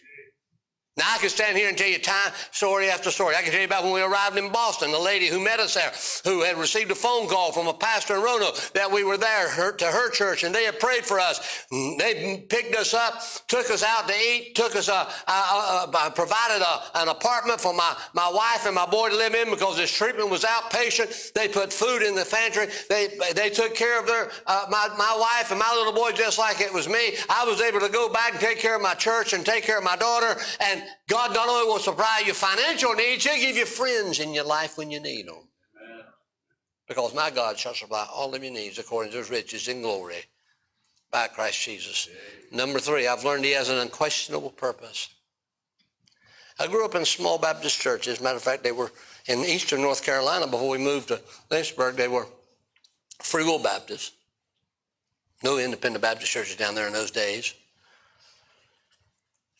Now 0.97 1.13
I 1.13 1.19
can 1.19 1.29
stand 1.29 1.55
here 1.55 1.69
and 1.69 1.77
tell 1.77 1.87
you 1.87 1.99
time, 1.99 2.31
story 2.51 2.89
after 2.89 3.11
story. 3.11 3.35
I 3.35 3.43
can 3.43 3.51
tell 3.51 3.59
you 3.59 3.67
about 3.67 3.83
when 3.83 3.93
we 3.93 4.01
arrived 4.01 4.35
in 4.35 4.51
Boston, 4.51 4.91
the 4.91 4.99
lady 4.99 5.27
who 5.27 5.39
met 5.39 5.59
us 5.59 5.75
there, 5.75 5.91
who 6.23 6.41
had 6.41 6.57
received 6.57 6.89
a 6.89 6.95
phone 6.95 7.27
call 7.27 7.51
from 7.51 7.67
a 7.67 7.73
pastor 7.73 8.15
in 8.15 8.23
Roanoke 8.23 8.55
that 8.73 8.91
we 8.91 9.03
were 9.03 9.17
there 9.17 9.47
her, 9.47 9.71
to 9.73 9.85
her 9.85 10.09
church 10.09 10.43
and 10.43 10.55
they 10.55 10.63
had 10.63 10.79
prayed 10.79 11.05
for 11.05 11.19
us. 11.19 11.65
They 11.69 12.43
picked 12.49 12.75
us 12.75 12.95
up, 12.95 13.21
took 13.47 13.69
us 13.69 13.83
out 13.83 14.07
to 14.07 14.15
eat, 14.15 14.55
took 14.55 14.75
us, 14.75 14.89
uh, 14.89 15.05
uh, 15.27 15.87
uh, 15.87 15.91
uh 15.93 16.09
provided 16.09 16.65
a, 16.65 16.99
an 16.99 17.09
apartment 17.09 17.61
for 17.61 17.73
my, 17.73 17.95
my 18.13 18.29
wife 18.33 18.65
and 18.65 18.73
my 18.73 18.87
boy 18.87 19.09
to 19.09 19.15
live 19.15 19.35
in 19.35 19.51
because 19.51 19.77
this 19.77 19.95
treatment 19.95 20.31
was 20.31 20.43
outpatient. 20.43 21.33
They 21.33 21.47
put 21.47 21.71
food 21.71 22.01
in 22.01 22.15
the 22.15 22.25
pantry. 22.25 22.67
They, 22.89 23.09
they 23.35 23.51
took 23.51 23.75
care 23.75 23.99
of 23.99 24.07
their, 24.07 24.31
uh, 24.47 24.65
my, 24.69 24.89
my 24.97 25.15
wife 25.19 25.51
and 25.51 25.59
my 25.59 25.71
little 25.77 25.93
boy 25.93 26.11
just 26.13 26.39
like 26.39 26.59
it 26.59 26.73
was 26.73 26.89
me. 26.89 27.17
I 27.29 27.45
was 27.45 27.61
able 27.61 27.81
to 27.81 27.89
go 27.89 28.09
back 28.09 28.31
and 28.31 28.41
take 28.41 28.57
care 28.57 28.75
of 28.75 28.81
my 28.81 28.95
church 28.95 29.33
and 29.33 29.45
take 29.45 29.63
care 29.63 29.77
of 29.77 29.83
my 29.83 29.95
daughter 29.95 30.39
and 30.59 30.86
God 31.07 31.33
not 31.33 31.49
only 31.49 31.65
will 31.65 31.79
supply 31.79 32.23
your 32.25 32.35
financial 32.35 32.93
needs, 32.93 33.25
He'll 33.25 33.39
give 33.39 33.55
you 33.55 33.65
friends 33.65 34.19
in 34.19 34.33
your 34.33 34.43
life 34.45 34.77
when 34.77 34.91
you 34.91 34.99
need 34.99 35.27
them. 35.27 35.47
Because 36.87 37.13
my 37.13 37.29
God 37.29 37.57
shall 37.57 37.73
supply 37.73 38.07
all 38.13 38.33
of 38.33 38.43
your 38.43 38.53
needs 38.53 38.79
according 38.79 39.11
to 39.11 39.17
His 39.17 39.29
riches 39.29 39.67
in 39.67 39.81
glory 39.81 40.23
by 41.11 41.27
Christ 41.27 41.61
Jesus. 41.61 42.09
Number 42.51 42.79
three, 42.79 43.07
I've 43.07 43.23
learned 43.23 43.45
He 43.45 43.51
has 43.51 43.69
an 43.69 43.77
unquestionable 43.77 44.51
purpose. 44.51 45.09
I 46.59 46.67
grew 46.67 46.85
up 46.85 46.95
in 46.95 47.05
small 47.05 47.37
Baptist 47.37 47.79
churches. 47.79 48.13
As 48.13 48.19
a 48.19 48.23
matter 48.23 48.37
of 48.37 48.43
fact, 48.43 48.63
they 48.63 48.71
were 48.71 48.91
in 49.27 49.39
eastern 49.39 49.81
North 49.81 50.03
Carolina 50.03 50.47
before 50.47 50.69
we 50.69 50.77
moved 50.77 51.09
to 51.09 51.21
Lynchburg. 51.51 51.95
They 51.95 52.07
were 52.07 52.25
free 53.21 53.43
will 53.43 53.59
Baptists. 53.59 54.13
No 55.43 55.59
independent 55.59 56.01
Baptist 56.01 56.31
churches 56.31 56.55
down 56.55 56.73
there 56.73 56.87
in 56.87 56.93
those 56.93 57.11
days. 57.11 57.53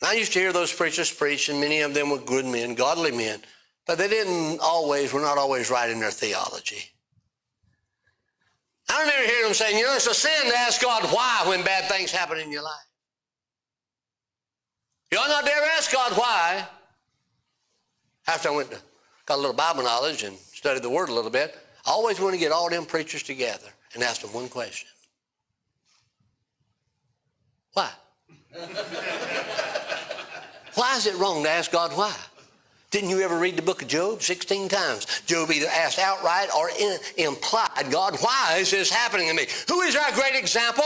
I 0.02 0.12
used 0.12 0.32
to 0.34 0.38
hear 0.38 0.52
those 0.52 0.72
preachers 0.72 1.12
preach, 1.12 1.48
and 1.48 1.60
many 1.60 1.80
of 1.80 1.92
them 1.92 2.10
were 2.10 2.18
good 2.18 2.44
men, 2.44 2.74
godly 2.74 3.10
men, 3.10 3.40
but 3.86 3.98
they 3.98 4.08
didn't 4.08 4.60
always, 4.60 5.12
were 5.12 5.20
not 5.20 5.38
always 5.38 5.70
right 5.70 5.90
in 5.90 5.98
their 5.98 6.10
theology. 6.10 6.84
I 8.88 9.00
remember 9.00 9.26
hearing 9.26 9.44
them 9.44 9.54
saying, 9.54 9.76
you 9.76 9.84
know, 9.84 9.94
it's 9.94 10.06
a 10.06 10.14
sin 10.14 10.50
to 10.50 10.56
ask 10.56 10.80
God 10.80 11.04
why 11.12 11.44
when 11.46 11.64
bad 11.64 11.90
things 11.90 12.10
happen 12.10 12.38
in 12.38 12.50
your 12.52 12.62
life. 12.62 12.74
You 15.10 15.18
ought 15.18 15.28
not 15.28 15.44
dare 15.44 15.62
ask 15.76 15.92
God 15.92 16.12
why. 16.12 16.66
After 18.26 18.50
I 18.50 18.52
went 18.52 18.70
to, 18.70 18.78
got 19.26 19.36
a 19.36 19.40
little 19.40 19.56
Bible 19.56 19.82
knowledge 19.82 20.22
and 20.22 20.36
studied 20.36 20.82
the 20.82 20.90
Word 20.90 21.08
a 21.08 21.14
little 21.14 21.30
bit, 21.30 21.56
I 21.86 21.90
always 21.90 22.20
want 22.20 22.34
to 22.34 22.38
get 22.38 22.52
all 22.52 22.68
them 22.68 22.84
preachers 22.84 23.22
together 23.22 23.68
and 23.94 24.02
ask 24.02 24.20
them 24.20 24.32
one 24.32 24.48
question. 24.48 24.88
Why? 27.72 27.90
Why 30.78 30.96
is 30.96 31.08
it 31.08 31.16
wrong 31.16 31.42
to 31.42 31.50
ask 31.50 31.72
God 31.72 31.90
why? 31.96 32.14
Didn't 32.92 33.10
you 33.10 33.20
ever 33.22 33.36
read 33.36 33.56
the 33.56 33.62
book 33.62 33.82
of 33.82 33.88
Job 33.88 34.22
16 34.22 34.68
times? 34.68 35.22
Job 35.26 35.50
either 35.50 35.66
asked 35.66 35.98
outright 35.98 36.50
or 36.56 36.70
in, 36.70 36.98
implied, 37.16 37.90
God, 37.90 38.16
why 38.20 38.58
is 38.60 38.70
this 38.70 38.88
happening 38.88 39.26
to 39.26 39.34
me? 39.34 39.46
Who 39.66 39.80
is 39.80 39.96
our 39.96 40.12
great 40.12 40.36
example? 40.36 40.84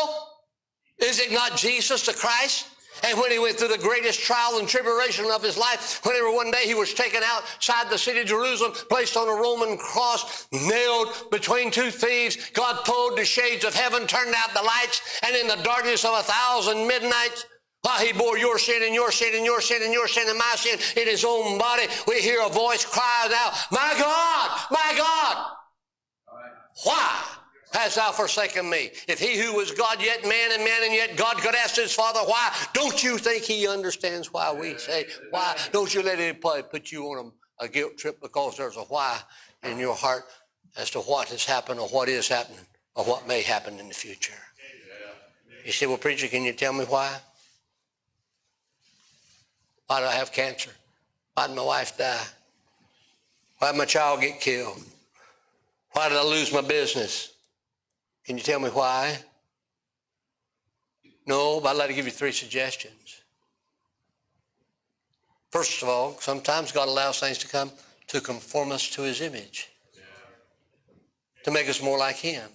Is 0.98 1.20
it 1.20 1.30
not 1.30 1.58
Jesus 1.58 2.06
the 2.06 2.14
Christ? 2.14 2.68
And 3.04 3.18
when 3.18 3.30
he 3.30 3.38
went 3.38 3.58
through 3.58 3.68
the 3.68 3.76
greatest 3.76 4.20
trial 4.20 4.58
and 4.58 4.66
tribulation 4.66 5.26
of 5.30 5.42
his 5.42 5.58
life, 5.58 6.00
whenever 6.06 6.32
one 6.32 6.50
day 6.50 6.64
he 6.64 6.74
was 6.74 6.94
taken 6.94 7.20
outside 7.22 7.90
the 7.90 7.98
city 7.98 8.20
of 8.20 8.26
Jerusalem, 8.26 8.72
placed 8.88 9.18
on 9.18 9.28
a 9.28 9.42
Roman 9.42 9.76
cross, 9.76 10.48
nailed 10.52 11.30
between 11.30 11.70
two 11.70 11.90
thieves, 11.90 12.50
God 12.52 12.82
pulled 12.86 13.18
the 13.18 13.26
shades 13.26 13.62
of 13.66 13.74
heaven, 13.74 14.06
turned 14.06 14.34
out 14.34 14.54
the 14.54 14.62
lights, 14.62 15.20
and 15.22 15.36
in 15.36 15.48
the 15.48 15.62
darkness 15.62 16.06
of 16.06 16.18
a 16.18 16.22
thousand 16.22 16.86
midnights, 16.86 17.44
while 17.82 17.98
he 17.98 18.12
bore 18.12 18.38
your 18.38 18.58
sin 18.58 18.82
and 18.84 18.94
your 18.94 19.10
sin 19.10 19.34
and 19.34 19.44
your 19.44 19.60
sin 19.60 19.82
and 19.82 19.92
your 19.92 20.06
sin 20.08 20.28
and 20.28 20.38
my 20.38 20.54
sin 20.56 20.78
in 20.96 21.08
his 21.08 21.24
own 21.24 21.58
body, 21.58 21.84
we 22.06 22.20
hear 22.20 22.40
a 22.42 22.48
voice 22.48 22.84
cry 22.84 23.28
out, 23.34 23.52
My 23.70 23.94
God, 23.98 24.60
my 24.70 24.94
God, 24.96 25.46
why 26.84 27.20
hast 27.72 27.96
thou 27.96 28.12
forsaken 28.12 28.70
me? 28.70 28.90
If 29.08 29.18
he 29.18 29.36
who 29.36 29.54
was 29.54 29.72
God 29.72 30.00
yet 30.00 30.22
man 30.22 30.52
and 30.52 30.64
man 30.64 30.84
and 30.84 30.94
yet 30.94 31.16
God 31.16 31.38
could 31.38 31.56
ask 31.56 31.76
his 31.76 31.92
father 31.92 32.20
why, 32.20 32.54
don't 32.72 33.02
you 33.02 33.18
think 33.18 33.44
he 33.44 33.66
understands 33.66 34.32
why 34.32 34.52
we 34.52 34.78
say 34.78 35.06
why? 35.30 35.56
Don't 35.72 35.92
you 35.92 36.02
let 36.02 36.20
anybody 36.20 36.62
put 36.62 36.92
you 36.92 37.04
on 37.06 37.32
a, 37.60 37.64
a 37.64 37.68
guilt 37.68 37.98
trip 37.98 38.20
because 38.20 38.56
there's 38.56 38.76
a 38.76 38.82
why 38.82 39.18
in 39.64 39.78
your 39.78 39.94
heart 39.94 40.24
as 40.76 40.88
to 40.90 41.00
what 41.00 41.28
has 41.28 41.44
happened 41.44 41.80
or 41.80 41.88
what 41.88 42.08
is 42.08 42.28
happening 42.28 42.64
or 42.94 43.04
what 43.04 43.26
may 43.26 43.42
happen 43.42 43.78
in 43.80 43.88
the 43.88 43.94
future. 43.94 44.32
You 45.64 45.72
say, 45.72 45.86
well, 45.86 45.98
preacher, 45.98 46.28
can 46.28 46.44
you 46.44 46.52
tell 46.52 46.72
me 46.72 46.84
why? 46.84 47.20
Why 49.92 50.00
did 50.00 50.08
I 50.08 50.14
have 50.14 50.32
cancer? 50.32 50.70
Why 51.34 51.48
did 51.48 51.54
my 51.54 51.64
wife 51.64 51.98
die? 51.98 52.24
Why 53.58 53.72
did 53.72 53.76
my 53.76 53.84
child 53.84 54.22
get 54.22 54.40
killed? 54.40 54.82
Why 55.90 56.08
did 56.08 56.16
I 56.16 56.24
lose 56.24 56.50
my 56.50 56.62
business? 56.62 57.34
Can 58.24 58.38
you 58.38 58.42
tell 58.42 58.58
me 58.58 58.70
why? 58.70 59.18
No, 61.26 61.60
but 61.60 61.68
I'd 61.68 61.76
like 61.76 61.88
to 61.88 61.94
give 61.94 62.06
you 62.06 62.10
three 62.10 62.32
suggestions. 62.32 63.20
First 65.50 65.82
of 65.82 65.90
all, 65.90 66.16
sometimes 66.20 66.72
God 66.72 66.88
allows 66.88 67.20
things 67.20 67.36
to 67.36 67.48
come 67.48 67.70
to 68.06 68.22
conform 68.22 68.72
us 68.72 68.88
to 68.92 69.02
his 69.02 69.20
image, 69.20 69.68
to 71.44 71.50
make 71.50 71.68
us 71.68 71.82
more 71.82 71.98
like 71.98 72.16
him. 72.16 72.48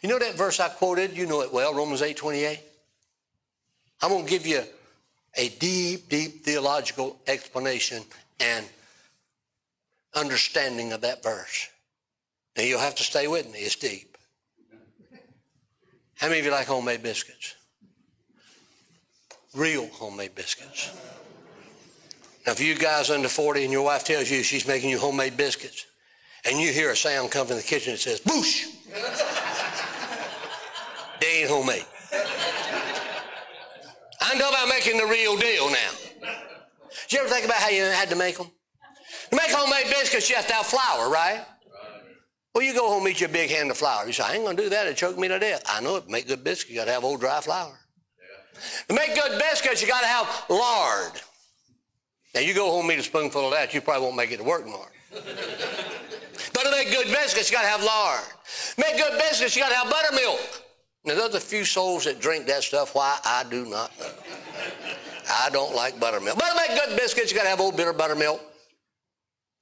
You 0.00 0.08
know 0.08 0.18
that 0.18 0.36
verse 0.36 0.58
I 0.58 0.70
quoted? 0.70 1.14
You 1.14 1.26
know 1.26 1.42
it 1.42 1.52
well, 1.52 1.74
Romans 1.74 2.00
8 2.00 2.16
28. 2.16 2.60
I'm 4.00 4.08
going 4.08 4.24
to 4.24 4.30
give 4.30 4.46
you 4.46 4.62
a 5.36 5.48
deep, 5.48 6.08
deep 6.08 6.44
theological 6.44 7.18
explanation 7.26 8.02
and 8.40 8.66
understanding 10.14 10.92
of 10.92 11.00
that 11.00 11.22
verse. 11.22 11.68
Now 12.56 12.62
you'll 12.62 12.80
have 12.80 12.94
to 12.96 13.02
stay 13.02 13.26
with 13.26 13.50
me, 13.50 13.58
it's 13.58 13.76
deep. 13.76 14.16
How 16.16 16.28
many 16.28 16.40
of 16.40 16.46
you 16.46 16.52
like 16.52 16.66
homemade 16.66 17.02
biscuits? 17.02 17.56
Real 19.54 19.86
homemade 19.88 20.34
biscuits. 20.34 20.92
Now, 22.46 22.52
if 22.52 22.60
you 22.60 22.76
guys 22.76 23.10
under 23.10 23.28
40 23.28 23.64
and 23.64 23.72
your 23.72 23.82
wife 23.82 24.04
tells 24.04 24.30
you 24.30 24.42
she's 24.42 24.66
making 24.66 24.90
you 24.90 24.98
homemade 24.98 25.36
biscuits, 25.36 25.86
and 26.44 26.58
you 26.58 26.72
hear 26.72 26.90
a 26.90 26.96
sound 26.96 27.30
come 27.30 27.46
from 27.46 27.56
the 27.56 27.62
kitchen 27.62 27.94
that 27.94 27.98
says, 27.98 28.20
boosh, 28.20 28.66
they 31.20 31.40
ain't 31.40 31.50
homemade. 31.50 31.86
Talking 34.38 34.52
about 34.52 34.68
making 34.68 34.96
the 34.96 35.06
real 35.06 35.36
deal 35.36 35.70
now. 35.70 35.90
Did 37.08 37.12
you 37.12 37.20
ever 37.20 37.28
think 37.28 37.44
about 37.44 37.58
how 37.58 37.68
you 37.68 37.82
had 37.82 38.10
to 38.10 38.16
make 38.16 38.36
them? 38.36 38.50
To 39.30 39.36
make 39.36 39.50
homemade 39.50 39.86
biscuits, 39.90 40.28
you 40.28 40.34
have 40.34 40.48
to 40.48 40.54
have 40.54 40.66
flour, 40.66 41.08
right? 41.08 41.44
Well, 42.52 42.64
you 42.64 42.74
go 42.74 42.88
home 42.88 43.06
eat 43.06 43.20
your 43.20 43.28
big 43.28 43.50
hand 43.50 43.70
of 43.70 43.76
flour. 43.76 44.06
You 44.06 44.12
say, 44.12 44.24
I 44.24 44.34
ain't 44.34 44.44
going 44.44 44.56
to 44.56 44.62
do 44.64 44.68
that. 44.70 44.88
It 44.88 44.96
choke 44.96 45.16
me 45.18 45.28
to 45.28 45.38
death. 45.38 45.62
I 45.68 45.80
know 45.80 45.96
it. 45.96 46.08
Make 46.08 46.26
good 46.26 46.42
biscuits, 46.42 46.70
you 46.70 46.76
got 46.76 46.86
to 46.86 46.90
have 46.90 47.04
old 47.04 47.20
dry 47.20 47.40
flour. 47.42 47.78
To 48.88 48.94
make 48.94 49.14
good 49.14 49.38
biscuits, 49.38 49.80
you 49.80 49.86
got 49.86 50.00
to 50.00 50.06
have 50.06 50.44
lard. 50.50 51.12
Now, 52.34 52.40
you 52.40 52.54
go 52.54 52.68
home 52.70 52.90
eat 52.90 52.98
a 52.98 53.04
spoonful 53.04 53.46
of 53.46 53.52
that, 53.52 53.72
you 53.72 53.80
probably 53.80 54.02
won't 54.02 54.16
make 54.16 54.32
it 54.32 54.38
to 54.38 54.44
work 54.44 54.66
more. 54.66 54.90
but 55.12 56.62
to 56.64 56.70
make 56.72 56.90
good 56.90 57.06
biscuits, 57.06 57.52
you 57.52 57.56
got 57.56 57.62
to 57.62 57.68
have 57.68 57.84
lard. 57.84 58.24
Make 58.78 58.96
good 58.96 59.16
biscuits, 59.16 59.54
you 59.54 59.62
got 59.62 59.68
to 59.68 59.76
have 59.76 59.90
buttermilk. 59.90 60.64
Now, 61.04 61.14
there's 61.14 61.34
a 61.34 61.40
few 61.40 61.64
souls 61.64 62.04
that 62.04 62.20
drink 62.20 62.46
that 62.46 62.62
stuff. 62.62 62.94
Why? 62.94 63.18
I 63.24 63.44
do 63.50 63.66
not 63.66 63.90
know. 63.98 64.06
I 65.30 65.50
don't 65.50 65.74
like 65.74 66.00
buttermilk. 66.00 66.38
But 66.38 66.50
to 66.50 66.56
make 66.56 66.80
good 66.80 66.96
biscuits, 66.96 67.30
you 67.30 67.36
got 67.36 67.44
to 67.44 67.50
have 67.50 67.60
old 67.60 67.76
bitter 67.76 67.92
buttermilk. 67.92 68.40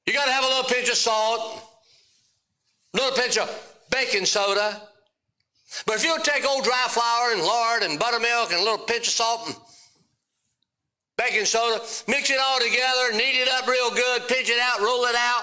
You 0.07 0.13
got 0.13 0.27
to 0.27 0.33
have 0.33 0.45
a 0.45 0.49
little 0.49 0.65
pinch 0.65 0.89
of 0.89 0.97
salt, 0.97 1.63
a 2.95 2.97
little 2.97 3.17
pinch 3.17 3.39
of 3.39 3.49
baking 3.91 4.25
soda. 4.25 4.81
But 5.87 5.97
if 5.97 6.05
you 6.05 6.17
take 6.23 6.47
old 6.47 6.65
dry 6.65 6.87
flour 6.89 7.33
and 7.33 7.43
lard 7.43 7.83
and 7.83 7.99
buttermilk 7.99 8.51
and 8.53 8.61
a 8.61 8.63
little 8.63 8.85
pinch 8.85 9.09
of 9.09 9.15
salt 9.15 9.47
and 9.47 9.57
baking 11.17 11.45
soda, 11.45 11.83
mix 12.09 12.31
it 12.31 12.39
all 12.41 12.59
together, 12.59 13.13
knead 13.13 13.37
it 13.37 13.49
up 13.49 13.67
real 13.67 13.91
good, 13.91 14.29
pinch 14.29 14.51
it 14.51 14.61
out, 14.61 14.81
roll 14.81 15.05
it 15.05 15.17
out, 15.17 15.43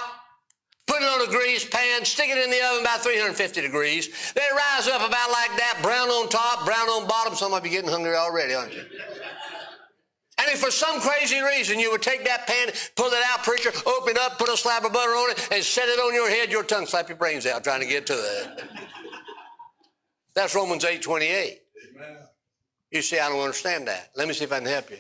Put 0.90 1.04
it 1.04 1.08
on 1.08 1.22
a 1.22 1.30
greased 1.30 1.70
pan, 1.70 2.04
stick 2.04 2.30
it 2.30 2.38
in 2.44 2.50
the 2.50 2.60
oven 2.66 2.82
about 2.82 3.04
350 3.04 3.62
degrees. 3.62 4.34
They 4.34 4.42
rise 4.58 4.88
up 4.88 5.08
about 5.08 5.30
like 5.30 5.56
that, 5.58 5.78
brown 5.84 6.10
on 6.10 6.28
top, 6.30 6.66
brown 6.66 6.90
on 6.90 7.08
bottom. 7.08 7.36
Some 7.36 7.54
of 7.54 7.64
you 7.64 7.70
getting 7.70 7.92
hungry 7.92 8.16
already, 8.16 8.56
aren't 8.56 8.74
you? 8.74 8.82
And 10.40 10.48
if 10.50 10.60
for 10.60 10.72
some 10.72 11.00
crazy 11.00 11.42
reason 11.42 11.80
you 11.80 11.92
would 11.92 12.02
take 12.02 12.26
that 12.26 12.48
pan, 12.48 12.70
pull 12.96 13.12
it 13.12 13.24
out, 13.28 13.44
preacher, 13.44 13.70
open 13.86 14.16
it 14.16 14.18
up, 14.18 14.40
put 14.40 14.50
a 14.50 14.58
slab 14.58 14.84
of 14.84 14.92
butter 14.92 15.12
on 15.12 15.30
it, 15.30 15.50
and 15.52 15.64
set 15.64 15.90
it 15.90 16.00
on 16.00 16.12
your 16.12 16.28
head, 16.28 16.50
your 16.50 16.64
tongue 16.64 16.88
slap 16.88 17.08
your 17.08 17.18
brains 17.18 17.46
out 17.46 17.64
trying 17.64 17.82
to 17.82 17.88
get 17.88 18.08
to 18.08 18.14
it. 18.14 18.64
That's 20.34 20.56
Romans 20.56 20.86
8 20.86 21.04
28. 21.04 21.62
You 22.90 23.02
see, 23.04 23.20
I 23.20 23.30
don't 23.30 23.42
understand 23.42 23.88
that. 23.90 24.10
Let 24.16 24.28
me 24.28 24.34
see 24.34 24.46
if 24.46 24.52
I 24.52 24.58
can 24.58 24.68
help 24.68 24.90
you. 24.90 24.98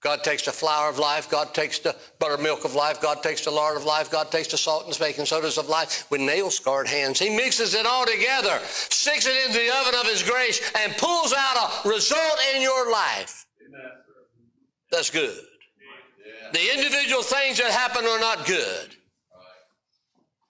God 0.00 0.24
takes 0.24 0.46
the 0.46 0.52
flour 0.52 0.88
of 0.88 0.98
life. 0.98 1.28
God 1.28 1.52
takes 1.52 1.78
the 1.78 1.94
buttermilk 2.18 2.64
of 2.64 2.74
life. 2.74 3.02
God 3.02 3.22
takes 3.22 3.44
the 3.44 3.50
lard 3.50 3.76
of 3.76 3.84
life. 3.84 4.10
God 4.10 4.30
takes 4.30 4.48
the 4.48 4.56
salt 4.56 4.86
and 4.86 4.98
baking 4.98 5.26
sodas 5.26 5.58
of 5.58 5.68
life 5.68 6.10
with 6.10 6.22
nail 6.22 6.50
scarred 6.50 6.88
hands. 6.88 7.18
He 7.18 7.28
mixes 7.28 7.74
it 7.74 7.84
all 7.84 8.06
together, 8.06 8.60
sticks 8.64 9.26
it 9.26 9.46
into 9.46 9.58
the 9.58 9.70
oven 9.80 9.94
of 10.00 10.06
His 10.06 10.22
grace, 10.22 10.72
and 10.78 10.96
pulls 10.96 11.34
out 11.36 11.84
a 11.84 11.88
result 11.88 12.38
in 12.54 12.62
your 12.62 12.90
life. 12.90 13.46
That's 14.90 15.10
good. 15.10 15.38
The 16.52 16.74
individual 16.74 17.22
things 17.22 17.58
that 17.58 17.70
happen 17.70 18.06
are 18.06 18.18
not 18.18 18.46
good. 18.46 18.96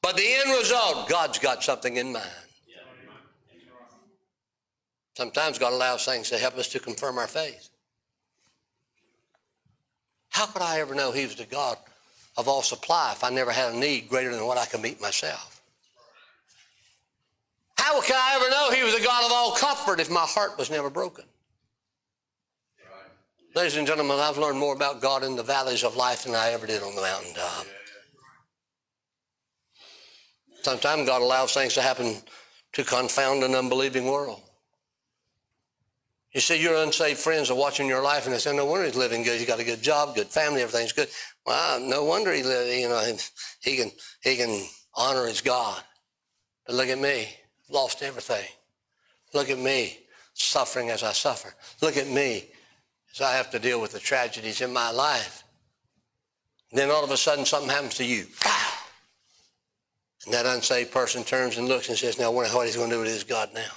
But 0.00 0.16
the 0.16 0.32
end 0.32 0.56
result, 0.56 1.08
God's 1.08 1.40
got 1.40 1.64
something 1.64 1.96
in 1.96 2.12
mind. 2.12 2.26
Sometimes 5.16 5.58
God 5.58 5.72
allows 5.72 6.04
things 6.04 6.30
to 6.30 6.38
help 6.38 6.56
us 6.56 6.68
to 6.68 6.78
confirm 6.78 7.18
our 7.18 7.26
faith. 7.26 7.69
How 10.30 10.46
could 10.46 10.62
I 10.62 10.80
ever 10.80 10.94
know 10.94 11.12
He 11.12 11.24
was 11.24 11.36
the 11.36 11.44
God 11.44 11.76
of 12.36 12.48
all 12.48 12.62
supply 12.62 13.12
if 13.12 13.22
I 13.22 13.30
never 13.30 13.50
had 13.50 13.74
a 13.74 13.76
need 13.76 14.08
greater 14.08 14.34
than 14.34 14.46
what 14.46 14.58
I 14.58 14.64
could 14.64 14.80
meet 14.80 15.00
myself? 15.00 15.60
How 17.76 18.00
could 18.00 18.14
I 18.14 18.36
ever 18.36 18.50
know 18.50 18.70
He 18.70 18.82
was 18.82 18.96
the 18.96 19.04
God 19.04 19.24
of 19.24 19.32
all 19.32 19.52
comfort 19.52 20.00
if 20.00 20.10
my 20.10 20.20
heart 20.20 20.56
was 20.58 20.70
never 20.70 20.88
broken? 20.90 21.24
Ladies 23.54 23.76
and 23.76 23.86
gentlemen, 23.86 24.18
I've 24.20 24.38
learned 24.38 24.58
more 24.58 24.74
about 24.74 25.00
God 25.00 25.24
in 25.24 25.34
the 25.34 25.42
valleys 25.42 25.82
of 25.82 25.96
life 25.96 26.22
than 26.22 26.36
I 26.36 26.50
ever 26.50 26.66
did 26.66 26.82
on 26.82 26.94
the 26.94 27.02
mountaintop. 27.02 27.66
Sometimes 30.62 31.08
God 31.08 31.22
allows 31.22 31.52
things 31.52 31.74
to 31.74 31.82
happen 31.82 32.16
to 32.74 32.84
confound 32.84 33.42
an 33.42 33.54
unbelieving 33.54 34.06
world. 34.06 34.40
You 36.32 36.40
see, 36.40 36.62
your 36.62 36.76
unsaved 36.76 37.18
friends 37.18 37.50
are 37.50 37.56
watching 37.56 37.88
your 37.88 38.02
life 38.02 38.24
and 38.24 38.34
they 38.34 38.38
say, 38.38 38.54
no 38.54 38.64
wonder 38.64 38.86
he's 38.86 38.94
living 38.94 39.24
good. 39.24 39.38
He's 39.38 39.48
got 39.48 39.58
a 39.58 39.64
good 39.64 39.82
job, 39.82 40.14
good 40.14 40.28
family, 40.28 40.62
everything's 40.62 40.92
good. 40.92 41.08
Well, 41.44 41.80
no 41.80 42.04
wonder 42.04 42.32
he, 42.32 42.40
you 42.40 42.88
know, 42.88 43.16
he 43.62 43.76
can, 43.76 43.90
he 44.22 44.36
can 44.36 44.64
honor 44.94 45.26
his 45.26 45.40
God. 45.40 45.82
But 46.66 46.76
look 46.76 46.88
at 46.88 47.00
me, 47.00 47.28
lost 47.68 48.02
everything. 48.02 48.46
Look 49.34 49.50
at 49.50 49.58
me, 49.58 49.98
suffering 50.34 50.90
as 50.90 51.02
I 51.02 51.12
suffer. 51.12 51.52
Look 51.82 51.96
at 51.96 52.06
me 52.06 52.44
as 53.12 53.20
I 53.20 53.32
have 53.32 53.50
to 53.50 53.58
deal 53.58 53.80
with 53.80 53.92
the 53.92 53.98
tragedies 53.98 54.60
in 54.60 54.72
my 54.72 54.90
life. 54.92 55.42
And 56.70 56.78
then 56.78 56.90
all 56.90 57.02
of 57.02 57.10
a 57.10 57.16
sudden 57.16 57.44
something 57.44 57.70
happens 57.70 57.94
to 57.94 58.04
you. 58.04 58.26
And 60.26 60.34
that 60.34 60.46
unsaved 60.46 60.92
person 60.92 61.24
turns 61.24 61.56
and 61.56 61.66
looks 61.66 61.88
and 61.88 61.98
says, 61.98 62.20
now 62.20 62.30
wonder 62.30 62.54
what 62.54 62.66
he's 62.66 62.76
going 62.76 62.90
to 62.90 62.96
do 62.96 63.00
with 63.00 63.08
his 63.08 63.24
God 63.24 63.50
now. 63.52 63.70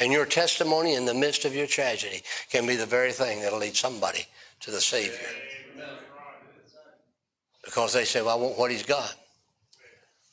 And 0.00 0.12
your 0.12 0.26
testimony 0.26 0.94
in 0.94 1.04
the 1.04 1.14
midst 1.14 1.44
of 1.44 1.54
your 1.54 1.66
tragedy 1.66 2.22
can 2.50 2.66
be 2.66 2.76
the 2.76 2.86
very 2.86 3.12
thing 3.12 3.40
that'll 3.40 3.58
lead 3.58 3.76
somebody 3.76 4.26
to 4.60 4.70
the 4.70 4.80
Savior. 4.80 5.28
Because 7.64 7.92
they 7.92 8.04
say, 8.04 8.20
well, 8.20 8.38
I 8.38 8.42
want 8.42 8.58
what 8.58 8.70
he's 8.70 8.84
got 8.84 9.14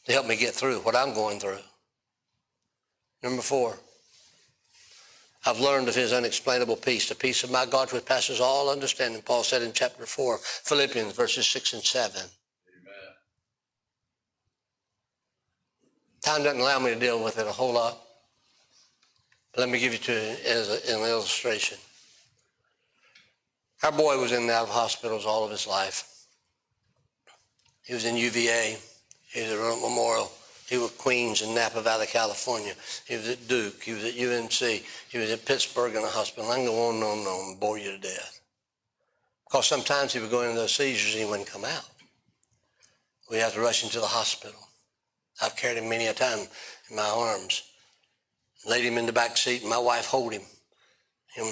to 0.05 0.11
help 0.11 0.25
me 0.25 0.35
get 0.35 0.53
through 0.53 0.79
what 0.79 0.95
I'm 0.95 1.13
going 1.13 1.39
through. 1.39 1.59
Number 3.23 3.41
four, 3.41 3.77
I've 5.45 5.59
learned 5.59 5.87
of 5.87 5.95
his 5.95 6.13
unexplainable 6.13 6.75
peace, 6.75 7.09
the 7.09 7.15
peace 7.15 7.43
of 7.43 7.51
my 7.51 7.65
God 7.65 7.91
which 7.91 8.05
passes 8.05 8.39
all 8.39 8.69
understanding, 8.69 9.21
Paul 9.23 9.43
said 9.43 9.63
in 9.63 9.73
chapter 9.73 10.05
4, 10.05 10.37
Philippians 10.37 11.13
verses 11.13 11.47
6 11.47 11.73
and 11.73 11.83
7. 11.83 12.11
Amen. 12.15 12.29
Time 16.23 16.43
doesn't 16.43 16.61
allow 16.61 16.77
me 16.79 16.93
to 16.93 16.99
deal 16.99 17.23
with 17.23 17.39
it 17.39 17.47
a 17.47 17.51
whole 17.51 17.73
lot. 17.73 17.97
Let 19.57 19.69
me 19.69 19.79
give 19.79 19.91
you 19.91 19.99
to 19.99 20.13
as 20.47 20.69
a, 20.69 20.95
an 20.95 21.01
illustration. 21.09 21.77
Our 23.83 23.91
boy 23.91 24.19
was 24.19 24.31
in 24.31 24.43
and 24.43 24.51
out 24.51 24.63
of 24.63 24.69
hospitals 24.69 25.25
all 25.25 25.43
of 25.43 25.51
his 25.51 25.67
life. 25.67 26.07
He 27.83 27.93
was 27.93 28.05
in 28.05 28.15
UVA. 28.15 28.77
He 29.33 29.41
was 29.41 29.51
at 29.51 29.57
Roanoke 29.57 29.81
Memorial. 29.81 30.31
He 30.69 30.77
was 30.77 30.91
at 30.91 30.97
Queens 30.97 31.41
in 31.41 31.53
Napa 31.53 31.81
Valley, 31.81 32.05
California. 32.05 32.73
He 33.05 33.15
was 33.15 33.27
at 33.27 33.47
Duke. 33.47 33.81
He 33.83 33.91
was 33.91 34.05
at 34.05 34.17
UNC. 34.17 34.83
He 35.09 35.17
was 35.17 35.31
at 35.31 35.45
Pittsburgh 35.45 35.95
in 35.95 36.03
a 36.03 36.07
hospital. 36.07 36.49
I 36.49 36.55
can 36.55 36.65
go 36.65 36.87
on 36.87 36.95
and 36.95 37.03
on 37.03 37.17
and 37.17 37.27
on 37.27 37.49
and 37.49 37.59
bore 37.59 37.77
you 37.77 37.91
to 37.91 37.97
death. 37.97 38.39
Because 39.45 39.67
sometimes 39.67 40.13
he 40.13 40.19
would 40.19 40.31
go 40.31 40.43
into 40.43 40.55
those 40.55 40.73
seizures 40.73 41.13
and 41.13 41.23
he 41.23 41.29
wouldn't 41.29 41.49
come 41.49 41.65
out. 41.65 41.89
We'd 43.29 43.39
have 43.39 43.53
to 43.55 43.59
rush 43.59 43.83
him 43.83 43.89
to 43.89 43.99
the 43.99 44.05
hospital. 44.05 44.59
I've 45.41 45.57
carried 45.57 45.77
him 45.77 45.89
many 45.89 46.07
a 46.07 46.13
time 46.13 46.47
in 46.89 46.95
my 46.95 47.09
arms 47.09 47.63
laid 48.65 48.85
him 48.85 48.97
in 48.97 49.05
the 49.05 49.13
back 49.13 49.37
seat, 49.37 49.61
and 49.61 49.69
my 49.69 49.77
wife 49.77 50.05
hold 50.05 50.33
him, 50.33 50.43
him 51.35 51.47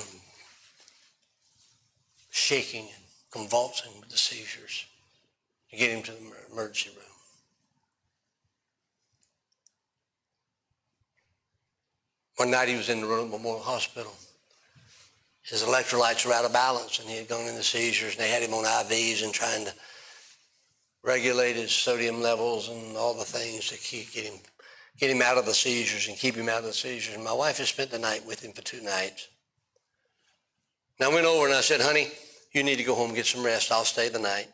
shaking 2.29 2.85
and 2.85 3.03
convulsing 3.31 3.91
with 3.99 4.09
the 4.09 4.17
seizures 4.17 4.85
to 5.71 5.77
get 5.77 5.91
him 5.91 6.03
to 6.03 6.11
the 6.11 6.17
emergency 6.51 6.95
room. 6.95 7.05
One 12.37 12.51
night 12.51 12.69
he 12.69 12.77
was 12.77 12.89
in 12.89 13.01
the 13.01 13.07
Roanoke 13.07 13.31
Memorial 13.31 13.61
Hospital. 13.61 14.13
His 15.41 15.63
electrolytes 15.63 16.25
were 16.25 16.33
out 16.33 16.45
of 16.45 16.53
balance, 16.53 16.99
and 16.99 17.09
he 17.09 17.17
had 17.17 17.27
gone 17.27 17.47
into 17.47 17.63
seizures, 17.63 18.13
and 18.13 18.23
they 18.23 18.29
had 18.29 18.43
him 18.43 18.53
on 18.53 18.63
IVs 18.63 19.23
and 19.23 19.33
trying 19.33 19.65
to 19.65 19.73
regulate 21.03 21.55
his 21.55 21.71
sodium 21.71 22.21
levels 22.21 22.69
and 22.69 22.95
all 22.95 23.13
the 23.13 23.25
things 23.25 23.67
to 23.69 23.77
keep 23.77 24.13
get 24.13 24.25
him 24.25 24.39
get 24.99 25.09
him 25.09 25.21
out 25.21 25.37
of 25.37 25.45
the 25.45 25.53
seizures 25.53 26.07
and 26.07 26.17
keep 26.17 26.35
him 26.35 26.49
out 26.49 26.59
of 26.59 26.65
the 26.65 26.73
seizures. 26.73 27.15
And 27.15 27.23
my 27.23 27.33
wife 27.33 27.57
has 27.57 27.69
spent 27.69 27.89
the 27.89 27.99
night 27.99 28.25
with 28.25 28.43
him 28.43 28.51
for 28.51 28.61
two 28.61 28.81
nights. 28.81 29.29
Now 30.99 31.09
I 31.09 31.13
went 31.13 31.25
over 31.25 31.45
and 31.45 31.55
I 31.55 31.61
said, 31.61 31.79
honey, 31.79 32.09
you 32.51 32.63
need 32.63 32.77
to 32.77 32.83
go 32.83 32.95
home 32.95 33.07
and 33.07 33.15
get 33.15 33.25
some 33.25 33.43
rest. 33.43 33.71
I'll 33.71 33.85
stay 33.85 34.09
the 34.09 34.19
night. 34.19 34.47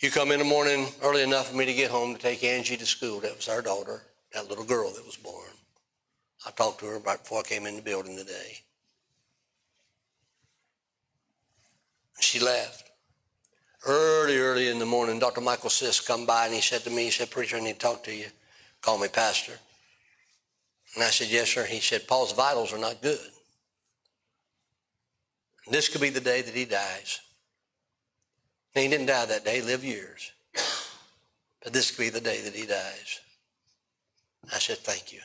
You 0.00 0.10
come 0.10 0.32
in 0.32 0.40
the 0.40 0.44
morning 0.44 0.88
early 1.02 1.22
enough 1.22 1.50
for 1.50 1.56
me 1.56 1.64
to 1.64 1.72
get 1.72 1.90
home 1.90 2.12
to 2.12 2.20
take 2.20 2.42
Angie 2.42 2.76
to 2.76 2.86
school. 2.86 3.20
That 3.20 3.36
was 3.36 3.48
our 3.48 3.62
daughter, 3.62 4.02
that 4.34 4.48
little 4.48 4.64
girl 4.64 4.90
that 4.92 5.06
was 5.06 5.16
born. 5.16 5.50
I 6.44 6.50
talked 6.50 6.80
to 6.80 6.86
her 6.86 6.98
right 6.98 7.20
before 7.20 7.38
I 7.38 7.42
came 7.42 7.66
in 7.66 7.76
the 7.76 7.82
building 7.82 8.16
today. 8.16 8.58
She 12.18 12.40
left. 12.40 12.90
Early, 13.86 14.38
early 14.38 14.68
in 14.68 14.80
the 14.80 14.86
morning, 14.86 15.20
Dr. 15.20 15.40
Michael 15.40 15.70
Sisk 15.70 16.06
come 16.06 16.26
by 16.26 16.46
and 16.46 16.54
he 16.54 16.60
said 16.60 16.82
to 16.82 16.90
me, 16.90 17.04
he 17.04 17.10
said, 17.10 17.30
Preacher, 17.30 17.56
I 17.56 17.60
need 17.60 17.74
to 17.74 17.78
talk 17.78 18.02
to 18.04 18.14
you. 18.14 18.26
Call 18.82 18.98
me 18.98 19.08
pastor. 19.08 19.52
And 20.94 21.04
I 21.04 21.08
said, 21.08 21.28
yes, 21.28 21.48
sir. 21.48 21.64
He 21.64 21.80
said, 21.80 22.06
Paul's 22.06 22.32
vitals 22.32 22.72
are 22.72 22.78
not 22.78 23.00
good. 23.00 23.18
This 25.70 25.88
could 25.88 26.00
be 26.00 26.10
the 26.10 26.20
day 26.20 26.42
that 26.42 26.54
he 26.54 26.64
dies. 26.64 27.20
And 28.74 28.82
he 28.82 28.90
didn't 28.90 29.06
die 29.06 29.24
that 29.26 29.44
day, 29.44 29.56
he 29.56 29.62
lived 29.62 29.84
years. 29.84 30.32
But 31.62 31.72
this 31.72 31.90
could 31.90 32.02
be 32.02 32.10
the 32.10 32.20
day 32.20 32.40
that 32.40 32.54
he 32.54 32.66
dies. 32.66 33.20
I 34.52 34.58
said, 34.58 34.78
thank 34.78 35.12
you. 35.12 35.20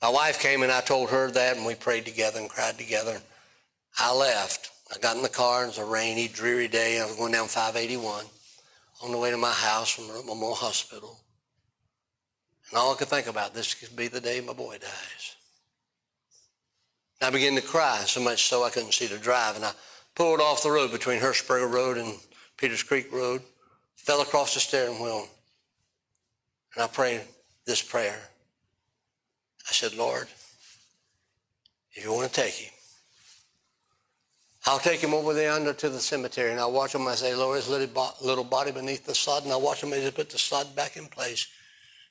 My 0.00 0.08
wife 0.08 0.40
came 0.40 0.62
and 0.62 0.72
I 0.72 0.80
told 0.80 1.10
her 1.10 1.30
that 1.30 1.56
and 1.56 1.66
we 1.66 1.74
prayed 1.74 2.06
together 2.06 2.40
and 2.40 2.48
cried 2.48 2.78
together. 2.78 3.20
I 3.98 4.14
left. 4.14 4.70
I 4.94 4.98
got 4.98 5.16
in 5.16 5.22
the 5.22 5.28
car. 5.28 5.64
It 5.64 5.68
was 5.68 5.78
a 5.78 5.84
rainy, 5.84 6.28
dreary 6.28 6.68
day. 6.68 7.00
I 7.00 7.04
was 7.04 7.16
going 7.16 7.32
down 7.32 7.48
581 7.48 8.24
on 9.02 9.12
the 9.12 9.18
way 9.18 9.30
to 9.30 9.36
my 9.36 9.52
house 9.52 9.90
from 9.90 10.06
Memorial 10.26 10.54
Hospital. 10.54 11.18
And 12.70 12.78
all 12.78 12.92
I 12.92 12.96
could 12.96 13.08
think 13.08 13.26
about, 13.26 13.54
this 13.54 13.74
could 13.74 13.96
be 13.96 14.08
the 14.08 14.20
day 14.20 14.40
my 14.40 14.52
boy 14.52 14.78
dies. 14.78 15.36
I 17.20 17.30
began 17.30 17.54
to 17.56 17.62
cry, 17.62 17.98
so 18.06 18.20
much 18.20 18.44
so 18.44 18.62
I 18.62 18.70
couldn't 18.70 18.94
see 18.94 19.08
to 19.08 19.18
drive. 19.18 19.56
And 19.56 19.64
I 19.64 19.72
pulled 20.14 20.40
off 20.40 20.62
the 20.62 20.70
road 20.70 20.92
between 20.92 21.20
Hershberger 21.20 21.72
Road 21.72 21.96
and 21.96 22.14
Peters 22.56 22.82
Creek 22.82 23.12
Road, 23.12 23.42
fell 23.96 24.20
across 24.20 24.54
the 24.54 24.60
steering 24.60 25.00
wheel, 25.00 25.26
and 26.74 26.84
I 26.84 26.86
prayed 26.86 27.22
this 27.64 27.82
prayer. 27.82 28.20
I 29.68 29.72
said, 29.72 29.94
Lord, 29.94 30.28
if 31.92 32.04
you 32.04 32.12
want 32.12 32.32
to 32.32 32.40
take 32.40 32.54
him, 32.54 32.72
I'll 34.66 34.78
take 34.78 35.00
him 35.00 35.14
over 35.14 35.34
there 35.34 35.52
under 35.52 35.72
to 35.72 35.88
the 35.88 36.00
cemetery, 36.00 36.50
and 36.50 36.60
I'll 36.60 36.72
watch 36.72 36.94
him. 36.94 37.06
I 37.06 37.14
say, 37.14 37.34
Lord, 37.34 37.56
his 37.56 37.68
little 37.68 38.44
body 38.44 38.70
beneath 38.70 39.06
the 39.06 39.14
sod, 39.14 39.44
and 39.44 39.52
I'll 39.52 39.60
watch 39.60 39.82
him 39.82 39.92
as 39.92 40.04
he 40.04 40.10
put 40.10 40.30
the 40.30 40.38
sod 40.38 40.76
back 40.76 40.96
in 40.96 41.06
place. 41.06 41.46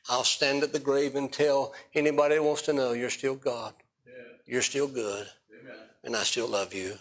I'll 0.09 0.23
stand 0.23 0.63
at 0.63 0.73
the 0.73 0.79
grave 0.79 1.15
and 1.15 1.31
tell 1.31 1.73
anybody 1.93 2.35
that 2.35 2.43
wants 2.43 2.61
to 2.63 2.73
know 2.73 2.93
you're 2.93 3.09
still 3.09 3.35
God. 3.35 3.73
Yeah. 4.05 4.13
You're 4.45 4.61
still 4.61 4.87
good. 4.87 5.27
Amen. 5.59 5.75
And 6.03 6.15
I 6.15 6.23
still 6.23 6.47
love 6.47 6.73
you. 6.73 6.97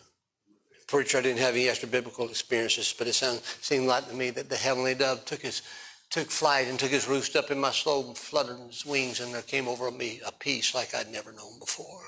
Preacher, 0.87 1.19
I 1.19 1.23
didn't 1.23 1.41
have 1.41 1.55
any 1.55 1.69
extra 1.69 1.89
biblical 1.89 2.29
experiences, 2.29 2.95
but 2.97 3.09
it 3.09 3.15
sound, 3.15 3.41
seemed 3.61 3.87
like 3.87 4.09
to 4.09 4.15
me 4.15 4.31
that 4.31 4.49
the 4.49 4.57
heavenly 4.57 4.95
dove 4.95 5.25
took 5.25 5.41
his 5.41 5.63
took 6.11 6.31
flight 6.31 6.69
and 6.69 6.79
took 6.79 6.91
his 6.91 7.09
roost 7.09 7.35
up 7.35 7.51
in 7.51 7.59
my 7.59 7.73
soul 7.73 8.07
and 8.07 8.17
fluttered 8.17 8.59
his 8.69 8.87
wings, 8.87 9.21
and 9.21 9.35
there 9.35 9.43
came 9.43 9.67
over 9.67 9.91
me 9.91 10.21
a 10.25 10.31
peace 10.31 10.75
like 10.75 10.95
I'd 10.95 11.11
never 11.11 11.33
known 11.33 11.59
before. 11.59 12.01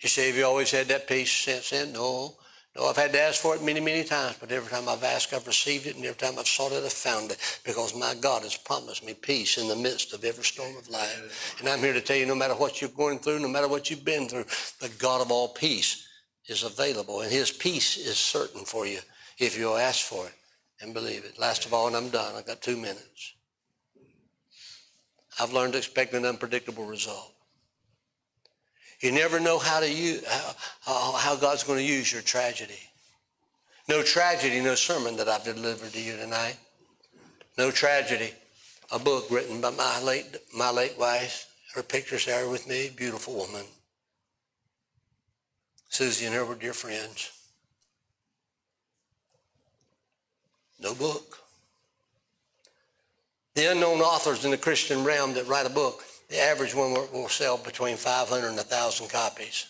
You 0.00 0.08
say, 0.10 0.28
have 0.28 0.36
you 0.36 0.44
always 0.44 0.70
had 0.70 0.88
that 0.88 1.08
peace 1.08 1.30
since 1.30 1.70
then? 1.70 1.92
No. 1.92 2.36
No, 2.78 2.86
I've 2.86 2.96
had 2.96 3.12
to 3.12 3.20
ask 3.20 3.40
for 3.40 3.56
it 3.56 3.62
many, 3.62 3.80
many 3.80 4.04
times, 4.04 4.36
but 4.38 4.52
every 4.52 4.70
time 4.70 4.88
I've 4.88 5.02
asked, 5.02 5.34
I've 5.34 5.48
received 5.48 5.88
it, 5.88 5.96
and 5.96 6.04
every 6.04 6.16
time 6.16 6.38
I've 6.38 6.46
sought 6.46 6.70
it, 6.70 6.84
I've 6.84 6.92
found 6.92 7.32
it, 7.32 7.60
because 7.64 7.92
my 7.92 8.14
God 8.20 8.42
has 8.42 8.56
promised 8.56 9.04
me 9.04 9.14
peace 9.14 9.58
in 9.58 9.66
the 9.66 9.74
midst 9.74 10.14
of 10.14 10.24
every 10.24 10.44
storm 10.44 10.76
of 10.76 10.88
life. 10.88 11.56
And 11.58 11.68
I'm 11.68 11.80
here 11.80 11.92
to 11.92 12.00
tell 12.00 12.16
you, 12.16 12.24
no 12.24 12.36
matter 12.36 12.54
what 12.54 12.80
you're 12.80 12.90
going 12.90 13.18
through, 13.18 13.40
no 13.40 13.48
matter 13.48 13.66
what 13.66 13.90
you've 13.90 14.04
been 14.04 14.28
through, 14.28 14.44
the 14.80 14.90
God 15.00 15.20
of 15.20 15.32
all 15.32 15.48
peace 15.48 16.06
is 16.46 16.62
available, 16.62 17.22
and 17.22 17.32
His 17.32 17.50
peace 17.50 17.96
is 17.96 18.16
certain 18.16 18.64
for 18.64 18.86
you 18.86 19.00
if 19.40 19.58
you'll 19.58 19.76
ask 19.76 20.06
for 20.06 20.26
it 20.26 20.34
and 20.80 20.94
believe 20.94 21.24
it. 21.24 21.36
Last 21.36 21.66
of 21.66 21.74
all, 21.74 21.88
and 21.88 21.96
I'm 21.96 22.10
done. 22.10 22.36
I've 22.36 22.46
got 22.46 22.62
two 22.62 22.76
minutes. 22.76 23.34
I've 25.40 25.52
learned 25.52 25.72
to 25.72 25.78
expect 25.78 26.14
an 26.14 26.24
unpredictable 26.24 26.84
result. 26.84 27.34
You 29.00 29.12
never 29.12 29.38
know 29.38 29.58
how 29.58 29.80
to 29.80 29.90
use 29.90 30.24
how, 30.80 31.12
how 31.12 31.36
God's 31.36 31.62
going 31.62 31.78
to 31.78 31.84
use 31.84 32.12
your 32.12 32.22
tragedy. 32.22 32.80
No 33.88 34.02
tragedy, 34.02 34.60
no 34.60 34.74
sermon 34.74 35.16
that 35.16 35.28
I've 35.28 35.44
delivered 35.44 35.92
to 35.92 36.00
you 36.00 36.16
tonight. 36.16 36.56
No 37.56 37.70
tragedy. 37.70 38.32
A 38.90 38.98
book 38.98 39.26
written 39.30 39.60
by 39.60 39.70
my 39.70 40.00
late 40.02 40.36
my 40.54 40.70
late 40.70 40.98
wife. 40.98 41.46
Her 41.74 41.82
picture's 41.82 42.26
there 42.26 42.48
with 42.48 42.66
me. 42.66 42.90
Beautiful 42.94 43.34
woman. 43.34 43.64
Susie 45.88 46.26
and 46.26 46.34
her 46.34 46.44
were 46.44 46.54
dear 46.54 46.72
friends. 46.72 47.30
No 50.80 50.94
book. 50.94 51.38
The 53.54 53.72
unknown 53.72 54.00
authors 54.00 54.44
in 54.44 54.50
the 54.50 54.56
Christian 54.56 55.04
realm 55.04 55.34
that 55.34 55.46
write 55.46 55.66
a 55.66 55.70
book 55.70 56.04
the 56.28 56.40
average 56.40 56.74
one 56.74 56.92
will 56.92 57.28
sell 57.28 57.56
between 57.56 57.96
500 57.96 58.46
and 58.46 58.56
1,000 58.56 59.08
copies. 59.08 59.66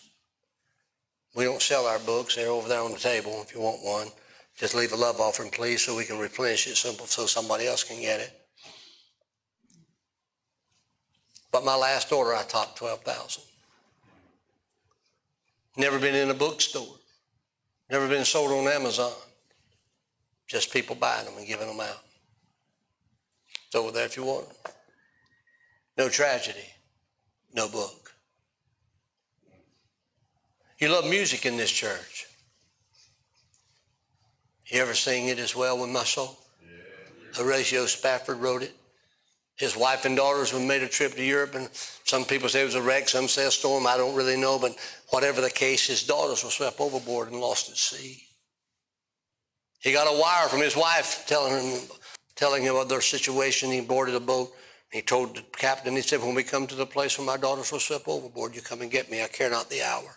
We 1.35 1.45
don't 1.45 1.63
sell 1.63 1.87
our 1.87 2.01
books. 2.01 2.35
They're 2.35 2.49
over 2.49 2.69
there 2.69 2.81
on 2.81 2.93
the 2.93 2.99
table 2.99 3.41
if 3.43 3.55
you 3.55 3.61
want 3.61 3.85
one. 3.85 4.09
Just 4.57 4.75
leave 4.75 4.93
a 4.93 4.97
love 4.97 5.21
offering, 5.21 5.51
please, 5.51 5.83
so 5.83 5.97
we 5.97 6.05
can 6.05 6.19
replenish 6.19 6.67
it 6.67 6.77
simple 6.77 7.07
so 7.07 7.27
somebody 7.27 7.67
else 7.67 7.85
can 7.85 8.01
get 8.01 8.21
it. 8.21 8.33
But 11.53 11.65
my 11.65 11.77
last 11.77 12.11
order, 12.13 12.35
I 12.35 12.43
topped 12.43 12.79
12,000. 12.79 13.43
Never 15.77 15.99
been 16.01 16.15
in 16.15 16.31
a 16.31 16.35
bookstore. 16.35 16.97
Never 17.91 18.09
been 18.09 18.25
sold 18.25 18.51
on 18.51 18.71
Amazon. 18.71 19.13
Just 20.49 20.73
people 20.73 20.97
buying 20.97 21.25
them 21.25 21.35
and 21.39 21.47
giving 21.47 21.69
them 21.69 21.81
out. 21.81 22.03
It's 23.67 23.77
over 23.77 23.93
there 23.93 24.07
if 24.07 24.17
you 24.17 24.25
want 24.25 24.49
them. 24.49 24.73
No 25.99 26.09
tragedy, 26.09 26.65
no 27.53 27.69
book. 27.69 28.13
You 30.79 30.91
love 30.91 31.11
music 31.11 31.45
in 31.45 31.57
this 31.57 31.73
church. 31.73 32.27
You 34.67 34.81
ever 34.81 34.95
sing 34.95 35.27
it 35.27 35.41
as 35.41 35.57
well 35.57 35.77
with 35.77 35.91
my 35.91 36.05
soul? 36.05 36.39
Yeah. 36.63 37.43
Horatio 37.43 37.87
Spafford 37.87 38.39
wrote 38.39 38.63
it. 38.63 38.77
His 39.57 39.77
wife 39.77 40.05
and 40.05 40.17
daughters 40.17 40.55
made 40.55 40.85
a 40.85 40.89
trip 40.89 41.15
to 41.15 41.25
Europe, 41.25 41.57
and 41.57 41.69
some 42.05 42.25
people 42.25 42.49
say 42.49 42.63
it 42.63 42.67
was 42.67 42.77
a 42.77 42.83
wreck, 42.83 43.09
some 43.09 43.27
say 43.27 43.47
a 43.49 43.51
storm. 43.51 43.89
I 43.89 43.97
don't 43.97 44.15
really 44.15 44.37
know, 44.37 44.57
but 44.57 44.77
whatever 45.09 45.41
the 45.41 45.51
case, 45.51 45.89
his 45.89 46.07
daughters 46.07 46.45
were 46.45 46.51
swept 46.51 46.79
overboard 46.79 47.33
and 47.33 47.41
lost 47.41 47.71
at 47.71 47.77
sea. 47.77 48.23
He 49.81 49.93
got 49.93 50.07
a 50.07 50.21
wire 50.21 50.47
from 50.47 50.61
his 50.61 50.77
wife 50.77 51.25
telling 51.27 51.55
him, 51.55 51.81
telling 52.37 52.63
him 52.63 52.77
of 52.77 52.89
their 52.89 53.01
situation. 53.01 53.73
He 53.73 53.81
boarded 53.81 54.15
a 54.15 54.21
boat 54.21 54.53
he 54.91 55.03
told 55.03 55.37
the 55.37 55.43
captain, 55.57 55.95
he 55.95 56.03
said, 56.03 56.21
when 56.21 56.35
we 56.35 56.43
come 56.43 56.67
to 56.67 56.75
the 56.75 56.87
place 56.87 57.19
where 57.19 57.27
my 57.27 57.37
daughters 57.37 57.71
were 57.73 57.79
swept 57.79 58.09
overboard, 58.09 58.55
you 58.55 58.63
come 58.63 58.81
and 58.81 58.91
get 58.91 59.11
me. 59.11 59.23
I 59.23 59.29
care 59.29 59.51
not 59.51 59.69
the 59.69 59.83
hour. 59.83 60.17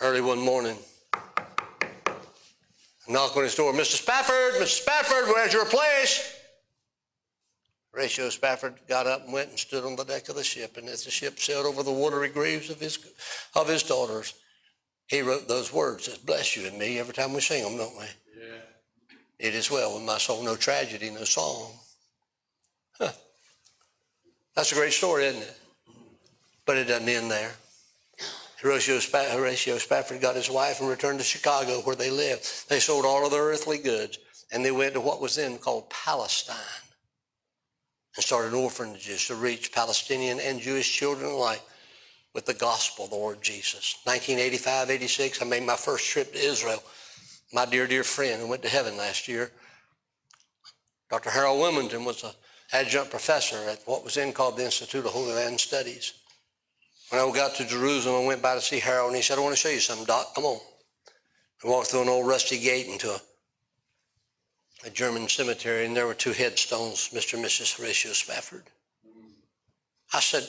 Early 0.00 0.20
one 0.20 0.40
morning, 0.40 0.76
I 1.14 1.22
knock 3.08 3.36
on 3.36 3.44
his 3.44 3.54
door, 3.54 3.72
Mr. 3.72 3.96
Spafford, 3.96 4.60
Mr. 4.60 4.82
Spafford, 4.82 5.28
where's 5.28 5.52
your 5.52 5.66
place? 5.66 6.34
Horatio 7.92 8.28
Spafford 8.30 8.74
got 8.88 9.06
up 9.06 9.24
and 9.24 9.32
went 9.32 9.50
and 9.50 9.58
stood 9.58 9.84
on 9.84 9.94
the 9.94 10.04
deck 10.04 10.28
of 10.28 10.34
the 10.34 10.42
ship. 10.42 10.76
And 10.76 10.88
as 10.88 11.04
the 11.04 11.12
ship 11.12 11.38
sailed 11.38 11.66
over 11.66 11.84
the 11.84 11.92
watery 11.92 12.28
graves 12.28 12.68
of 12.68 12.80
his, 12.80 12.98
of 13.54 13.68
his 13.68 13.84
daughters, 13.84 14.34
he 15.06 15.22
wrote 15.22 15.46
those 15.46 15.72
words 15.72 16.06
that 16.06 16.26
bless 16.26 16.56
you 16.56 16.66
and 16.66 16.76
me 16.76 16.98
every 16.98 17.14
time 17.14 17.32
we 17.32 17.40
sing 17.40 17.62
them, 17.62 17.76
don't 17.76 17.96
we? 17.96 18.06
Yeah. 18.36 18.58
It 19.38 19.54
is 19.54 19.70
well 19.70 19.94
with 19.94 20.02
my 20.02 20.18
soul, 20.18 20.42
no 20.42 20.56
tragedy, 20.56 21.10
no 21.10 21.22
song. 21.22 21.70
Huh. 22.98 23.12
That's 24.54 24.72
a 24.72 24.74
great 24.74 24.92
story, 24.92 25.26
isn't 25.26 25.42
it? 25.42 25.60
But 26.66 26.78
it 26.78 26.84
doesn't 26.84 27.08
end 27.08 27.30
there. 27.30 27.52
Horatio, 28.60 28.98
Horatio 28.98 29.76
Spafford 29.76 30.22
got 30.22 30.36
his 30.36 30.50
wife 30.50 30.80
and 30.80 30.88
returned 30.88 31.18
to 31.18 31.24
Chicago 31.24 31.80
where 31.82 31.96
they 31.96 32.10
lived. 32.10 32.68
They 32.68 32.80
sold 32.80 33.04
all 33.04 33.26
of 33.26 33.30
their 33.30 33.42
earthly 33.42 33.78
goods 33.78 34.18
and 34.52 34.64
they 34.64 34.70
went 34.70 34.94
to 34.94 35.00
what 35.00 35.20
was 35.20 35.34
then 35.34 35.58
called 35.58 35.90
Palestine 35.90 36.56
and 38.16 38.24
started 38.24 38.54
orphanages 38.54 39.26
to 39.26 39.34
reach 39.34 39.72
Palestinian 39.72 40.40
and 40.40 40.60
Jewish 40.60 40.90
children 40.90 41.30
alike 41.30 41.62
with 42.32 42.46
the 42.46 42.54
gospel 42.54 43.04
of 43.04 43.10
the 43.10 43.16
Lord 43.16 43.42
Jesus. 43.42 43.98
1985, 44.04 44.90
86, 44.90 45.42
I 45.42 45.44
made 45.44 45.62
my 45.62 45.76
first 45.76 46.06
trip 46.06 46.32
to 46.32 46.38
Israel. 46.38 46.82
My 47.52 47.66
dear, 47.66 47.86
dear 47.86 48.04
friend 48.04 48.40
who 48.40 48.48
went 48.48 48.62
to 48.62 48.68
heaven 48.68 48.96
last 48.96 49.28
year, 49.28 49.52
Dr. 51.10 51.30
Harold 51.30 51.60
Willmington 51.60 52.04
was 52.04 52.24
a 52.24 52.34
adjunct 52.72 53.10
professor 53.10 53.56
at 53.68 53.80
what 53.86 54.04
was 54.04 54.14
then 54.14 54.32
called 54.32 54.56
the 54.56 54.64
Institute 54.64 55.04
of 55.04 55.12
Holy 55.12 55.32
Land 55.32 55.60
Studies. 55.60 56.14
When 57.10 57.20
I 57.20 57.30
got 57.32 57.54
to 57.56 57.66
Jerusalem, 57.66 58.24
I 58.24 58.26
went 58.26 58.42
by 58.42 58.54
to 58.54 58.60
see 58.60 58.80
Harold, 58.80 59.08
and 59.08 59.16
he 59.16 59.22
said, 59.22 59.38
I 59.38 59.42
want 59.42 59.54
to 59.54 59.60
show 59.60 59.68
you 59.68 59.80
something, 59.80 60.06
Doc. 60.06 60.34
Come 60.34 60.44
on. 60.44 60.58
I 61.64 61.68
walked 61.68 61.88
through 61.88 62.02
an 62.02 62.08
old 62.08 62.26
rusty 62.26 62.58
gate 62.58 62.86
into 62.86 63.10
a, 63.10 63.20
a 64.86 64.90
German 64.90 65.28
cemetery, 65.28 65.86
and 65.86 65.96
there 65.96 66.06
were 66.06 66.14
two 66.14 66.32
headstones, 66.32 67.10
Mr. 67.10 67.34
and 67.34 67.44
Mrs. 67.44 67.76
Horatio 67.76 68.12
Spafford. 68.12 68.64
I 70.12 70.20
said, 70.20 70.48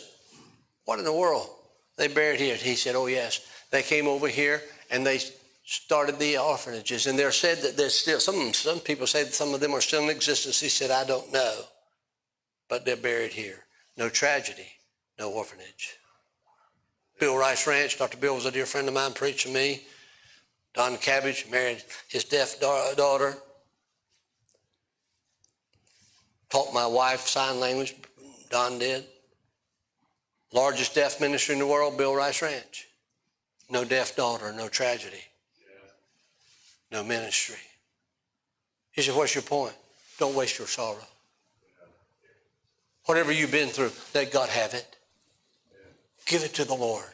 what 0.86 0.99
in 0.99 1.05
the 1.05 1.13
world? 1.13 1.49
They 1.97 2.07
buried 2.07 2.39
here. 2.39 2.55
He 2.55 2.76
said, 2.76 2.95
oh, 2.95 3.07
yes. 3.07 3.45
They 3.72 3.82
came 3.82 4.07
over 4.07 4.28
here, 4.28 4.61
and 4.89 5.05
they 5.05 5.20
started 5.66 6.20
the 6.20 6.38
orphanages. 6.38 7.07
And 7.07 7.18
they're 7.18 7.32
said 7.32 7.59
that 7.59 7.78
there's 7.78 7.95
still, 7.95 8.20
some, 8.20 8.53
some 8.53 8.80
people 8.80 9.07
say 9.07 9.24
that 9.24 9.34
some 9.34 9.53
of 9.53 9.59
them 9.59 9.74
are 9.74 9.82
still 9.82 10.03
in 10.03 10.09
existence. 10.09 10.59
He 10.59 10.70
said, 10.70 10.91
I 10.91 11.05
don't 11.05 11.32
know 11.34 11.66
but 12.70 12.86
they're 12.86 12.95
buried 12.95 13.32
here. 13.32 13.66
No 13.97 14.09
tragedy, 14.09 14.68
no 15.20 15.32
orphanage. 15.32 15.97
Bill 17.20 17.38
Rice 17.38 17.66
Ranch, 17.66 17.97
Dr. 17.97 18.18
Bill 18.18 18.36
was 18.36 18.45
a 18.45 18.51
dear 18.51 18.66
friend 18.66 18.88
of 18.88 18.93
mine, 18.93 19.13
preached 19.13 19.47
to 19.47 19.53
me. 19.53 19.84
Don 20.74 20.97
Cabbage 20.97 21.45
married 21.49 21.82
his 22.09 22.26
deaf 22.26 22.59
daughter. 22.59 23.38
Taught 26.49 26.74
my 26.74 26.86
wife 26.86 27.22
sign 27.22 27.59
language, 27.59 27.95
Don 28.49 28.78
did. 28.80 29.05
Largest 30.51 30.93
deaf 30.93 31.22
ministry 31.22 31.53
in 31.53 31.59
the 31.59 31.68
world, 31.68 31.97
Bill 31.97 32.16
Rice 32.16 32.41
Ranch. 32.41 32.88
No 33.70 33.84
deaf 33.84 34.16
daughter, 34.16 34.53
no 34.53 34.68
tragedy, 34.68 35.24
no 36.91 37.03
ministry. 37.03 37.55
He 38.91 39.01
said, 39.01 39.16
What's 39.16 39.34
your 39.34 39.41
point? 39.41 39.74
Don't 40.20 40.36
waste 40.36 40.59
your 40.59 40.68
sorrow. 40.68 41.05
Whatever 43.06 43.32
you've 43.32 43.51
been 43.51 43.70
through, 43.70 43.91
let 44.14 44.32
God 44.32 44.49
have 44.49 44.74
it. 44.74 44.95
Give 46.26 46.43
it 46.43 46.53
to 46.56 46.66
the 46.66 46.74
Lord. 46.74 47.14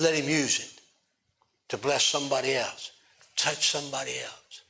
Let 0.00 0.14
Him 0.14 0.28
use 0.28 0.58
it 0.58 0.80
to 1.68 1.78
bless 1.78 2.04
somebody 2.04 2.54
else, 2.54 2.90
touch 3.36 3.70
somebody 3.70 4.12
else. 4.18 4.62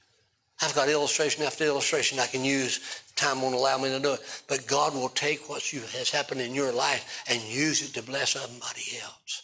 I've 0.63 0.75
got 0.75 0.91
illustration 0.91 1.43
after 1.45 1.65
illustration 1.65 2.19
I 2.19 2.27
can 2.27 2.45
use. 2.45 3.03
Time 3.17 3.41
won't 3.41 3.55
allow 3.55 3.79
me 3.79 3.89
to 3.89 3.99
do 3.99 4.13
it. 4.13 4.43
But 4.47 4.67
God 4.67 4.95
will 4.95 5.09
take 5.09 5.49
what 5.49 5.63
has 5.63 6.11
happened 6.11 6.43
in 6.43 6.55
your 6.55 6.71
life 6.71 7.25
and 7.29 7.41
use 7.43 7.83
it 7.83 7.95
to 7.95 8.03
bless 8.03 8.33
somebody 8.33 8.99
else. 9.03 9.43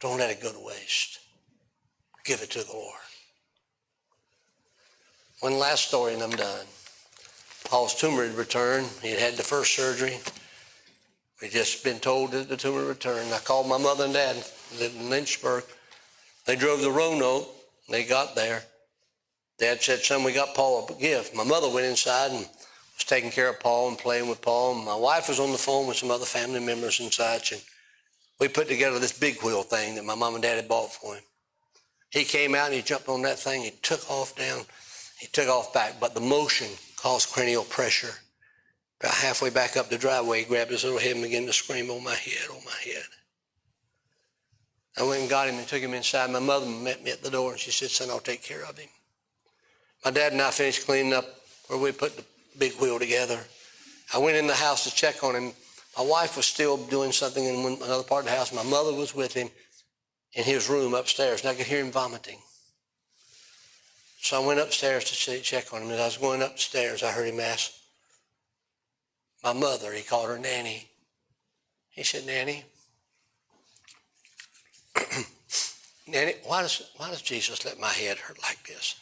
Don't 0.00 0.18
let 0.18 0.30
it 0.30 0.42
go 0.42 0.52
to 0.52 0.58
waste. 0.58 1.20
Give 2.24 2.42
it 2.42 2.50
to 2.50 2.64
the 2.64 2.72
Lord. 2.72 2.98
One 5.40 5.58
last 5.58 5.86
story 5.88 6.14
and 6.14 6.22
I'm 6.22 6.30
done. 6.30 6.66
Paul's 7.72 7.94
tumor 7.94 8.26
had 8.26 8.34
returned. 8.34 8.86
He 9.00 9.08
had 9.08 9.18
had 9.18 9.36
the 9.38 9.42
first 9.42 9.74
surgery. 9.74 10.18
We'd 11.40 11.52
just 11.52 11.82
been 11.82 12.00
told 12.00 12.32
that 12.32 12.50
the 12.50 12.56
tumor 12.58 12.84
returned. 12.84 13.32
I 13.32 13.38
called 13.38 13.66
my 13.66 13.78
mother 13.78 14.04
and 14.04 14.12
dad, 14.12 14.36
lived 14.78 15.00
in 15.00 15.08
Lynchburg. 15.08 15.64
They 16.44 16.54
drove 16.54 16.82
to 16.82 16.90
Roanoke. 16.90 17.48
They 17.88 18.04
got 18.04 18.36
there. 18.36 18.62
Dad 19.58 19.80
said, 19.80 20.00
son, 20.00 20.22
we 20.22 20.34
got 20.34 20.54
Paul 20.54 20.86
a 20.86 21.00
gift. 21.00 21.34
My 21.34 21.44
mother 21.44 21.70
went 21.70 21.86
inside 21.86 22.32
and 22.32 22.40
was 22.40 23.04
taking 23.06 23.30
care 23.30 23.48
of 23.48 23.58
Paul 23.58 23.88
and 23.88 23.96
playing 23.96 24.28
with 24.28 24.42
Paul. 24.42 24.76
And 24.76 24.84
my 24.84 24.94
wife 24.94 25.30
was 25.30 25.40
on 25.40 25.50
the 25.50 25.56
phone 25.56 25.86
with 25.86 25.96
some 25.96 26.10
other 26.10 26.26
family 26.26 26.60
members 26.60 27.00
and 27.00 27.10
such. 27.10 27.52
And 27.52 27.62
we 28.38 28.48
put 28.48 28.68
together 28.68 28.98
this 28.98 29.18
big 29.18 29.42
wheel 29.42 29.62
thing 29.62 29.94
that 29.94 30.04
my 30.04 30.14
mom 30.14 30.34
and 30.34 30.42
dad 30.42 30.56
had 30.56 30.68
bought 30.68 30.92
for 30.92 31.14
him. 31.14 31.24
He 32.10 32.24
came 32.24 32.54
out 32.54 32.66
and 32.66 32.74
he 32.74 32.82
jumped 32.82 33.08
on 33.08 33.22
that 33.22 33.38
thing. 33.38 33.62
He 33.62 33.70
took 33.80 34.10
off 34.10 34.36
down. 34.36 34.66
He 35.18 35.28
took 35.28 35.48
off 35.48 35.72
back, 35.72 35.94
but 35.98 36.12
the 36.12 36.20
motion 36.20 36.68
caused 37.02 37.30
cranial 37.30 37.64
pressure. 37.64 38.14
About 39.00 39.14
halfway 39.14 39.50
back 39.50 39.76
up 39.76 39.90
the 39.90 39.98
driveway, 39.98 40.40
he 40.40 40.44
grabbed 40.44 40.70
his 40.70 40.84
little 40.84 41.00
head 41.00 41.16
and 41.16 41.22
began 41.22 41.46
to 41.46 41.52
scream, 41.52 41.90
Oh, 41.90 41.98
my 41.98 42.14
head, 42.14 42.46
oh, 42.48 42.60
my 42.64 42.76
head. 42.84 43.02
I 44.96 45.02
went 45.02 45.22
and 45.22 45.30
got 45.30 45.48
him 45.48 45.56
and 45.56 45.66
took 45.66 45.82
him 45.82 45.94
inside. 45.94 46.30
My 46.30 46.38
mother 46.38 46.66
met 46.66 47.02
me 47.02 47.10
at 47.10 47.22
the 47.22 47.30
door 47.30 47.52
and 47.52 47.60
she 47.60 47.70
said, 47.70 47.90
son, 47.90 48.10
I'll 48.10 48.20
take 48.20 48.42
care 48.42 48.64
of 48.64 48.78
him. 48.78 48.88
My 50.04 50.10
dad 50.10 50.32
and 50.32 50.40
I 50.40 50.50
finished 50.50 50.86
cleaning 50.86 51.14
up 51.14 51.24
where 51.66 51.78
we 51.78 51.92
put 51.92 52.16
the 52.16 52.24
big 52.58 52.74
wheel 52.74 52.98
together. 52.98 53.40
I 54.14 54.18
went 54.18 54.36
in 54.36 54.46
the 54.46 54.54
house 54.54 54.84
to 54.84 54.94
check 54.94 55.24
on 55.24 55.34
him. 55.34 55.52
My 55.96 56.04
wife 56.04 56.36
was 56.36 56.46
still 56.46 56.76
doing 56.76 57.10
something 57.10 57.44
in 57.44 57.78
another 57.82 58.02
part 58.02 58.24
of 58.24 58.30
the 58.30 58.36
house. 58.36 58.52
My 58.52 58.62
mother 58.62 58.92
was 58.92 59.14
with 59.14 59.32
him 59.32 59.48
in 60.34 60.44
his 60.44 60.68
room 60.68 60.94
upstairs, 60.94 61.40
and 61.40 61.50
I 61.50 61.54
could 61.54 61.66
hear 61.66 61.80
him 61.80 61.90
vomiting. 61.90 62.38
So 64.22 64.40
I 64.40 64.46
went 64.46 64.60
upstairs 64.60 65.02
to 65.04 65.40
check 65.40 65.74
on 65.74 65.82
him. 65.82 65.90
As 65.90 65.98
I 65.98 66.04
was 66.04 66.16
going 66.16 66.42
upstairs, 66.42 67.02
I 67.02 67.10
heard 67.10 67.26
him 67.28 67.40
ask 67.40 67.72
my 69.42 69.52
mother, 69.52 69.92
he 69.92 70.02
called 70.02 70.28
her 70.28 70.38
Nanny. 70.38 70.86
He 71.90 72.04
said, 72.04 72.24
Nanny, 72.24 72.62
Nanny, 76.06 76.34
why 76.44 76.62
does, 76.62 76.88
why 76.98 77.10
does 77.10 77.20
Jesus 77.20 77.64
let 77.64 77.80
my 77.80 77.88
head 77.88 78.16
hurt 78.16 78.40
like 78.40 78.64
this? 78.64 78.94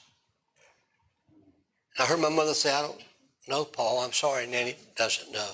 I 1.99 2.07
heard 2.07 2.21
my 2.21 2.31
mother 2.31 2.55
say, 2.55 2.73
I 2.73 2.81
don't 2.81 3.03
know, 3.47 3.67
Paul. 3.67 3.99
I'm 4.01 4.15
sorry, 4.15 4.47
Nanny 4.47 4.75
doesn't 4.97 5.31
know. 5.31 5.51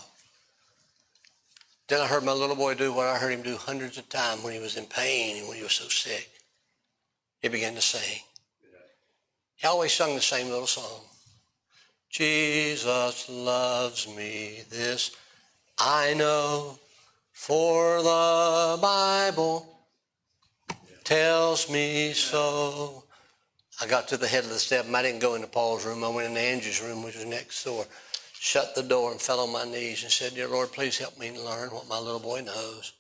Then 1.89 2.01
I 2.01 2.07
heard 2.07 2.23
my 2.23 2.33
little 2.33 2.55
boy 2.55 2.75
do 2.75 2.93
what 2.93 3.09
I 3.09 3.19
heard 3.19 3.33
him 3.33 3.43
do 3.43 3.57
hundreds 3.57 3.99
of 3.99 4.09
times 4.09 4.45
when 4.45 4.53
he 4.53 4.61
was 4.61 4.77
in 4.77 4.87
pain 4.87 5.39
and 5.39 5.49
when 5.49 5.57
he 5.57 5.65
was 5.65 5.73
so 5.73 5.89
sick. 5.89 6.31
He 7.43 7.49
began 7.49 7.75
to 7.75 7.83
sing. 7.83 8.21
He 9.57 9.67
always 9.67 9.93
sung 9.93 10.15
the 10.15 10.21
same 10.21 10.49
little 10.49 10.67
song. 10.67 11.01
Jesus 12.11 13.29
loves 13.29 14.09
me, 14.15 14.61
this 14.71 15.11
I 15.79 16.15
know, 16.15 16.79
for 17.33 18.03
the 18.03 18.79
Bible 18.81 19.67
tells 21.05 21.71
me 21.71 22.13
so. 22.13 23.05
I 23.81 23.87
got 23.87 24.09
to 24.09 24.17
the 24.17 24.27
head 24.27 24.45
of 24.45 24.51
the 24.51 24.59
step 24.59 24.87
and 24.87 24.97
I 24.97 25.03
didn't 25.03 25.21
go 25.21 25.35
into 25.35 25.47
Paul's 25.47 25.85
room. 25.85 26.03
I 26.03 26.09
went 26.09 26.29
into 26.29 26.41
Andrew's 26.41 26.83
room, 26.83 27.03
which 27.03 27.17
was 27.17 27.27
next 27.27 27.63
door, 27.63 27.85
shut 28.33 28.75
the 28.75 28.83
door 28.83 29.13
and 29.13 29.21
fell 29.21 29.41
on 29.41 29.53
my 29.53 29.65
knees 29.65 30.03
and 30.03 30.11
said, 30.11 30.35
Dear 30.35 30.49
Lord, 30.49 30.73
please 30.73 30.97
help 30.97 31.19
me 31.19 31.31
learn 31.39 31.71
what 31.71 31.89
my 31.89 31.99
little 31.99 32.21
boy 32.21 32.41
knows. 32.41 32.95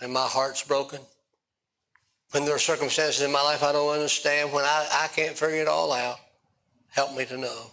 And 0.00 0.12
my 0.12 0.26
heart's 0.26 0.64
broken. 0.64 1.00
When 2.32 2.44
there 2.44 2.54
are 2.54 2.58
circumstances 2.58 3.22
in 3.22 3.32
my 3.32 3.42
life 3.42 3.62
I 3.62 3.72
don't 3.72 3.94
understand, 3.94 4.52
when 4.52 4.64
I, 4.64 4.88
I 4.92 5.08
can't 5.08 5.36
figure 5.36 5.62
it 5.62 5.68
all 5.68 5.92
out, 5.92 6.18
help 6.88 7.16
me 7.16 7.24
to 7.26 7.36
know 7.36 7.70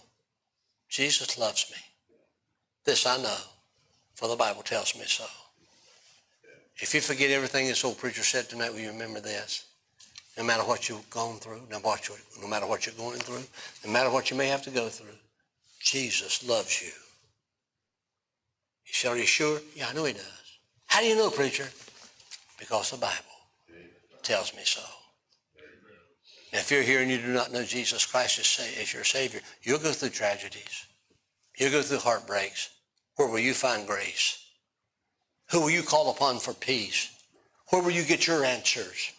Jesus 0.88 1.38
loves 1.38 1.70
me. 1.70 1.78
This 2.84 3.06
I 3.06 3.16
know, 3.16 3.36
for 4.14 4.28
the 4.28 4.36
Bible 4.36 4.62
tells 4.62 4.94
me 4.94 5.04
so. 5.06 5.24
If 6.76 6.94
you 6.94 7.00
forget 7.00 7.30
everything 7.30 7.66
this 7.66 7.84
old 7.84 7.98
preacher 7.98 8.22
said 8.22 8.48
tonight, 8.48 8.72
will 8.72 8.80
you 8.80 8.90
remember 8.90 9.20
this? 9.20 9.66
No 10.36 10.44
matter 10.44 10.62
what 10.62 10.88
you've 10.88 11.08
gone 11.10 11.36
through, 11.36 11.62
no 11.70 11.80
matter 11.80 12.66
what 12.66 12.86
you're 12.86 12.94
going 12.96 13.20
through, 13.20 13.44
no 13.84 13.92
matter 13.92 14.10
what 14.10 14.30
you 14.30 14.36
may 14.36 14.48
have 14.48 14.62
to 14.62 14.70
go 14.70 14.88
through, 14.88 15.14
Jesus 15.80 16.46
loves 16.46 16.82
you. 16.82 16.88
You 18.86 18.92
said, 18.92 19.12
are 19.12 19.18
you 19.18 19.26
sure? 19.26 19.60
Yeah, 19.74 19.88
I 19.88 19.94
know 19.94 20.04
he 20.04 20.12
does. 20.12 20.58
How 20.86 21.00
do 21.00 21.06
you 21.06 21.16
know, 21.16 21.30
preacher? 21.30 21.68
Because 22.58 22.90
the 22.90 22.96
Bible 22.96 23.33
tells 24.24 24.54
me 24.54 24.62
so. 24.64 24.82
And 26.52 26.60
if 26.60 26.70
you're 26.70 26.82
here 26.82 27.00
and 27.00 27.10
you 27.10 27.18
do 27.18 27.32
not 27.32 27.52
know 27.52 27.64
Jesus 27.64 28.06
Christ 28.06 28.38
as, 28.38 28.94
your 28.94 29.04
Savior, 29.04 29.40
you'll 29.62 29.78
go 29.78 29.90
through 29.90 30.10
tragedies. 30.10 30.86
You'll 31.58 31.72
go 31.72 31.82
through 31.82 31.98
heartbreaks. 31.98 32.70
Where 33.16 33.28
will 33.28 33.40
you 33.40 33.54
find 33.54 33.86
grace? 33.86 34.38
Who 35.50 35.62
will 35.62 35.70
you 35.70 35.82
call 35.82 36.10
upon 36.10 36.38
for 36.38 36.54
peace? 36.54 37.10
Where 37.70 37.82
will 37.82 37.90
you 37.90 38.04
get 38.04 38.26
your 38.26 38.44
answers? 38.44 39.12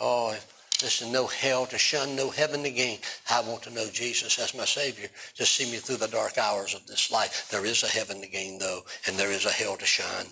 Oh, 0.00 0.36
listen, 0.82 1.10
no 1.10 1.26
hell 1.26 1.66
to 1.66 1.78
shun, 1.78 2.14
no 2.14 2.30
heaven 2.30 2.62
to 2.62 2.70
gain. 2.70 2.98
I 3.30 3.40
want 3.40 3.62
to 3.62 3.74
know 3.74 3.88
Jesus 3.90 4.38
as 4.38 4.54
my 4.54 4.64
Savior 4.64 5.08
to 5.36 5.46
see 5.46 5.70
me 5.70 5.78
through 5.78 5.96
the 5.96 6.08
dark 6.08 6.38
hours 6.38 6.74
of 6.74 6.86
this 6.86 7.10
life. 7.10 7.48
There 7.50 7.64
is 7.64 7.82
a 7.82 7.88
heaven 7.88 8.20
to 8.20 8.28
gain, 8.28 8.58
though, 8.58 8.82
and 9.06 9.16
there 9.16 9.32
is 9.32 9.46
a 9.46 9.50
hell 9.50 9.76
to 9.76 9.86
shun. 9.86 10.26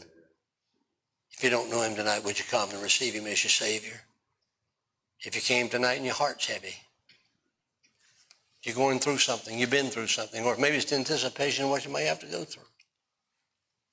If 1.36 1.44
you 1.44 1.50
don't 1.50 1.70
know 1.70 1.82
him 1.82 1.94
tonight, 1.94 2.24
would 2.24 2.38
you 2.38 2.44
come 2.50 2.70
and 2.70 2.82
receive 2.82 3.14
him 3.14 3.26
as 3.26 3.44
your 3.44 3.50
Savior? 3.50 4.00
If 5.20 5.34
you 5.34 5.42
came 5.42 5.68
tonight 5.68 5.94
and 5.94 6.04
your 6.04 6.14
heart's 6.14 6.46
heavy, 6.46 6.74
you're 8.62 8.74
going 8.74 8.98
through 8.98 9.18
something, 9.18 9.58
you've 9.58 9.70
been 9.70 9.86
through 9.86 10.06
something, 10.06 10.44
or 10.44 10.56
maybe 10.56 10.76
it's 10.76 10.92
anticipation 10.92 11.64
of 11.64 11.70
what 11.70 11.84
you 11.84 11.92
may 11.92 12.04
have 12.04 12.20
to 12.20 12.26
go 12.26 12.44
through. 12.44 12.64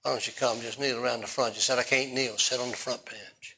Why 0.01 0.11
don't 0.11 0.25
you 0.25 0.33
come, 0.37 0.59
just 0.61 0.79
kneel 0.79 1.03
around 1.03 1.21
the 1.21 1.27
front. 1.27 1.55
You 1.55 1.61
said, 1.61 1.79
I 1.79 1.83
can't 1.83 2.13
kneel. 2.13 2.37
Sit 2.37 2.59
on 2.59 2.69
the 2.69 2.75
front 2.75 3.05
bench. 3.05 3.57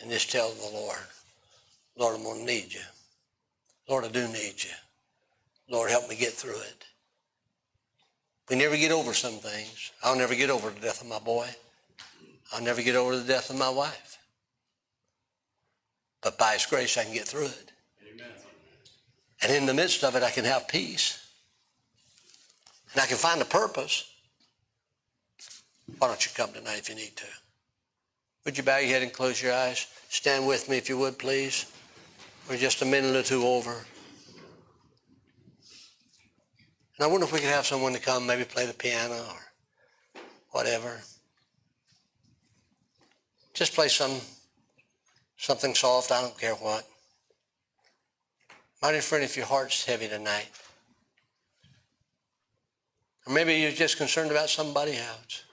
And 0.00 0.10
just 0.10 0.30
tell 0.30 0.50
the 0.50 0.70
Lord, 0.72 0.96
Lord, 1.96 2.16
I'm 2.16 2.22
going 2.24 2.40
to 2.40 2.46
need 2.46 2.72
you. 2.72 2.80
Lord, 3.88 4.04
I 4.04 4.08
do 4.08 4.26
need 4.28 4.54
you. 4.62 4.70
Lord, 5.68 5.90
help 5.90 6.08
me 6.08 6.16
get 6.16 6.32
through 6.32 6.58
it. 6.58 6.84
We 8.48 8.56
never 8.56 8.76
get 8.76 8.90
over 8.90 9.12
some 9.12 9.34
things. 9.34 9.92
I'll 10.02 10.16
never 10.16 10.34
get 10.34 10.50
over 10.50 10.70
the 10.70 10.80
death 10.80 11.02
of 11.02 11.08
my 11.08 11.18
boy. 11.18 11.48
I'll 12.52 12.62
never 12.62 12.82
get 12.82 12.96
over 12.96 13.16
the 13.16 13.24
death 13.24 13.50
of 13.50 13.58
my 13.58 13.68
wife. 13.68 14.18
But 16.22 16.38
by 16.38 16.54
His 16.54 16.66
grace, 16.66 16.96
I 16.98 17.04
can 17.04 17.14
get 17.14 17.26
through 17.26 17.46
it. 17.46 17.72
Amen. 18.12 18.28
And 19.42 19.52
in 19.52 19.66
the 19.66 19.74
midst 19.74 20.04
of 20.04 20.16
it, 20.16 20.22
I 20.22 20.30
can 20.30 20.44
have 20.44 20.68
peace. 20.68 21.26
And 22.92 23.00
I 23.00 23.06
can 23.06 23.16
find 23.16 23.40
a 23.40 23.44
purpose. 23.44 24.06
Why 25.98 26.08
don't 26.08 26.24
you 26.24 26.32
come 26.34 26.52
tonight 26.52 26.78
if 26.78 26.88
you 26.88 26.94
need 26.94 27.16
to? 27.16 27.26
Would 28.44 28.56
you 28.56 28.64
bow 28.64 28.78
your 28.78 28.88
head 28.88 29.02
and 29.02 29.12
close 29.12 29.40
your 29.42 29.52
eyes? 29.52 29.86
Stand 30.08 30.46
with 30.46 30.68
me 30.68 30.78
if 30.78 30.88
you 30.88 30.98
would, 30.98 31.18
please. 31.18 31.66
We're 32.48 32.56
just 32.56 32.82
a 32.82 32.84
minute 32.84 33.14
or 33.14 33.22
two 33.22 33.46
over. 33.46 33.84
And 36.96 37.04
I 37.04 37.06
wonder 37.06 37.24
if 37.24 37.32
we 37.32 37.38
could 37.38 37.48
have 37.48 37.66
someone 37.66 37.92
to 37.92 38.00
come, 38.00 38.26
maybe 38.26 38.44
play 38.44 38.66
the 38.66 38.74
piano 38.74 39.14
or 39.14 39.40
whatever. 40.50 41.00
Just 43.60 43.74
play 43.74 43.88
some 43.88 44.18
something 45.36 45.74
soft, 45.74 46.10
I 46.10 46.22
don't 46.22 46.38
care 46.40 46.54
what. 46.54 46.88
My 48.80 48.90
dear 48.90 49.02
friend, 49.02 49.22
if 49.22 49.36
your 49.36 49.44
heart's 49.44 49.84
heavy 49.84 50.08
tonight, 50.08 50.48
or 53.26 53.34
maybe 53.34 53.56
you're 53.56 53.70
just 53.70 53.98
concerned 53.98 54.30
about 54.30 54.48
somebody 54.48 54.92
else, 54.92 55.44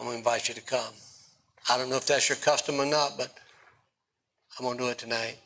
I'm 0.00 0.06
going 0.06 0.14
to 0.14 0.18
invite 0.20 0.48
you 0.48 0.54
to 0.54 0.62
come. 0.62 0.94
I 1.68 1.76
don't 1.76 1.90
know 1.90 1.96
if 1.96 2.06
that's 2.06 2.30
your 2.30 2.36
custom 2.36 2.80
or 2.80 2.86
not, 2.86 3.18
but 3.18 3.30
I'm 4.58 4.64
going 4.64 4.78
to 4.78 4.84
do 4.84 4.88
it 4.88 4.96
tonight. 4.96 5.36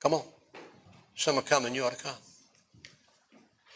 Come 0.00 0.14
on. 0.14 0.22
Some 1.14 1.38
are 1.38 1.42
coming. 1.42 1.74
You 1.74 1.84
ought 1.84 1.98
to 1.98 2.02
come. 2.02 2.16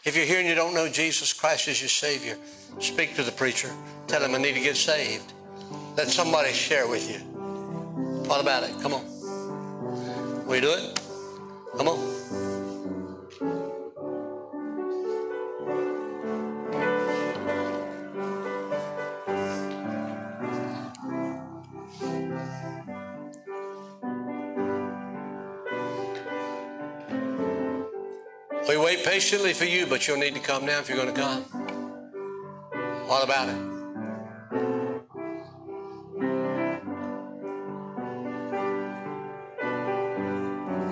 If 0.05 0.17
you're 0.17 0.25
here 0.25 0.39
and 0.39 0.47
you 0.47 0.55
don't 0.55 0.73
know 0.73 0.89
Jesus 0.89 1.33
Christ 1.33 1.67
as 1.67 1.83
your 1.83 1.89
Savior, 1.89 2.35
speak 2.79 3.13
to 3.13 3.21
the 3.21 3.31
preacher. 3.31 3.69
Tell 4.07 4.23
him 4.23 4.33
I 4.33 4.39
need 4.39 4.55
to 4.55 4.59
get 4.59 4.75
saved. 4.75 5.33
Let 5.97 6.09
somebody 6.09 6.53
share 6.53 6.87
with 6.87 7.09
you. 7.09 7.17
What 8.29 8.39
about 8.39 8.61
it? 8.61 8.79
Come 8.83 8.93
on. 8.93 10.45
We 10.45 10.61
do 10.61 10.71
it? 10.71 11.01
Come 11.75 11.87
on. 11.87 11.97
We 28.69 28.77
wait 28.77 29.03
patiently 29.03 29.53
for 29.53 29.65
you, 29.65 29.87
but 29.87 30.07
you'll 30.07 30.17
need 30.17 30.35
to 30.35 30.39
come 30.39 30.63
now 30.63 30.77
if 30.77 30.89
you're 30.89 30.97
going 30.97 31.11
to 31.11 31.19
come. 31.19 31.41
What 33.07 33.23
about 33.23 33.49
it? 33.49 33.76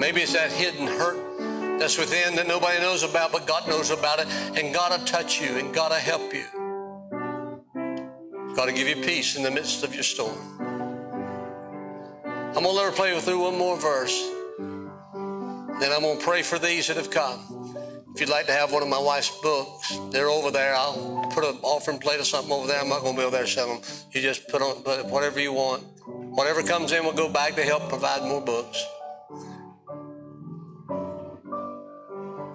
Maybe 0.06 0.22
it's 0.22 0.34
that 0.34 0.52
hidden 0.52 0.86
hurt 0.86 1.80
that's 1.80 1.98
within 1.98 2.36
that 2.36 2.48
nobody 2.48 2.80
knows 2.80 3.02
about, 3.02 3.32
but 3.32 3.48
God 3.48 3.68
knows 3.68 3.90
about 3.90 4.20
it. 4.20 4.28
And 4.56 4.72
God 4.72 4.92
will 4.92 5.04
touch 5.04 5.42
you 5.42 5.58
and 5.58 5.74
God 5.74 5.90
will 5.90 5.98
help 5.98 6.32
you. 6.32 6.46
God 8.54 8.68
will 8.68 8.76
give 8.76 8.88
you 8.88 8.98
peace 8.98 9.36
in 9.36 9.42
the 9.42 9.50
midst 9.50 9.84
of 9.84 9.96
your 9.96 10.04
storm. 10.04 10.38
I'm 12.24 12.54
going 12.54 12.66
to 12.66 12.72
let 12.72 12.86
her 12.86 12.92
play 12.92 13.20
through 13.20 13.40
one 13.40 13.58
more 13.58 13.78
verse. 13.78 14.30
Then 15.80 15.92
I'm 15.92 16.02
going 16.02 16.20
to 16.20 16.24
pray 16.24 16.44
for 16.44 16.60
these 16.60 16.86
that 16.86 16.98
have 16.98 17.10
come. 17.10 17.74
If 18.14 18.22
you'd 18.22 18.30
like 18.30 18.46
to 18.46 18.54
have 18.54 18.72
one 18.72 18.84
of 18.84 18.90
my 18.90 19.00
wife's 19.00 19.36
books, 19.42 19.98
they're 20.12 20.30
over 20.30 20.52
there. 20.52 20.76
I'll 20.76 21.28
put 21.34 21.44
an 21.44 21.58
offering 21.64 21.98
plate 21.98 22.20
or 22.20 22.26
something 22.26 22.52
over 22.52 22.68
there. 22.68 22.80
I'm 22.80 22.90
not 22.90 23.02
going 23.02 23.16
to 23.16 23.22
be 23.22 23.26
over 23.26 23.38
there 23.38 23.48
selling 23.48 23.82
them. 23.82 23.90
You 24.12 24.22
just 24.22 24.48
put 24.50 24.62
on 24.62 24.76
whatever 25.10 25.40
you 25.40 25.52
want. 25.52 25.84
Whatever 26.06 26.62
comes 26.62 26.92
in 26.92 27.04
we'll 27.04 27.14
go 27.14 27.28
back 27.28 27.56
to 27.56 27.64
help 27.64 27.90
provide 27.90 28.22
more 28.22 28.40
books. 28.40 28.86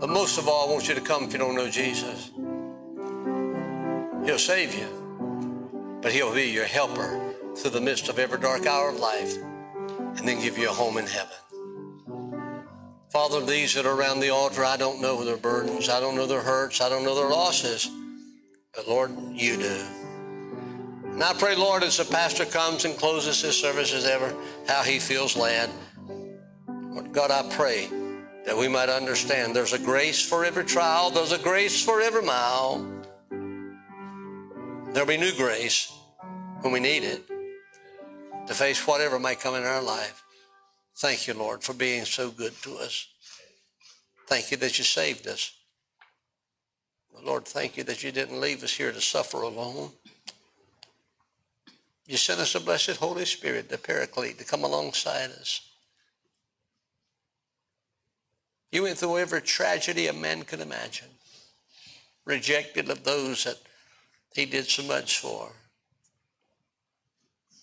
But 0.01 0.09
most 0.09 0.39
of 0.39 0.49
all, 0.49 0.67
I 0.67 0.73
want 0.73 0.89
you 0.89 0.95
to 0.95 1.01
come 1.03 1.25
if 1.25 1.35
you 1.35 1.39
don't 1.39 1.55
know 1.55 1.69
Jesus. 1.69 2.31
He'll 4.25 4.39
save 4.39 4.75
you, 4.75 5.99
but 6.01 6.11
He'll 6.11 6.35
be 6.35 6.49
your 6.49 6.65
helper 6.65 7.35
through 7.55 7.73
the 7.73 7.83
midst 7.83 8.09
of 8.09 8.19
every 8.19 8.41
dark 8.41 8.65
hour 8.65 8.89
of 8.89 8.97
life 8.97 9.37
and 9.37 10.27
then 10.27 10.41
give 10.41 10.57
you 10.57 10.71
a 10.71 10.73
home 10.73 10.97
in 10.97 11.07
heaven. 11.07 11.37
Father, 13.11 13.45
these 13.45 13.75
that 13.75 13.85
are 13.85 13.95
around 13.95 14.21
the 14.21 14.31
altar, 14.31 14.65
I 14.65 14.79
don't 14.79 15.03
know 15.03 15.23
their 15.23 15.37
burdens, 15.37 15.91
I 15.91 16.01
don't 16.01 16.15
know 16.15 16.27
their 16.27 16.41
hurts, 16.41 16.81
I 16.81 16.89
don't 16.89 17.05
know 17.05 17.15
their 17.15 17.29
losses, 17.29 17.91
but 18.75 18.89
Lord, 18.89 19.11
you 19.33 19.59
do. 19.59 19.85
And 21.13 21.23
I 21.23 21.35
pray, 21.35 21.57
Lord, 21.57 21.83
as 21.83 21.99
the 21.99 22.05
pastor 22.05 22.47
comes 22.47 22.87
and 22.87 22.97
closes 22.97 23.43
his 23.43 23.55
service 23.55 23.93
as 23.93 24.07
ever, 24.07 24.35
how 24.67 24.83
he 24.83 24.99
feels 24.99 25.37
led. 25.37 25.69
Lord 26.69 27.13
God, 27.13 27.31
I 27.31 27.43
pray 27.55 27.91
that 28.51 28.59
we 28.59 28.67
might 28.67 28.89
understand 28.89 29.55
there's 29.55 29.75
a 29.75 29.79
grace 29.79 30.21
for 30.21 30.45
every 30.45 30.65
trial, 30.65 31.09
there's 31.09 31.31
a 31.31 31.39
grace 31.39 31.85
for 31.85 32.01
every 32.01 32.23
mile. 32.23 32.85
There'll 34.93 35.07
be 35.07 35.17
new 35.17 35.33
grace 35.37 35.97
when 36.61 36.73
we 36.73 36.81
need 36.81 37.05
it 37.05 37.23
to 38.49 38.55
face 38.55 38.85
whatever 38.85 39.21
might 39.21 39.39
come 39.39 39.55
in 39.55 39.63
our 39.63 39.81
life. 39.81 40.25
Thank 40.97 41.29
you, 41.29 41.35
Lord, 41.35 41.63
for 41.63 41.75
being 41.75 42.05
so 42.05 42.33
good 42.33 42.53
to 42.63 42.75
us. 42.79 43.07
Thank 44.27 44.51
you 44.51 44.57
that 44.57 44.79
you 44.79 44.85
saved 44.85 45.29
us. 45.29 45.53
Lord, 47.23 47.45
thank 47.45 47.77
you 47.77 47.85
that 47.85 48.03
you 48.03 48.11
didn't 48.11 48.41
leave 48.41 48.65
us 48.65 48.73
here 48.73 48.91
to 48.91 49.01
suffer 49.01 49.43
alone. 49.43 49.93
You 52.09 52.17
sent 52.17 52.41
us 52.41 52.57
a 52.57 52.61
blessed 52.61 52.97
Holy 52.97 53.27
Spirit, 53.27 53.69
the 53.69 53.79
Paraclete, 53.79 54.39
to 54.39 54.45
come 54.45 54.65
alongside 54.65 55.31
us. 55.31 55.70
You 58.71 58.85
went 58.85 58.99
through 58.99 59.19
every 59.19 59.43
tragedy 59.43 60.07
a 60.07 60.13
man 60.13 60.45
could 60.45 60.61
imagine, 60.61 61.09
rejected 62.25 62.89
of 62.89 63.03
those 63.03 63.45
that 63.45 63.57
he 64.35 64.47
did 64.47 64.67
so 64.67 64.85
much 64.85 65.19
for. 65.19 65.53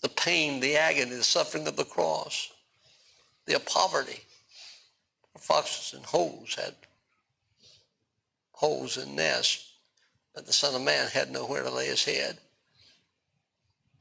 The 0.02 0.10
pain, 0.10 0.60
the 0.60 0.76
agony, 0.76 1.16
the 1.16 1.24
suffering 1.24 1.68
of 1.68 1.78
the 1.78 1.86
cross, 1.86 2.52
the 3.46 3.60
poverty. 3.60 4.22
Foxes 5.40 5.94
and 5.94 6.04
holes 6.04 6.56
had 6.56 6.74
holes 8.54 8.98
in 8.98 9.16
nests, 9.16 9.72
but 10.34 10.48
the 10.48 10.52
Son 10.52 10.74
of 10.74 10.82
Man 10.82 11.08
had 11.08 11.32
nowhere 11.32 11.62
to 11.62 11.70
lay 11.70 11.86
his 11.86 12.06
head. 12.06 12.40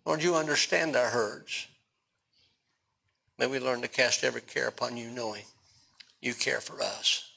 Lord, 0.06 0.22
you 0.22 0.34
understand 0.34 0.96
our 0.96 1.10
herds. 1.10 1.66
May 3.38 3.46
we 3.46 3.60
learn 3.60 3.82
to 3.82 3.88
cast 3.88 4.24
every 4.24 4.40
care 4.40 4.66
upon 4.66 4.96
you, 4.96 5.10
knowing 5.10 5.44
you 6.26 6.34
care 6.34 6.60
for 6.60 6.82
us. 6.82 7.30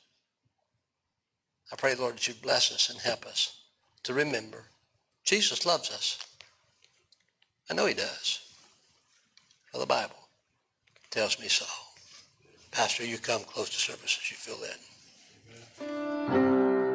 I 1.72 1.76
pray, 1.76 1.96
Lord, 1.96 2.16
that 2.16 2.28
you 2.28 2.34
bless 2.34 2.72
us 2.72 2.90
and 2.90 3.00
help 3.00 3.26
us 3.26 3.62
to 4.04 4.14
remember 4.14 4.66
Jesus 5.24 5.66
loves 5.66 5.92
us. 5.92 6.18
I 7.70 7.76
know 7.76 7.86
he 7.86 7.94
does. 7.94 8.40
For 9.72 9.78
the 9.78 9.86
Bible 9.86 10.16
tells 11.12 11.40
me 11.40 11.48
so. 11.48 11.66
Pastor, 12.72 13.06
you 13.06 13.20
come 13.20 13.44
close 13.44 13.70
to 13.70 13.76
service 13.76 14.18
as 14.20 14.32
you 14.32 14.38
feel 14.38 14.58
that. 14.58 16.49